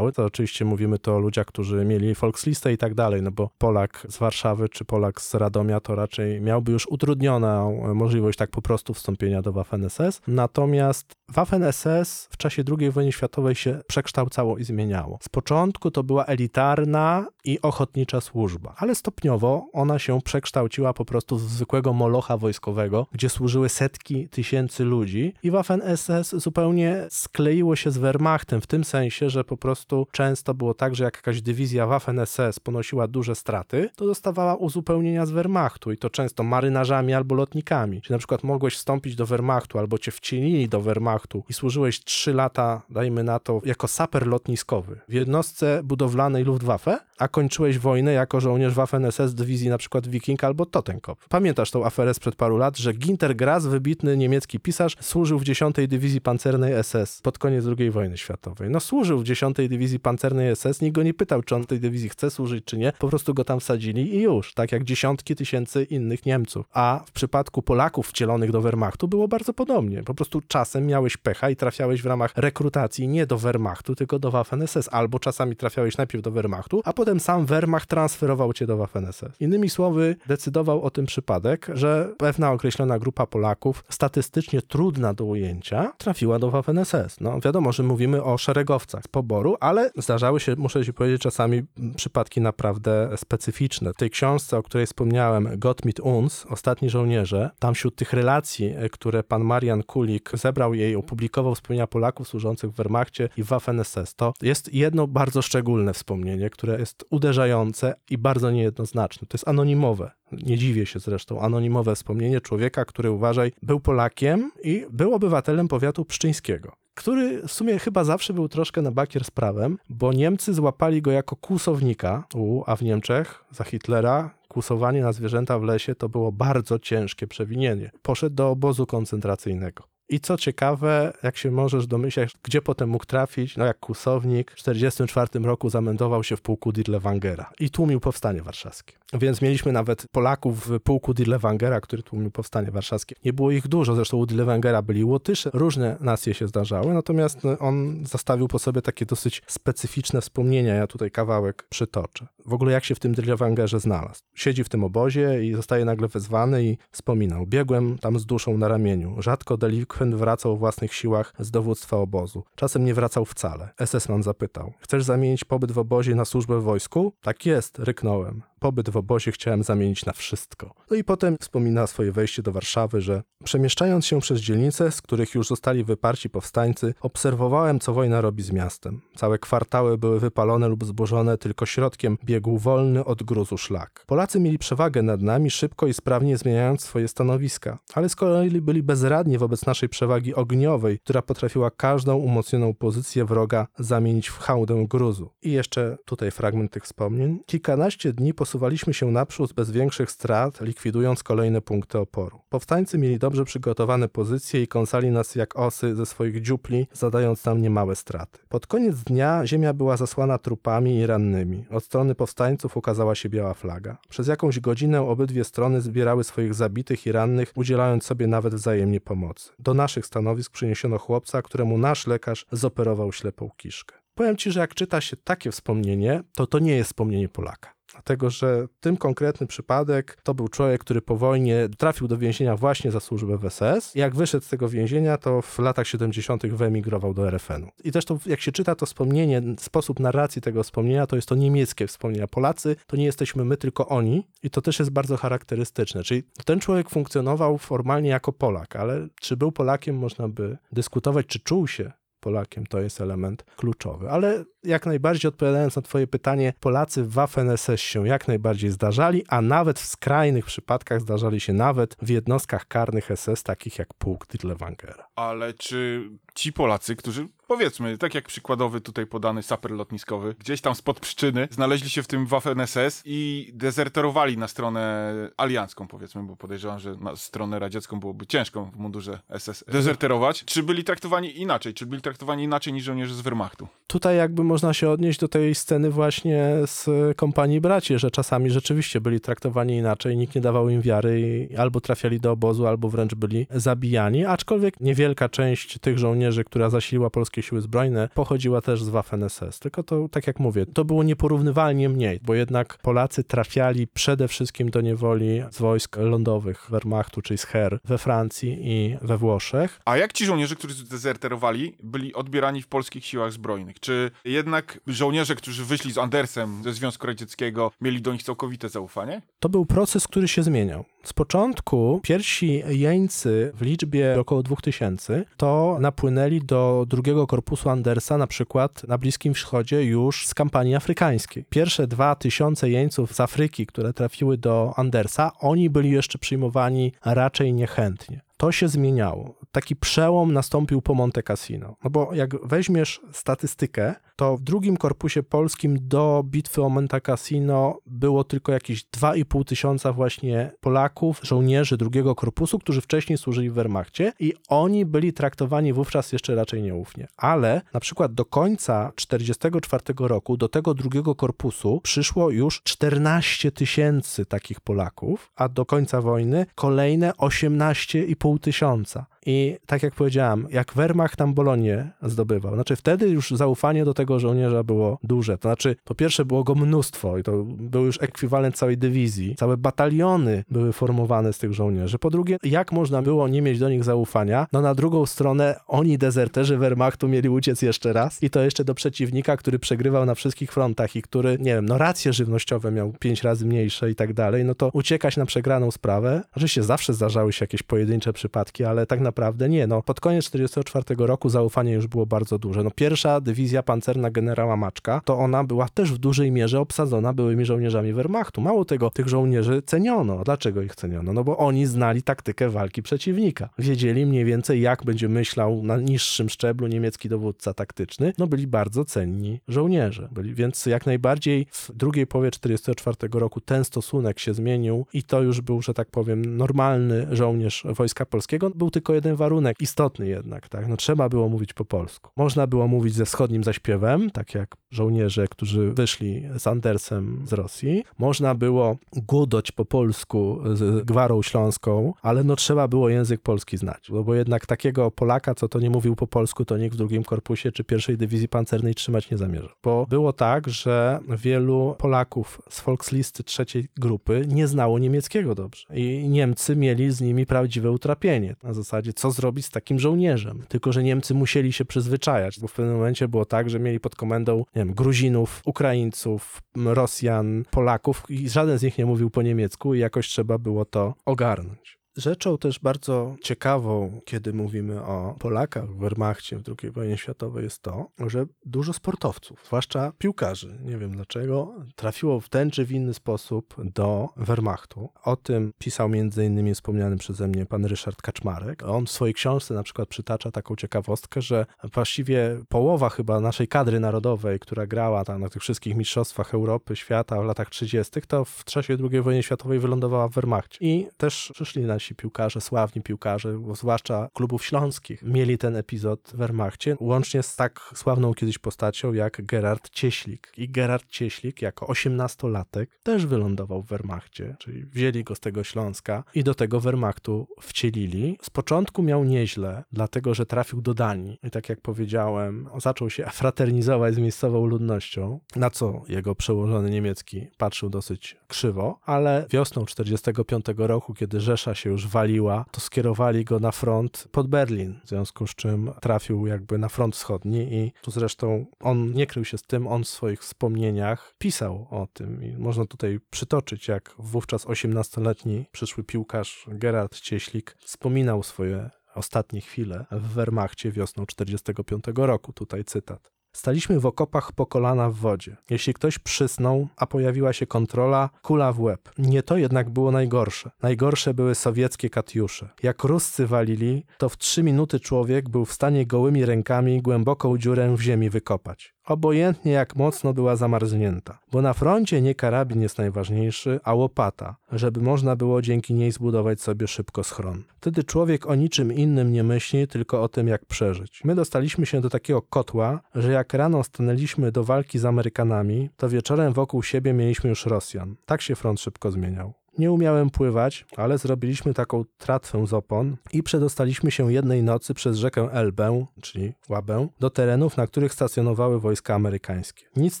To 0.14 0.24
oczywiście 0.24 0.64
mówimy 0.64 0.98
to 0.98 1.16
o 1.16 1.18
ludziach, 1.18 1.46
którzy 1.46 1.84
mieli 1.84 2.14
Volkslistę 2.14 2.72
i 2.72 2.78
tak 2.78 2.94
dalej, 2.94 3.22
no 3.22 3.30
bo 3.30 3.50
Polak 3.58 4.06
z 4.08 4.18
Warszawy 4.18 4.68
czy 4.68 4.84
Polak 4.84 5.20
z 5.20 5.34
Radomia 5.34 5.80
to 5.80 5.94
raczej 5.94 6.40
miałby 6.40 6.72
już 6.72 6.86
utrudnioną 6.86 7.94
możliwość 7.94 8.38
tak 8.38 8.50
po 8.50 8.62
prostu 8.62 8.94
wstąpienia 8.94 9.42
do 9.42 9.52
Waffen-SS. 9.52 10.20
Natomiast 10.26 11.12
Waffen-SS 11.32 12.28
w 12.30 12.36
czasie 12.36 12.62
II 12.78 12.90
wojny 12.90 13.12
światowej 13.12 13.54
się 13.54 13.80
przekształcało 13.86 14.58
i 14.58 14.64
zmieniało. 14.64 15.18
Z 15.22 15.28
początku 15.28 15.90
to 15.90 16.02
była 16.02 16.24
elitarna 16.24 17.26
i 17.44 17.60
ochotnicza 17.62 18.20
służba, 18.20 18.74
ale 18.76 18.94
stopniowo 18.94 19.66
ona 19.72 19.98
się 19.98 20.20
przekształciła 20.24 20.92
po 20.92 21.04
prostu 21.04 21.38
z 21.38 21.42
zwykłego 21.42 21.92
molocha 21.92 22.36
wojskowego, 22.36 23.06
gdzie 23.12 23.28
służyły 23.28 23.68
setki 23.68 24.28
tysięcy 24.28 24.84
ludzi 24.84 25.34
i 25.42 25.50
Waffen-SS 25.50 26.38
zupełnie 26.38 27.06
skleiło 27.10 27.76
się 27.76 27.90
z 27.90 27.98
Wehrmachtem 27.98 28.60
w 28.60 28.66
tym 28.66 28.84
sensie, 28.84 29.30
że 29.30 29.44
po 29.44 29.56
prostu 29.56 29.81
często 30.12 30.54
było 30.54 30.74
tak, 30.74 30.94
że 30.94 31.04
jak 31.04 31.16
jakaś 31.16 31.42
dywizja 31.42 31.86
Waffen-SS 31.86 32.60
ponosiła 32.60 33.08
duże 33.08 33.34
straty, 33.34 33.90
to 33.96 34.06
dostawała 34.06 34.56
uzupełnienia 34.56 35.26
z 35.26 35.30
Wehrmachtu 35.30 35.92
i 35.92 35.96
to 35.96 36.10
często 36.10 36.42
marynarzami 36.42 37.14
albo 37.14 37.34
lotnikami. 37.34 38.02
Czyli 38.02 38.12
na 38.12 38.18
przykład 38.18 38.44
mogłeś 38.44 38.76
wstąpić 38.76 39.16
do 39.16 39.26
Wehrmachtu 39.26 39.78
albo 39.78 39.98
cię 39.98 40.12
wcielili 40.12 40.68
do 40.68 40.80
Wehrmachtu 40.80 41.44
i 41.48 41.52
służyłeś 41.52 42.04
3 42.04 42.34
lata, 42.34 42.82
dajmy 42.90 43.24
na 43.24 43.38
to, 43.38 43.60
jako 43.64 43.88
saper 43.88 44.26
lotniskowy 44.26 45.00
w 45.08 45.12
jednostce 45.12 45.80
budowlanej 45.84 46.44
Luftwaffe, 46.44 46.98
a 47.18 47.28
kończyłeś 47.28 47.78
wojnę 47.78 48.12
jako 48.12 48.40
żołnierz 48.40 48.74
Waffen-SS 48.74 49.32
dywizji 49.34 49.68
na 49.68 49.78
przykład 49.78 50.06
Wiking 50.06 50.44
albo 50.44 50.66
Totenkopf. 50.66 51.28
Pamiętasz 51.28 51.70
tą 51.70 51.86
aferę 51.86 52.14
sprzed 52.14 52.36
paru 52.36 52.56
lat, 52.56 52.78
że 52.78 52.92
Ginter 52.92 53.36
Grass, 53.36 53.66
wybitny 53.66 54.16
niemiecki 54.16 54.60
pisarz, 54.60 54.96
służył 55.00 55.38
w 55.38 55.44
10 55.44 55.76
Dywizji 55.88 56.20
Pancernej 56.20 56.84
SS 56.84 57.20
pod 57.22 57.38
koniec 57.38 57.64
II 57.78 57.90
wojny 57.90 58.16
światowej. 58.16 58.70
No 58.70 58.80
służył 58.80 59.18
w 59.18 59.24
10 59.24 59.56
Dywizji 59.68 60.00
Pancernej 60.00 60.56
SS, 60.56 60.80
nikt 60.80 60.94
go 60.94 61.02
nie 61.02 61.14
pytał, 61.14 61.42
czy 61.42 61.54
on 61.54 61.64
tej 61.64 61.80
dywizji 61.80 62.08
chce 62.08 62.30
służyć, 62.30 62.64
czy 62.64 62.78
nie, 62.78 62.92
po 62.98 63.08
prostu 63.08 63.34
go 63.34 63.44
tam 63.44 63.60
wsadzili 63.60 64.16
i 64.16 64.20
już, 64.20 64.54
tak 64.54 64.72
jak 64.72 64.84
dziesiątki 64.84 65.36
tysięcy 65.36 65.84
innych 65.84 66.26
Niemców. 66.26 66.66
A 66.72 67.00
w 67.06 67.12
przypadku 67.12 67.62
Polaków 67.62 68.08
wcielonych 68.08 68.50
do 68.50 68.60
Wehrmachtu 68.60 69.08
było 69.08 69.28
bardzo 69.28 69.52
podobnie. 69.52 70.02
Po 70.02 70.14
prostu 70.14 70.42
czasem 70.48 70.86
miałeś 70.86 71.16
pecha 71.16 71.50
i 71.50 71.56
trafiałeś 71.56 72.02
w 72.02 72.06
ramach 72.06 72.32
rekrutacji 72.36 73.08
nie 73.08 73.26
do 73.26 73.38
Wehrmachtu, 73.38 73.94
tylko 73.94 74.18
do 74.18 74.30
Waffen-SS, 74.30 74.88
albo 74.90 75.18
czasami 75.18 75.56
trafiałeś 75.56 75.96
najpierw 75.96 76.24
do 76.24 76.30
Wehrmachtu, 76.30 76.80
a 76.84 76.92
potem 76.92 77.20
sam 77.20 77.46
Wehrmacht 77.46 77.88
transferował 77.88 78.52
cię 78.52 78.66
do 78.66 78.76
Waffen-SS. 78.76 79.30
Innymi 79.40 79.70
słowy, 79.70 80.16
decydował 80.26 80.82
o 80.82 80.90
tym 80.90 81.06
przypadek, 81.06 81.66
że 81.74 82.14
pewna 82.18 82.52
określona 82.52 82.98
grupa 82.98 83.26
Polaków, 83.26 83.84
statystycznie 83.88 84.62
trudna 84.62 85.14
do 85.14 85.24
ujęcia, 85.24 85.92
trafiła 85.98 86.38
do 86.38 86.50
Waffen-SS. 86.50 87.16
No 87.20 87.40
wiadomo, 87.40 87.72
że 87.72 87.82
mówimy 87.82 88.24
o 88.24 88.38
szeregowcach 88.38 89.04
z 89.04 89.08
poboru, 89.08 89.51
ale 89.60 89.90
zdarzały 89.96 90.40
się, 90.40 90.54
muszę 90.56 90.84
ci 90.84 90.92
powiedzieć, 90.92 91.22
czasami 91.22 91.62
przypadki 91.96 92.40
naprawdę 92.40 93.10
specyficzne. 93.16 93.92
W 93.92 93.96
tej 93.96 94.10
książce, 94.10 94.58
o 94.58 94.62
której 94.62 94.86
wspomniałem, 94.86 95.48
Gott 95.56 95.84
mit 95.84 96.00
uns, 96.00 96.46
Ostatni 96.50 96.90
żołnierze, 96.90 97.50
tam 97.58 97.74
wśród 97.74 97.96
tych 97.96 98.12
relacji, 98.12 98.74
które 98.92 99.22
pan 99.22 99.44
Marian 99.44 99.82
Kulik 99.82 100.30
zebrał 100.34 100.74
jej, 100.74 100.96
opublikował 100.96 101.54
wspomnienia 101.54 101.86
Polaków 101.86 102.28
służących 102.28 102.70
w 102.70 102.74
Wehrmachcie 102.74 103.28
i 103.36 103.42
w 103.42 103.46
Waffen-SS, 103.46 104.14
to 104.16 104.32
jest 104.42 104.74
jedno 104.74 105.06
bardzo 105.06 105.42
szczególne 105.42 105.94
wspomnienie, 105.94 106.50
które 106.50 106.78
jest 106.78 107.04
uderzające 107.10 107.94
i 108.10 108.18
bardzo 108.18 108.50
niejednoznaczne. 108.50 109.26
To 109.28 109.34
jest 109.34 109.48
anonimowe. 109.48 110.10
Nie 110.32 110.58
dziwię 110.58 110.86
się 110.86 110.98
zresztą. 110.98 111.40
Anonimowe 111.40 111.94
wspomnienie 111.94 112.40
człowieka, 112.40 112.84
który 112.84 113.10
uważaj, 113.10 113.52
był 113.62 113.80
Polakiem 113.80 114.50
i 114.64 114.86
był 114.90 115.14
obywatelem 115.14 115.68
powiatu 115.68 116.04
pszczyńskiego 116.04 116.81
który 116.94 117.42
w 117.48 117.52
sumie 117.52 117.78
chyba 117.78 118.04
zawsze 118.04 118.32
był 118.32 118.48
troszkę 118.48 118.82
na 118.82 118.90
bakier 118.90 119.24
z 119.24 119.30
prawem, 119.30 119.78
bo 119.88 120.12
Niemcy 120.12 120.54
złapali 120.54 121.02
go 121.02 121.10
jako 121.10 121.36
kłusownika, 121.36 122.24
u, 122.34 122.62
a 122.66 122.76
w 122.76 122.82
Niemczech 122.82 123.44
za 123.50 123.64
Hitlera 123.64 124.30
kłusowanie 124.48 125.02
na 125.02 125.12
zwierzęta 125.12 125.58
w 125.58 125.62
lesie 125.62 125.94
to 125.94 126.08
było 126.08 126.32
bardzo 126.32 126.78
ciężkie 126.78 127.26
przewinienie. 127.26 127.90
Poszedł 128.02 128.36
do 128.36 128.50
obozu 128.50 128.86
koncentracyjnego. 128.86 129.84
I 130.08 130.20
co 130.20 130.36
ciekawe, 130.36 131.12
jak 131.22 131.36
się 131.36 131.50
możesz 131.50 131.86
domyślać, 131.86 132.34
gdzie 132.42 132.62
potem 132.62 132.88
mógł 132.88 133.06
trafić, 133.06 133.56
no 133.56 133.64
jak 133.64 133.78
kłusownik, 133.78 134.50
w 134.50 134.54
1944 134.54 135.44
roku 135.44 135.70
zamędował 135.70 136.24
się 136.24 136.36
w 136.36 136.40
pułku 136.42 136.72
Dirlewangera 136.72 137.50
i 137.60 137.70
tłumił 137.70 138.00
powstanie 138.00 138.42
warszawskie. 138.42 139.01
Więc 139.12 139.42
mieliśmy 139.42 139.72
nawet 139.72 140.06
Polaków 140.12 140.68
w 140.68 140.80
pułku 140.80 141.14
Dirlewangera, 141.14 141.80
który 141.80 142.02
tłumił 142.02 142.30
powstanie 142.30 142.70
warszawskie. 142.70 143.14
Nie 143.24 143.32
było 143.32 143.50
ich 143.50 143.68
dużo, 143.68 143.94
zresztą 143.94 144.16
u 144.16 144.26
Dirlewangera 144.26 144.82
byli 144.82 145.04
Łotysze, 145.04 145.50
różne 145.52 145.96
nacje 146.00 146.34
się 146.34 146.48
zdarzały, 146.48 146.94
natomiast 146.94 147.44
no, 147.44 147.58
on 147.58 148.06
zostawił 148.06 148.48
po 148.48 148.58
sobie 148.58 148.82
takie 148.82 149.06
dosyć 149.06 149.42
specyficzne 149.46 150.20
wspomnienia, 150.20 150.74
ja 150.74 150.86
tutaj 150.86 151.10
kawałek 151.10 151.66
przytoczę. 151.68 152.26
W 152.46 152.52
ogóle 152.52 152.72
jak 152.72 152.84
się 152.84 152.94
w 152.94 152.98
tym 152.98 153.12
Dirlewangerze 153.14 153.80
znalazł. 153.80 154.22
Siedzi 154.34 154.64
w 154.64 154.68
tym 154.68 154.84
obozie 154.84 155.44
i 155.44 155.54
zostaje 155.54 155.84
nagle 155.84 156.08
wezwany 156.08 156.64
i 156.64 156.78
wspominał. 156.90 157.46
Biegłem 157.46 157.98
tam 157.98 158.18
z 158.18 158.26
duszą 158.26 158.58
na 158.58 158.68
ramieniu. 158.68 159.22
Rzadko 159.22 159.56
delikwent 159.56 160.14
wracał 160.14 160.52
o 160.52 160.56
własnych 160.56 160.94
siłach 160.94 161.32
z 161.38 161.50
dowództwa 161.50 161.96
obozu. 161.96 162.44
Czasem 162.54 162.84
nie 162.84 162.94
wracał 162.94 163.24
wcale. 163.24 163.68
SS-man 163.80 164.22
zapytał. 164.22 164.72
Chcesz 164.80 165.04
zamienić 165.04 165.44
pobyt 165.44 165.72
w 165.72 165.78
obozie 165.78 166.14
na 166.14 166.24
służbę 166.24 166.60
w 166.60 166.62
wojsku? 166.62 167.12
Tak 167.22 167.46
jest, 167.46 167.78
ryknąłem 167.78 168.42
pobyt 168.62 168.90
w 168.90 168.96
obozie 168.96 169.32
chciałem 169.32 169.62
zamienić 169.62 170.06
na 170.06 170.12
wszystko. 170.12 170.74
No 170.90 170.96
i 170.96 171.04
potem 171.04 171.36
wspomina 171.40 171.86
swoje 171.86 172.12
wejście 172.12 172.42
do 172.42 172.52
Warszawy, 172.52 173.00
że 173.00 173.22
przemieszczając 173.44 174.06
się 174.06 174.20
przez 174.20 174.40
dzielnice, 174.40 174.92
z 174.92 175.02
których 175.02 175.34
już 175.34 175.48
zostali 175.48 175.84
wyparci 175.84 176.30
powstańcy, 176.30 176.94
obserwowałem, 177.00 177.80
co 177.80 177.92
wojna 177.92 178.20
robi 178.20 178.42
z 178.42 178.52
miastem. 178.52 179.00
Całe 179.16 179.38
kwartały 179.38 179.98
były 179.98 180.20
wypalone 180.20 180.68
lub 180.68 180.84
zburzone, 180.84 181.38
tylko 181.38 181.66
środkiem 181.66 182.18
biegł 182.24 182.58
wolny 182.58 183.04
od 183.04 183.22
gruzu 183.22 183.58
szlak. 183.58 184.04
Polacy 184.06 184.40
mieli 184.40 184.58
przewagę 184.58 185.02
nad 185.02 185.22
nami, 185.22 185.50
szybko 185.50 185.86
i 185.86 185.94
sprawnie 185.94 186.36
zmieniając 186.36 186.80
swoje 186.80 187.08
stanowiska, 187.08 187.78
ale 187.94 188.08
z 188.08 188.16
kolei 188.16 188.60
byli 188.60 188.82
bezradni 188.82 189.38
wobec 189.38 189.66
naszej 189.66 189.88
przewagi 189.88 190.34
ogniowej, 190.34 190.98
która 190.98 191.22
potrafiła 191.22 191.70
każdą 191.70 192.16
umocnioną 192.16 192.74
pozycję 192.74 193.24
wroga 193.24 193.66
zamienić 193.78 194.28
w 194.28 194.38
hałdę 194.38 194.86
gruzu. 194.88 195.30
I 195.42 195.52
jeszcze 195.52 195.96
tutaj 196.04 196.30
fragment 196.30 196.72
tych 196.72 196.84
wspomnień. 196.84 197.38
Kilkanaście 197.46 198.12
dni 198.12 198.34
po 198.34 198.46
posuwaliśmy 198.52 198.94
się 198.94 199.10
naprzód 199.10 199.52
bez 199.52 199.70
większych 199.70 200.10
strat, 200.10 200.60
likwidując 200.60 201.22
kolejne 201.22 201.60
punkty 201.60 201.98
oporu. 201.98 202.40
Powstańcy 202.48 202.98
mieli 202.98 203.18
dobrze 203.18 203.44
przygotowane 203.44 204.08
pozycje 204.08 204.62
i 204.62 204.68
kąsali 204.68 205.10
nas 205.10 205.34
jak 205.34 205.58
osy 205.58 205.96
ze 205.96 206.06
swoich 206.06 206.42
dziupli, 206.42 206.86
zadając 206.92 207.44
nam 207.44 207.62
niemałe 207.62 207.96
straty. 207.96 208.38
Pod 208.48 208.66
koniec 208.66 208.96
dnia 208.96 209.46
ziemia 209.46 209.72
była 209.72 209.96
zasłana 209.96 210.38
trupami 210.38 210.96
i 210.96 211.06
rannymi. 211.06 211.64
Od 211.70 211.84
strony 211.84 212.14
powstańców 212.14 212.76
ukazała 212.76 213.14
się 213.14 213.28
biała 213.28 213.54
flaga. 213.54 213.96
Przez 214.08 214.26
jakąś 214.26 214.60
godzinę 214.60 215.02
obydwie 215.02 215.44
strony 215.44 215.80
zbierały 215.80 216.24
swoich 216.24 216.54
zabitych 216.54 217.06
i 217.06 217.12
rannych, 217.12 217.52
udzielając 217.54 218.04
sobie 218.04 218.26
nawet 218.26 218.54
wzajemnie 218.54 219.00
pomocy. 219.00 219.50
Do 219.58 219.74
naszych 219.74 220.06
stanowisk 220.06 220.52
przyniesiono 220.52 220.98
chłopca, 220.98 221.42
któremu 221.42 221.78
nasz 221.78 222.06
lekarz 222.06 222.46
zoperował 222.52 223.12
ślepą 223.12 223.50
kiszkę. 223.56 224.02
Powiem 224.14 224.36
ci, 224.36 224.50
że 224.50 224.60
jak 224.60 224.74
czyta 224.74 225.00
się 225.00 225.16
takie 225.16 225.50
wspomnienie, 225.50 226.22
to 226.34 226.46
to 226.46 226.58
nie 226.58 226.76
jest 226.76 226.90
wspomnienie 226.90 227.28
Polaka. 227.28 227.72
Dlatego, 227.92 228.30
że 228.30 228.66
tym 228.80 228.96
konkretny 228.96 229.46
przypadek 229.46 230.18
to 230.22 230.34
był 230.34 230.48
człowiek, 230.48 230.80
który 230.80 231.02
po 231.02 231.16
wojnie 231.16 231.68
trafił 231.78 232.08
do 232.08 232.18
więzienia 232.18 232.56
właśnie 232.56 232.90
za 232.90 233.00
służbę 233.00 233.38
w 233.38 233.50
SS. 233.50 233.94
Jak 233.94 234.16
wyszedł 234.16 234.46
z 234.46 234.48
tego 234.48 234.68
więzienia, 234.68 235.16
to 235.18 235.42
w 235.42 235.58
latach 235.58 235.86
70. 235.86 236.46
wyemigrował 236.46 237.14
do 237.14 237.28
RFN-u. 237.28 237.68
I 237.84 237.90
zresztą, 237.90 238.18
jak 238.26 238.40
się 238.40 238.52
czyta 238.52 238.74
to 238.74 238.86
wspomnienie, 238.86 239.42
sposób 239.58 240.00
narracji 240.00 240.42
tego 240.42 240.62
wspomnienia, 240.62 241.06
to 241.06 241.16
jest 241.16 241.28
to 241.28 241.34
niemieckie 241.34 241.86
wspomnienia. 241.86 242.26
Polacy 242.26 242.76
to 242.86 242.96
nie 242.96 243.04
jesteśmy 243.04 243.44
my, 243.44 243.56
tylko 243.56 243.88
oni. 243.88 244.26
I 244.42 244.50
to 244.50 244.62
też 244.62 244.78
jest 244.78 244.90
bardzo 244.90 245.16
charakterystyczne. 245.16 246.02
Czyli 246.02 246.22
ten 246.44 246.60
człowiek 246.60 246.90
funkcjonował 246.90 247.58
formalnie 247.58 248.10
jako 248.10 248.32
Polak, 248.32 248.76
ale 248.76 249.08
czy 249.20 249.36
był 249.36 249.52
Polakiem, 249.52 249.98
można 249.98 250.28
by 250.28 250.58
dyskutować, 250.72 251.26
czy 251.26 251.40
czuł 251.40 251.68
się 251.68 251.92
Polakiem, 252.22 252.66
to 252.66 252.80
jest 252.80 253.00
element 253.00 253.44
kluczowy. 253.56 254.10
Ale 254.10 254.44
jak 254.64 254.86
najbardziej 254.86 255.28
odpowiadając 255.28 255.76
na 255.76 255.82
Twoje 255.82 256.06
pytanie, 256.06 256.52
Polacy 256.60 257.04
w 257.04 257.14
Waffen-SS 257.14 257.76
się 257.76 258.06
jak 258.06 258.28
najbardziej 258.28 258.70
zdarzali, 258.70 259.24
a 259.28 259.40
nawet 259.40 259.80
w 259.80 259.86
skrajnych 259.86 260.44
przypadkach 260.44 261.00
zdarzali 261.00 261.40
się 261.40 261.52
nawet 261.52 261.96
w 262.02 262.08
jednostkach 262.08 262.68
karnych 262.68 263.10
SS, 263.14 263.42
takich 263.42 263.78
jak 263.78 263.94
pułk 263.94 264.26
Dirlewangera. 264.26 265.06
Ale 265.16 265.54
czy 265.54 266.10
ci 266.34 266.52
Polacy, 266.52 266.96
którzy 266.96 267.28
powiedzmy, 267.52 267.98
tak 267.98 268.14
jak 268.14 268.28
przykładowy 268.28 268.80
tutaj 268.80 269.06
podany 269.06 269.42
saper 269.42 269.70
lotniskowy, 269.70 270.34
gdzieś 270.38 270.60
tam 270.60 270.74
spod 270.74 271.00
pszczyny, 271.00 271.48
znaleźli 271.50 271.90
się 271.90 272.02
w 272.02 272.06
tym 272.06 272.26
Waffen-SS 272.26 273.02
i 273.04 273.50
dezerterowali 273.54 274.38
na 274.38 274.48
stronę 274.48 275.12
aliancką, 275.36 275.88
powiedzmy, 275.88 276.22
bo 276.22 276.36
podejrzewam, 276.36 276.78
że 276.78 276.94
na 276.94 277.16
stronę 277.16 277.58
radziecką 277.58 278.00
byłoby 278.00 278.26
ciężko 278.26 278.64
w 278.64 278.76
mundurze 278.76 279.18
SS 279.38 279.64
dezerterować. 279.68 280.44
Czy 280.44 280.62
byli 280.62 280.84
traktowani 280.84 281.40
inaczej? 281.40 281.74
Czy 281.74 281.86
byli 281.86 282.02
traktowani 282.02 282.44
inaczej 282.44 282.72
niż 282.72 282.84
żołnierze 282.84 283.14
z 283.14 283.20
Wehrmachtu? 283.20 283.68
Tutaj 283.86 284.16
jakby 284.16 284.44
można 284.44 284.74
się 284.74 284.90
odnieść 284.90 285.20
do 285.20 285.28
tej 285.28 285.54
sceny 285.54 285.90
właśnie 285.90 286.54
z 286.66 286.88
kompanii 287.16 287.60
braci, 287.60 287.98
że 287.98 288.10
czasami 288.10 288.50
rzeczywiście 288.50 289.00
byli 289.00 289.20
traktowani 289.20 289.76
inaczej, 289.76 290.16
nikt 290.16 290.34
nie 290.34 290.40
dawał 290.40 290.68
im 290.68 290.80
wiary 290.80 291.48
i 291.50 291.56
albo 291.56 291.80
trafiali 291.80 292.20
do 292.20 292.32
obozu, 292.32 292.66
albo 292.66 292.88
wręcz 292.88 293.14
byli 293.14 293.46
zabijani, 293.50 294.24
aczkolwiek 294.24 294.80
niewielka 294.80 295.28
część 295.28 295.78
tych 295.78 295.98
żołnierzy, 295.98 296.44
która 296.44 296.70
zasiliła 296.70 297.10
polskie 297.10 297.41
siły 297.42 297.60
zbrojne, 297.60 298.08
pochodziła 298.14 298.60
też 298.60 298.84
z 298.84 298.88
Waffen-SS. 298.88 299.58
Tylko 299.58 299.82
to, 299.82 300.08
tak 300.08 300.26
jak 300.26 300.40
mówię, 300.40 300.66
to 300.66 300.84
było 300.84 301.02
nieporównywalnie 301.02 301.88
mniej, 301.88 302.20
bo 302.22 302.34
jednak 302.34 302.78
Polacy 302.78 303.24
trafiali 303.24 303.86
przede 303.86 304.28
wszystkim 304.28 304.70
do 304.70 304.80
niewoli 304.80 305.42
z 305.50 305.58
wojsk 305.58 305.96
lądowych 305.96 306.66
Wehrmachtu, 306.70 307.22
czyli 307.22 307.38
z 307.38 307.44
Her 307.44 307.78
we 307.84 307.98
Francji 307.98 308.58
i 308.60 308.96
we 309.02 309.18
Włoszech. 309.18 309.80
A 309.84 309.96
jak 309.96 310.12
ci 310.12 310.26
żołnierze, 310.26 310.56
którzy 310.56 310.84
dezerterowali, 310.84 311.74
byli 311.82 312.14
odbierani 312.14 312.62
w 312.62 312.66
polskich 312.66 313.06
siłach 313.06 313.32
zbrojnych? 313.32 313.80
Czy 313.80 314.10
jednak 314.24 314.80
żołnierze, 314.86 315.34
którzy 315.34 315.64
wyszli 315.64 315.92
z 315.92 315.98
Andersem 315.98 316.62
ze 316.64 316.72
Związku 316.72 317.06
Radzieckiego, 317.06 317.70
mieli 317.80 318.02
do 318.02 318.12
nich 318.12 318.22
całkowite 318.22 318.68
zaufanie? 318.68 319.22
To 319.38 319.48
był 319.48 319.66
proces, 319.66 320.08
który 320.08 320.28
się 320.28 320.42
zmieniał. 320.42 320.84
Z 321.02 321.12
początku 321.12 322.00
pierwsi 322.02 322.62
jeńcy 322.68 323.52
w 323.54 323.62
liczbie 323.62 324.20
około 324.20 324.42
2000 324.42 325.24
to 325.36 325.76
napłynęli 325.80 326.40
do 326.40 326.84
drugiego 326.88 327.26
korpusu 327.26 327.70
Andersa, 327.70 328.18
na 328.18 328.26
przykład 328.26 328.88
na 328.88 328.98
Bliskim 328.98 329.34
Wschodzie 329.34 329.84
już 329.84 330.26
z 330.26 330.34
kampanii 330.34 330.74
afrykańskiej. 330.74 331.44
Pierwsze 331.50 331.86
2000 331.86 332.70
jeńców 332.70 333.14
z 333.14 333.20
Afryki, 333.20 333.66
które 333.66 333.92
trafiły 333.92 334.38
do 334.38 334.72
Andersa, 334.76 335.32
oni 335.40 335.70
byli 335.70 335.90
jeszcze 335.90 336.18
przyjmowani 336.18 336.92
raczej 337.04 337.54
niechętnie. 337.54 338.20
To 338.36 338.52
się 338.52 338.68
zmieniało. 338.68 339.34
Taki 339.52 339.76
przełom 339.76 340.32
nastąpił 340.32 340.82
po 340.82 340.94
Monte 340.94 341.22
Cassino. 341.22 341.76
No 341.84 341.90
bo 341.90 342.14
jak 342.14 342.46
weźmiesz 342.46 343.00
statystykę, 343.12 343.94
to 344.16 344.36
w 344.36 344.42
drugim 344.42 344.76
korpusie 344.76 345.22
polskim 345.22 345.78
do 345.80 346.22
bitwy 346.26 346.62
o 346.62 346.68
Monte 346.68 347.00
Cassino 347.00 347.78
było 347.86 348.24
tylko 348.24 348.52
jakieś 348.52 348.84
2,5 348.84 349.44
tysiąca 349.44 349.92
właśnie 349.92 350.50
Polaków, 350.60 351.20
żołnierzy 351.22 351.76
drugiego 351.76 352.14
korpusu, 352.14 352.58
którzy 352.58 352.80
wcześniej 352.80 353.18
służyli 353.18 353.50
w 353.50 353.54
Wehrmachcie 353.54 354.12
i 354.20 354.34
oni 354.48 354.84
byli 354.84 355.12
traktowani 355.12 355.72
wówczas 355.72 356.12
jeszcze 356.12 356.34
raczej 356.34 356.62
nieufnie. 356.62 357.08
Ale 357.16 357.62
na 357.74 357.80
przykład 357.80 358.14
do 358.14 358.24
końca 358.24 358.92
1944 358.96 360.08
roku 360.08 360.36
do 360.36 360.48
tego 360.48 360.74
drugiego 360.74 361.14
korpusu 361.14 361.80
przyszło 361.82 362.30
już 362.30 362.62
14 362.62 363.52
tysięcy 363.52 364.26
takich 364.26 364.60
Polaków, 364.60 365.32
a 365.36 365.48
do 365.48 365.66
końca 365.66 366.00
wojny 366.00 366.46
kolejne 366.54 367.10
18,5 367.10 368.38
tysiąca. 368.40 369.06
I 369.26 369.56
tak 369.66 369.82
jak 369.82 369.94
powiedziałem, 369.94 370.46
jak 370.50 370.74
Wehrmacht 370.74 371.16
tam 371.16 371.34
Bolonię 371.34 371.90
zdobywał, 372.02 372.54
znaczy 372.54 372.76
wtedy 372.76 373.08
już 373.08 373.30
zaufanie 373.30 373.84
do 373.84 373.94
tego 373.94 374.20
żołnierza 374.20 374.64
było 374.64 374.98
duże. 375.02 375.38
To 375.38 375.48
znaczy, 375.48 375.76
po 375.84 375.94
pierwsze 375.94 376.24
było 376.24 376.44
go 376.44 376.54
mnóstwo 376.54 377.18
i 377.18 377.22
to 377.22 377.44
był 377.44 377.84
już 377.84 378.02
ekwiwalent 378.02 378.56
całej 378.56 378.78
dywizji. 378.78 379.34
Całe 379.36 379.56
bataliony 379.56 380.44
były 380.50 380.72
formowane 380.72 381.32
z 381.32 381.38
tych 381.38 381.52
żołnierzy. 381.52 381.98
Po 381.98 382.10
drugie, 382.10 382.36
jak 382.42 382.72
można 382.72 383.02
było 383.02 383.28
nie 383.28 383.42
mieć 383.42 383.58
do 383.58 383.68
nich 383.68 383.84
zaufania? 383.84 384.46
No 384.52 384.60
na 384.60 384.74
drugą 384.74 385.06
stronę 385.06 385.56
oni, 385.66 385.98
dezerterzy 385.98 386.58
Wehrmachtu, 386.58 387.08
mieli 387.08 387.28
uciec 387.28 387.62
jeszcze 387.62 387.92
raz 387.92 388.22
i 388.22 388.30
to 388.30 388.42
jeszcze 388.42 388.64
do 388.64 388.74
przeciwnika, 388.74 389.36
który 389.36 389.58
przegrywał 389.58 390.06
na 390.06 390.14
wszystkich 390.14 390.52
frontach 390.52 390.96
i 390.96 391.02
który, 391.02 391.38
nie 391.38 391.54
wiem, 391.54 391.66
no 391.66 391.78
racje 391.78 392.12
żywnościowe 392.12 392.72
miał 392.72 392.92
pięć 392.92 393.22
razy 393.22 393.46
mniejsze 393.46 393.90
i 393.90 393.94
tak 393.94 394.14
dalej, 394.14 394.44
no 394.44 394.54
to 394.54 394.70
uciekać 394.72 395.16
na 395.16 395.26
przegraną 395.26 395.70
sprawę. 395.70 396.22
Oczywiście 396.36 396.62
zawsze 396.62 396.94
zdarzały 396.94 397.32
się 397.32 397.42
jakieś 397.42 397.62
pojedyncze 397.62 398.12
przypadki, 398.12 398.64
ale 398.64 398.86
tak 398.86 399.00
naprawdę 399.00 399.11
nie. 399.48 399.66
No, 399.66 399.82
pod 399.82 400.00
koniec 400.00 400.30
1944 400.30 401.06
roku 401.06 401.28
zaufanie 401.28 401.72
już 401.72 401.86
było 401.86 402.06
bardzo 402.06 402.38
duże. 402.38 402.62
No, 402.64 402.70
pierwsza 402.70 403.20
dywizja 403.20 403.62
pancerna 403.62 404.10
generała 404.10 404.56
Maczka, 404.56 405.00
to 405.04 405.18
ona 405.18 405.44
była 405.44 405.68
też 405.68 405.92
w 405.92 405.98
dużej 405.98 406.32
mierze 406.32 406.60
obsadzona 406.60 407.12
byłymi 407.12 407.44
żołnierzami 407.44 407.92
Wehrmachtu. 407.92 408.40
Mało 408.40 408.64
tego, 408.64 408.90
tych 408.90 409.08
żołnierzy 409.08 409.62
ceniono. 409.66 410.24
Dlaczego 410.24 410.62
ich 410.62 410.74
ceniono? 410.74 411.12
No 411.12 411.24
bo 411.24 411.38
oni 411.38 411.66
znali 411.66 412.02
taktykę 412.02 412.48
walki 412.48 412.82
przeciwnika. 412.82 413.48
Wiedzieli 413.58 414.06
mniej 414.06 414.24
więcej, 414.24 414.60
jak 414.60 414.84
będzie 414.84 415.08
myślał 415.08 415.62
na 415.62 415.76
niższym 415.76 416.28
szczeblu 416.28 416.66
niemiecki 416.66 417.08
dowódca 417.08 417.54
taktyczny. 417.54 418.12
No 418.18 418.26
byli 418.26 418.46
bardzo 418.46 418.84
cenni 418.84 419.40
żołnierze. 419.48 420.08
Byli, 420.12 420.34
więc 420.34 420.66
jak 420.66 420.86
najbardziej 420.86 421.46
w 421.50 421.70
drugiej 421.74 422.06
połowie 422.06 422.30
1944 422.30 423.20
roku 423.20 423.40
ten 423.40 423.64
stosunek 423.64 424.18
się 424.18 424.34
zmienił 424.34 424.86
i 424.92 425.02
to 425.02 425.22
już 425.22 425.40
był, 425.40 425.62
że 425.62 425.74
tak 425.74 425.90
powiem, 425.90 426.36
normalny 426.36 427.06
żołnierz 427.10 427.64
Wojska 427.64 428.06
Polskiego. 428.06 428.50
Był 428.50 428.70
tylko 428.70 428.94
warunek, 429.16 429.56
istotny 429.60 430.08
jednak, 430.08 430.48
tak? 430.48 430.68
No 430.68 430.76
trzeba 430.76 431.08
było 431.08 431.28
mówić 431.28 431.52
po 431.52 431.64
polsku. 431.64 432.10
Można 432.16 432.46
było 432.46 432.68
mówić 432.68 432.94
ze 432.94 433.04
wschodnim 433.04 433.44
zaśpiewem, 433.44 434.10
tak 434.10 434.34
jak 434.34 434.56
żołnierze, 434.70 435.28
którzy 435.28 435.72
wyszli 435.72 436.22
z 436.38 436.46
Andersem 436.46 437.22
z 437.26 437.32
Rosji. 437.32 437.84
Można 437.98 438.34
było 438.34 438.76
gudoć 438.92 439.52
po 439.52 439.64
polsku 439.64 440.40
z 440.54 440.84
Gwarą 440.84 441.22
Śląską, 441.22 441.94
ale 442.02 442.24
no 442.24 442.36
trzeba 442.36 442.68
było 442.68 442.88
język 442.88 443.20
polski 443.20 443.56
znać, 443.56 443.88
no 443.88 444.04
bo 444.04 444.14
jednak 444.14 444.46
takiego 444.46 444.90
Polaka, 444.90 445.34
co 445.34 445.48
to 445.48 445.60
nie 445.60 445.70
mówił 445.70 445.96
po 445.96 446.06
polsku, 446.06 446.44
to 446.44 446.58
nikt 446.58 446.74
w 446.74 446.78
drugim 446.78 447.04
korpusie 447.04 447.52
czy 447.52 447.64
pierwszej 447.64 447.96
dywizji 447.96 448.28
pancernej 448.28 448.74
trzymać 448.74 449.10
nie 449.10 449.18
zamierzał. 449.18 449.50
Bo 449.62 449.86
było 449.88 450.12
tak, 450.12 450.48
że 450.48 451.00
wielu 451.08 451.74
Polaków 451.78 452.42
z 452.50 452.60
Volkslisty 452.60 453.24
trzeciej 453.24 453.68
grupy 453.76 454.24
nie 454.28 454.46
znało 454.46 454.78
niemieckiego 454.78 455.34
dobrze 455.34 455.66
i 455.74 456.08
Niemcy 456.08 456.56
mieli 456.56 456.90
z 456.90 457.00
nimi 457.00 457.26
prawdziwe 457.26 457.70
utrapienie. 457.70 458.36
Na 458.42 458.54
zasadzie, 458.54 458.91
co 458.92 459.10
zrobić 459.10 459.46
z 459.46 459.50
takim 459.50 459.78
żołnierzem? 459.78 460.44
Tylko, 460.48 460.72
że 460.72 460.82
Niemcy 460.82 461.14
musieli 461.14 461.52
się 461.52 461.64
przyzwyczajać, 461.64 462.40
bo 462.40 462.48
w 462.48 462.52
pewnym 462.52 462.74
momencie 462.74 463.08
było 463.08 463.24
tak, 463.24 463.50
że 463.50 463.60
mieli 463.60 463.80
pod 463.80 463.96
komendą, 463.96 464.38
nie 464.38 464.44
wiem, 464.54 464.74
Gruzinów, 464.74 465.42
Ukraińców, 465.44 466.42
Rosjan, 466.56 467.44
Polaków 467.50 468.04
i 468.08 468.28
żaden 468.28 468.58
z 468.58 468.62
nich 468.62 468.78
nie 468.78 468.86
mówił 468.86 469.10
po 469.10 469.22
niemiecku 469.22 469.74
i 469.74 469.78
jakoś 469.78 470.08
trzeba 470.08 470.38
było 470.38 470.64
to 470.64 470.94
ogarnąć. 471.04 471.81
Rzeczą 471.96 472.38
też 472.38 472.58
bardzo 472.58 473.16
ciekawą, 473.22 474.00
kiedy 474.04 474.32
mówimy 474.32 474.82
o 474.82 475.16
Polakach 475.18 475.70
w 475.70 475.78
Wehrmachcie 475.78 476.38
w 476.38 476.42
II 476.48 476.72
wojnie 476.72 476.98
światowej 476.98 477.44
jest 477.44 477.62
to, 477.62 477.88
że 478.06 478.26
dużo 478.46 478.72
sportowców, 478.72 479.42
zwłaszcza 479.46 479.92
piłkarzy, 479.98 480.58
nie 480.64 480.78
wiem 480.78 480.92
dlaczego, 480.92 481.54
trafiło 481.76 482.20
w 482.20 482.28
ten 482.28 482.50
czy 482.50 482.64
w 482.64 482.72
inny 482.72 482.94
sposób 482.94 483.54
do 483.64 484.08
Wehrmachtu. 484.16 484.88
O 485.04 485.16
tym 485.16 485.52
pisał 485.58 485.86
m.in. 485.86 486.54
wspomniany 486.54 486.96
przeze 486.96 487.28
mnie 487.28 487.46
pan 487.46 487.64
Ryszard 487.64 488.02
Kaczmarek. 488.02 488.62
On 488.62 488.86
w 488.86 488.90
swojej 488.90 489.14
książce 489.14 489.54
na 489.54 489.62
przykład 489.62 489.88
przytacza 489.88 490.30
taką 490.30 490.56
ciekawostkę, 490.56 491.22
że 491.22 491.46
właściwie 491.74 492.38
połowa 492.48 492.88
chyba 492.88 493.20
naszej 493.20 493.48
kadry 493.48 493.80
narodowej, 493.80 494.38
która 494.38 494.66
grała 494.66 495.04
tam 495.04 495.20
na 495.20 495.28
tych 495.28 495.42
wszystkich 495.42 495.76
mistrzostwach 495.76 496.34
Europy, 496.34 496.76
świata 496.76 497.22
w 497.22 497.24
latach 497.24 497.50
30., 497.50 498.00
to 498.08 498.24
w 498.24 498.44
czasie 498.44 498.76
II 498.90 499.00
wojny 499.00 499.22
światowej 499.22 499.58
wylądowała 499.58 500.08
w 500.08 500.12
Wehrmachcie. 500.12 500.58
I 500.60 500.86
też 500.96 501.30
przyszli 501.34 501.62
nasi 501.82 501.94
piłkarze, 501.94 502.40
sławni 502.40 502.82
piłkarze, 502.82 503.38
zwłaszcza 503.54 504.08
klubów 504.14 504.44
śląskich, 504.44 505.02
mieli 505.02 505.38
ten 505.38 505.56
epizod 505.56 506.00
w 506.14 506.16
Wehrmachcie, 506.16 506.76
łącznie 506.80 507.22
z 507.22 507.36
tak 507.36 507.60
sławną 507.74 508.14
kiedyś 508.14 508.38
postacią 508.38 508.92
jak 508.92 509.26
Gerard 509.26 509.70
Cieślik. 509.70 510.32
I 510.36 510.48
Gerard 510.48 510.86
Cieślik 510.88 511.42
jako 511.42 511.66
18-latek 511.66 512.66
też 512.82 513.06
wylądował 513.06 513.62
w 513.62 513.66
Wehrmachcie, 513.66 514.36
czyli 514.38 514.64
wzięli 514.64 515.04
go 515.04 515.14
z 515.14 515.20
tego 515.20 515.44
Śląska 515.44 516.04
i 516.14 516.24
do 516.24 516.34
tego 516.34 516.60
Wehrmachtu 516.60 517.26
wcielili. 517.40 518.18
Z 518.22 518.30
początku 518.30 518.82
miał 518.82 519.04
nieźle, 519.04 519.64
dlatego 519.72 520.14
że 520.14 520.26
trafił 520.26 520.62
do 520.62 520.74
Danii 520.74 521.18
i 521.22 521.30
tak 521.30 521.48
jak 521.48 521.60
powiedziałem, 521.60 522.48
zaczął 522.58 522.90
się 522.90 523.04
fraternizować 523.12 523.94
z 523.94 523.98
miejscową 523.98 524.46
ludnością, 524.46 525.20
na 525.36 525.50
co 525.50 525.82
jego 525.88 526.14
przełożony 526.14 526.70
niemiecki 526.70 527.26
patrzył 527.36 527.70
dosyć 527.70 528.16
krzywo, 528.28 528.78
ale 528.84 529.26
wiosną 529.30 529.64
45 529.64 530.46
roku, 530.56 530.94
kiedy 530.94 531.20
Rzesza 531.20 531.54
się 531.54 531.71
już 531.72 531.88
waliła, 531.88 532.44
to 532.50 532.60
skierowali 532.60 533.24
go 533.24 533.40
na 533.40 533.52
front 533.52 534.08
pod 534.12 534.28
Berlin, 534.28 534.80
w 534.84 534.88
związku 534.88 535.26
z 535.26 535.34
czym 535.34 535.70
trafił 535.80 536.26
jakby 536.26 536.58
na 536.58 536.68
front 536.68 536.96
wschodni 536.96 537.54
i 537.54 537.72
tu 537.82 537.90
zresztą 537.90 538.46
on 538.60 538.92
nie 538.92 539.06
krył 539.06 539.24
się 539.24 539.38
z 539.38 539.42
tym, 539.42 539.66
on 539.66 539.84
w 539.84 539.88
swoich 539.88 540.20
wspomnieniach 540.20 541.14
pisał 541.18 541.66
o 541.70 541.86
tym 541.92 542.24
i 542.24 542.36
można 542.36 542.66
tutaj 542.66 543.00
przytoczyć, 543.10 543.68
jak 543.68 543.94
wówczas 543.98 544.46
18-letni 544.46 545.44
przyszły 545.52 545.84
piłkarz 545.84 546.46
Gerard 546.48 547.00
Cieślik 547.00 547.56
wspominał 547.60 548.22
swoje 548.22 548.70
ostatnie 548.94 549.40
chwile 549.40 549.86
w 549.90 550.08
Wehrmachcie 550.14 550.72
wiosną 550.72 551.06
45 551.06 551.84
roku. 551.96 552.32
Tutaj 552.32 552.64
cytat. 552.64 553.12
Staliśmy 553.32 553.80
w 553.80 553.86
okopach 553.86 554.32
po 554.32 554.46
kolana 554.46 554.90
w 554.90 554.94
wodzie. 554.94 555.36
Jeśli 555.50 555.74
ktoś 555.74 555.98
przysnął, 555.98 556.68
a 556.76 556.86
pojawiła 556.86 557.32
się 557.32 557.46
kontrola, 557.46 558.10
kula 558.22 558.52
w 558.52 558.60
łeb. 558.60 558.90
Nie 558.98 559.22
to 559.22 559.36
jednak 559.36 559.70
było 559.70 559.92
najgorsze. 559.92 560.50
Najgorsze 560.62 561.14
były 561.14 561.34
sowieckie 561.34 561.90
katiusze. 561.90 562.48
Jak 562.62 562.84
Ruscy 562.84 563.26
walili, 563.26 563.84
to 563.98 564.08
w 564.08 564.16
trzy 564.16 564.42
minuty 564.42 564.80
człowiek 564.80 565.28
był 565.28 565.44
w 565.44 565.52
stanie 565.52 565.86
gołymi 565.86 566.24
rękami 566.24 566.82
głęboką 566.82 567.38
dziurę 567.38 567.76
w 567.76 567.80
ziemi 567.80 568.10
wykopać. 568.10 568.71
Obojętnie 568.86 569.52
jak 569.52 569.76
mocno 569.76 570.12
była 570.12 570.36
zamarznięta. 570.36 571.18
Bo 571.32 571.42
na 571.42 571.52
froncie 571.52 572.02
nie 572.02 572.14
karabin 572.14 572.62
jest 572.62 572.78
najważniejszy, 572.78 573.60
a 573.64 573.74
łopata, 573.74 574.36
żeby 574.52 574.80
można 574.80 575.16
było 575.16 575.42
dzięki 575.42 575.74
niej 575.74 575.92
zbudować 575.92 576.40
sobie 576.40 576.68
szybko 576.68 577.04
schron. 577.04 577.42
Wtedy 577.56 577.84
człowiek 577.84 578.26
o 578.26 578.34
niczym 578.34 578.72
innym 578.72 579.12
nie 579.12 579.22
myśli, 579.22 579.68
tylko 579.68 580.02
o 580.02 580.08
tym 580.08 580.28
jak 580.28 580.44
przeżyć. 580.44 581.04
My 581.04 581.14
dostaliśmy 581.14 581.66
się 581.66 581.80
do 581.80 581.90
takiego 581.90 582.22
kotła, 582.22 582.80
że 582.94 583.12
jak 583.12 583.34
rano 583.34 583.64
stanęliśmy 583.64 584.32
do 584.32 584.44
walki 584.44 584.78
z 584.78 584.84
Amerykanami, 584.84 585.70
to 585.76 585.88
wieczorem 585.88 586.32
wokół 586.32 586.62
siebie 586.62 586.92
mieliśmy 586.92 587.30
już 587.30 587.46
Rosjan. 587.46 587.96
Tak 588.06 588.22
się 588.22 588.34
front 588.34 588.60
szybko 588.60 588.90
zmieniał. 588.90 589.41
Nie 589.58 589.72
umiałem 589.72 590.10
pływać, 590.10 590.66
ale 590.76 590.98
zrobiliśmy 590.98 591.54
taką 591.54 591.84
tratwę 591.98 592.46
z 592.46 592.52
opon 592.52 592.96
i 593.12 593.22
przedostaliśmy 593.22 593.90
się 593.90 594.12
jednej 594.12 594.42
nocy 594.42 594.74
przez 594.74 594.96
rzekę 594.96 595.28
Elbę, 595.32 595.86
czyli 596.02 596.32
Łabę, 596.48 596.88
do 597.00 597.10
terenów, 597.10 597.56
na 597.56 597.66
których 597.66 597.92
stacjonowały 597.92 598.60
wojska 598.60 598.94
amerykańskie. 598.94 599.64
Nic 599.76 599.94
z 599.94 600.00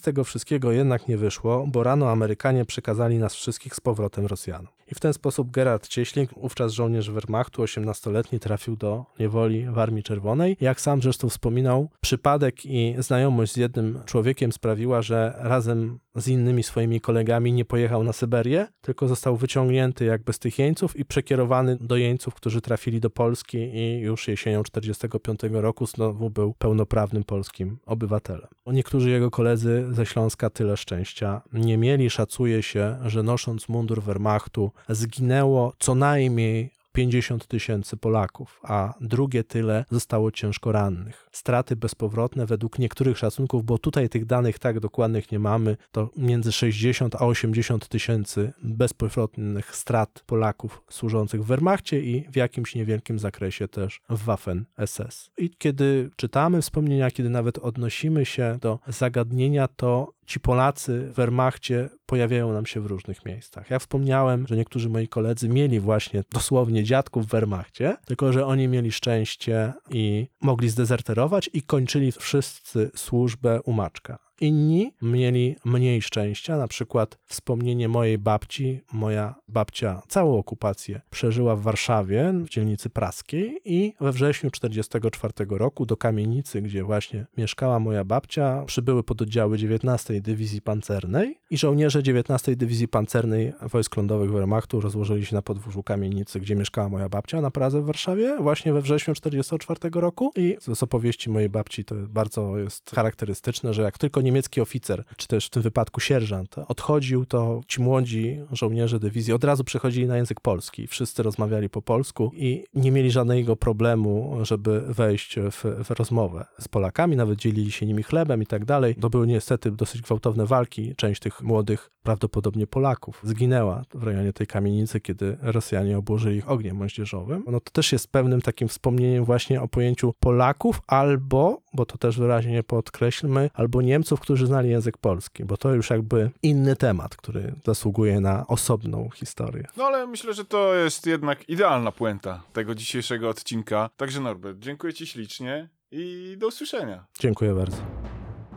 tego 0.00 0.24
wszystkiego 0.24 0.72
jednak 0.72 1.08
nie 1.08 1.16
wyszło, 1.16 1.66
bo 1.68 1.82
rano 1.82 2.10
Amerykanie 2.10 2.64
przekazali 2.64 3.18
nas 3.18 3.34
wszystkich 3.34 3.74
z 3.74 3.80
powrotem 3.80 4.26
Rosjanom. 4.26 4.72
I 4.92 4.94
w 4.94 5.00
ten 5.00 5.12
sposób 5.12 5.50
Gerard 5.50 5.88
Cieślik, 5.88 6.30
wówczas 6.36 6.72
żołnierz 6.72 7.10
Wehrmachtu, 7.10 7.62
18-letni, 7.62 8.40
trafił 8.40 8.76
do 8.76 9.04
niewoli 9.18 9.66
w 9.66 9.78
Armii 9.78 10.02
Czerwonej. 10.02 10.56
Jak 10.60 10.80
sam 10.80 11.02
zresztą 11.02 11.28
wspominał, 11.28 11.88
przypadek 12.00 12.66
i 12.66 12.94
znajomość 12.98 13.52
z 13.52 13.56
jednym 13.56 14.00
człowiekiem 14.06 14.52
sprawiła, 14.52 15.02
że 15.02 15.34
razem 15.38 15.98
z 16.14 16.28
innymi 16.28 16.62
swoimi 16.62 17.00
kolegami 17.00 17.52
nie 17.52 17.64
pojechał 17.64 18.04
na 18.04 18.12
Syberię, 18.12 18.66
tylko 18.80 19.08
został 19.08 19.36
wyciągnięty 19.36 20.04
jakby 20.04 20.32
z 20.32 20.38
tych 20.38 20.58
jeńców 20.58 20.96
i 20.96 21.04
przekierowany 21.04 21.76
do 21.80 21.96
jeńców, 21.96 22.34
którzy 22.34 22.60
trafili 22.60 23.00
do 23.00 23.10
Polski 23.10 23.58
i 23.58 23.98
już 23.98 24.28
jesienią 24.28 24.62
45 24.62 25.40
roku 25.52 25.86
znowu 25.86 26.30
był 26.30 26.54
pełnoprawnym 26.54 27.24
polskim 27.24 27.78
obywatelem. 27.86 28.48
Niektórzy 28.66 29.10
jego 29.10 29.30
koledzy 29.30 29.86
ze 29.90 30.06
Śląska 30.06 30.50
tyle 30.50 30.76
szczęścia 30.76 31.42
nie 31.52 31.78
mieli. 31.78 32.10
Szacuje 32.10 32.62
się, 32.62 32.96
że 33.04 33.22
nosząc 33.22 33.68
mundur 33.68 34.02
Wehrmachtu 34.02 34.72
zginęło 34.88 35.72
co 35.78 35.94
najmniej 35.94 36.70
50 36.92 37.46
tysięcy 37.46 37.96
Polaków, 37.96 38.60
a 38.62 38.94
drugie 39.00 39.44
tyle 39.44 39.84
zostało 39.90 40.30
ciężko 40.30 40.72
rannych. 40.72 41.28
Straty 41.32 41.76
bezpowrotne 41.76 42.46
według 42.46 42.78
niektórych 42.78 43.18
szacunków, 43.18 43.64
bo 43.64 43.78
tutaj 43.78 44.08
tych 44.08 44.26
danych 44.26 44.58
tak 44.58 44.80
dokładnych 44.80 45.32
nie 45.32 45.38
mamy, 45.38 45.76
to 45.92 46.10
między 46.16 46.52
60 46.52 47.14
a 47.14 47.26
80 47.26 47.88
tysięcy 47.88 48.52
bezpowrotnych 48.62 49.76
strat 49.76 50.22
Polaków 50.26 50.82
służących 50.90 51.44
w 51.44 51.46
Wehrmachcie 51.46 52.00
i 52.00 52.28
w 52.32 52.36
jakimś 52.36 52.74
niewielkim 52.74 53.18
zakresie 53.18 53.68
też 53.68 54.00
w 54.10 54.24
Waffen 54.24 54.64
SS. 54.86 55.30
I 55.38 55.50
kiedy 55.50 56.10
czytamy 56.16 56.62
wspomnienia, 56.62 57.10
kiedy 57.10 57.30
nawet 57.30 57.58
odnosimy 57.58 58.24
się 58.24 58.58
do 58.60 58.78
zagadnienia, 58.86 59.68
to 59.68 60.12
ci 60.26 60.40
Polacy 60.40 61.08
w 61.10 61.14
Wehrmachcie 61.14 61.88
pojawiają 62.06 62.52
nam 62.52 62.66
się 62.66 62.80
w 62.80 62.86
różnych 62.86 63.24
miejscach. 63.24 63.70
Ja 63.70 63.78
wspomniałem, 63.78 64.46
że 64.46 64.56
niektórzy 64.56 64.88
moi 64.88 65.08
koledzy 65.08 65.48
mieli 65.48 65.80
właśnie 65.80 66.24
dosłownie 66.32 66.84
dziadków 66.84 67.26
w 67.26 67.30
Wehrmachcie, 67.30 67.96
tylko 68.06 68.32
że 68.32 68.46
oni 68.46 68.68
mieli 68.68 68.92
szczęście 68.92 69.72
i 69.90 70.26
mogli 70.40 70.68
zdezerterować 70.68 71.50
i 71.52 71.62
kończyli 71.62 72.12
wszyscy 72.12 72.90
służbę 72.96 73.60
u 73.62 73.72
Maczka. 73.72 74.18
Inni 74.42 74.92
mieli 75.02 75.56
mniej 75.64 76.02
szczęścia, 76.02 76.56
na 76.56 76.68
przykład 76.68 77.18
wspomnienie 77.26 77.88
mojej 77.88 78.18
babci. 78.18 78.80
Moja 78.92 79.34
babcia 79.48 80.02
całą 80.08 80.38
okupację 80.38 81.00
przeżyła 81.10 81.56
w 81.56 81.62
Warszawie, 81.62 82.32
w 82.44 82.48
dzielnicy 82.48 82.90
praskiej 82.90 83.60
i 83.64 83.94
we 84.00 84.12
wrześniu 84.12 84.50
1944 84.50 85.58
roku 85.58 85.86
do 85.86 85.96
kamienicy, 85.96 86.62
gdzie 86.62 86.84
właśnie 86.84 87.26
mieszkała 87.36 87.78
moja 87.78 88.04
babcia, 88.04 88.64
przybyły 88.66 89.02
pododdziały 89.02 89.58
19 89.58 90.20
Dywizji 90.20 90.62
Pancernej 90.62 91.38
i 91.50 91.56
żołnierze 91.56 92.02
19 92.02 92.56
Dywizji 92.56 92.88
Pancernej 92.88 93.52
Wojsk 93.62 93.96
Lądowych 93.96 94.32
Wehrmachtu 94.32 94.80
rozłożyli 94.80 95.26
się 95.26 95.34
na 95.34 95.42
podwórzu 95.42 95.82
kamienicy, 95.82 96.40
gdzie 96.40 96.56
mieszkała 96.56 96.88
moja 96.88 97.08
babcia 97.08 97.40
na 97.40 97.50
Pradze 97.50 97.80
w 97.80 97.84
Warszawie 97.84 98.36
właśnie 98.40 98.72
we 98.72 98.82
wrześniu 98.82 99.14
1944 99.14 100.00
roku 100.00 100.30
i 100.36 100.56
z 100.60 100.82
opowieści 100.82 101.30
mojej 101.30 101.48
babci 101.48 101.84
to 101.84 101.94
bardzo 101.94 102.58
jest 102.58 102.90
charakterystyczne, 102.90 103.74
że 103.74 103.82
jak 103.82 103.98
tylko 103.98 104.20
niemiecki 104.32 104.60
oficer, 104.60 105.04
czy 105.16 105.28
też 105.28 105.46
w 105.46 105.50
tym 105.50 105.62
wypadku 105.62 106.00
sierżant 106.00 106.56
odchodził, 106.68 107.26
to 107.26 107.60
ci 107.66 107.82
młodzi 107.82 108.40
żołnierze 108.52 109.00
dywizji 109.00 109.32
od 109.32 109.44
razu 109.44 109.64
przechodzili 109.64 110.06
na 110.06 110.16
język 110.16 110.40
polski. 110.40 110.86
Wszyscy 110.86 111.22
rozmawiali 111.22 111.68
po 111.68 111.82
polsku 111.82 112.30
i 112.34 112.64
nie 112.74 112.90
mieli 112.90 113.10
żadnego 113.10 113.56
problemu, 113.56 114.38
żeby 114.42 114.80
wejść 114.80 115.36
w, 115.50 115.84
w 115.84 115.90
rozmowę 115.90 116.44
z 116.60 116.68
Polakami, 116.68 117.16
nawet 117.16 117.38
dzielili 117.38 117.72
się 117.72 117.86
nimi 117.86 118.02
chlebem 118.02 118.42
i 118.42 118.46
tak 118.46 118.64
dalej. 118.64 118.94
To 118.94 119.10
były 119.10 119.26
niestety 119.26 119.70
dosyć 119.70 120.02
gwałtowne 120.02 120.46
walki. 120.46 120.94
Część 120.96 121.20
tych 121.20 121.42
młodych, 121.42 121.90
prawdopodobnie 122.02 122.66
Polaków, 122.66 123.20
zginęła 123.24 123.84
w 123.94 124.02
rejonie 124.02 124.32
tej 124.32 124.46
kamienicy, 124.46 125.00
kiedy 125.00 125.36
Rosjanie 125.42 125.98
obłożyli 125.98 126.36
ich 126.36 126.50
ogniem 126.50 126.76
moździerzowym. 126.76 127.44
No 127.46 127.60
to 127.60 127.70
też 127.70 127.92
jest 127.92 128.12
pewnym 128.12 128.42
takim 128.42 128.68
wspomnieniem 128.68 129.24
właśnie 129.24 129.62
o 129.62 129.68
pojęciu 129.68 130.14
Polaków 130.20 130.82
albo, 130.86 131.62
bo 131.74 131.86
to 131.86 131.98
też 131.98 132.18
wyraźnie 132.18 132.62
podkreślmy, 132.62 133.50
albo 133.54 133.82
Niemców, 133.82 134.11
którzy 134.20 134.46
znali 134.46 134.70
język 134.70 134.98
polski, 134.98 135.44
bo 135.44 135.56
to 135.56 135.74
już 135.74 135.90
jakby 135.90 136.30
inny 136.42 136.76
temat, 136.76 137.16
który 137.16 137.54
zasługuje 137.64 138.20
na 138.20 138.46
osobną 138.46 139.08
historię. 139.14 139.68
No 139.76 139.84
ale 139.84 140.06
myślę, 140.06 140.34
że 140.34 140.44
to 140.44 140.74
jest 140.74 141.06
jednak 141.06 141.48
idealna 141.48 141.92
puenta 141.92 142.42
tego 142.52 142.74
dzisiejszego 142.74 143.28
odcinka. 143.28 143.90
Także 143.96 144.20
Norbert, 144.20 144.58
dziękuję 144.58 144.94
Ci 144.94 145.06
ślicznie 145.06 145.68
i 145.90 146.34
do 146.38 146.46
usłyszenia. 146.46 147.04
Dziękuję 147.20 147.54
bardzo. 147.54 147.76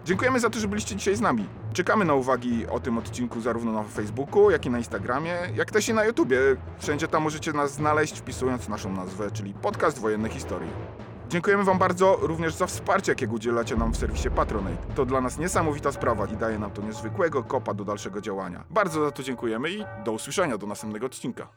Dziękujemy 0.06 0.39
za 0.39 0.49
to, 0.49 0.60
że 0.60 0.68
byliście 0.68 0.95
dzisiaj 0.95 1.16
z 1.16 1.22
nami. 1.22 1.45
Czekamy 1.74 2.06
na 2.06 2.14
uwagi 2.14 2.68
o 2.68 2.80
tym 2.80 2.97
odcinku 2.97 3.41
zarówno 3.41 3.72
na 3.72 3.84
Facebooku, 3.84 4.51
jak 4.51 4.66
i 4.66 4.70
na 4.70 4.78
Instagramie, 4.78 5.34
jak 5.56 5.72
też 5.72 5.89
i 5.89 5.93
na 5.93 6.06
YouTubie. 6.06 6.38
Wszędzie 6.80 7.08
tam 7.08 7.24
możecie 7.24 7.53
nas 7.53 7.74
znaleźć, 7.74 8.20
wpisując 8.20 8.70
naszą 8.70 8.93
nazwę, 8.93 9.32
czyli 9.32 9.53
Podcast 9.53 9.99
Wojenne 9.99 10.30
Historie. 10.30 10.70
Dziękujemy 11.30 11.63
Wam 11.63 11.78
bardzo 11.78 12.17
również 12.21 12.53
za 12.53 12.67
wsparcie, 12.67 13.11
jakiego 13.11 13.34
udzielacie 13.34 13.76
nam 13.76 13.93
w 13.93 13.97
serwisie 13.97 14.30
Patronate. 14.30 14.78
To 14.95 15.05
dla 15.05 15.21
nas 15.21 15.38
niesamowita 15.38 15.91
sprawa 15.91 16.26
i 16.26 16.38
daje 16.38 16.59
nam 16.59 16.71
to 16.71 16.82
niezwykłego 16.82 17.43
kopa 17.43 17.73
do 17.73 17.86
dalszego 17.86 18.21
działania. 18.21 18.63
Bardzo 18.69 19.05
za 19.05 19.11
to 19.11 19.23
dziękujemy 19.23 19.69
i 19.71 19.86
do 20.05 20.11
usłyszenia 20.11 20.57
do 20.57 20.67
następnego 20.67 21.05
odcinka. 21.05 21.47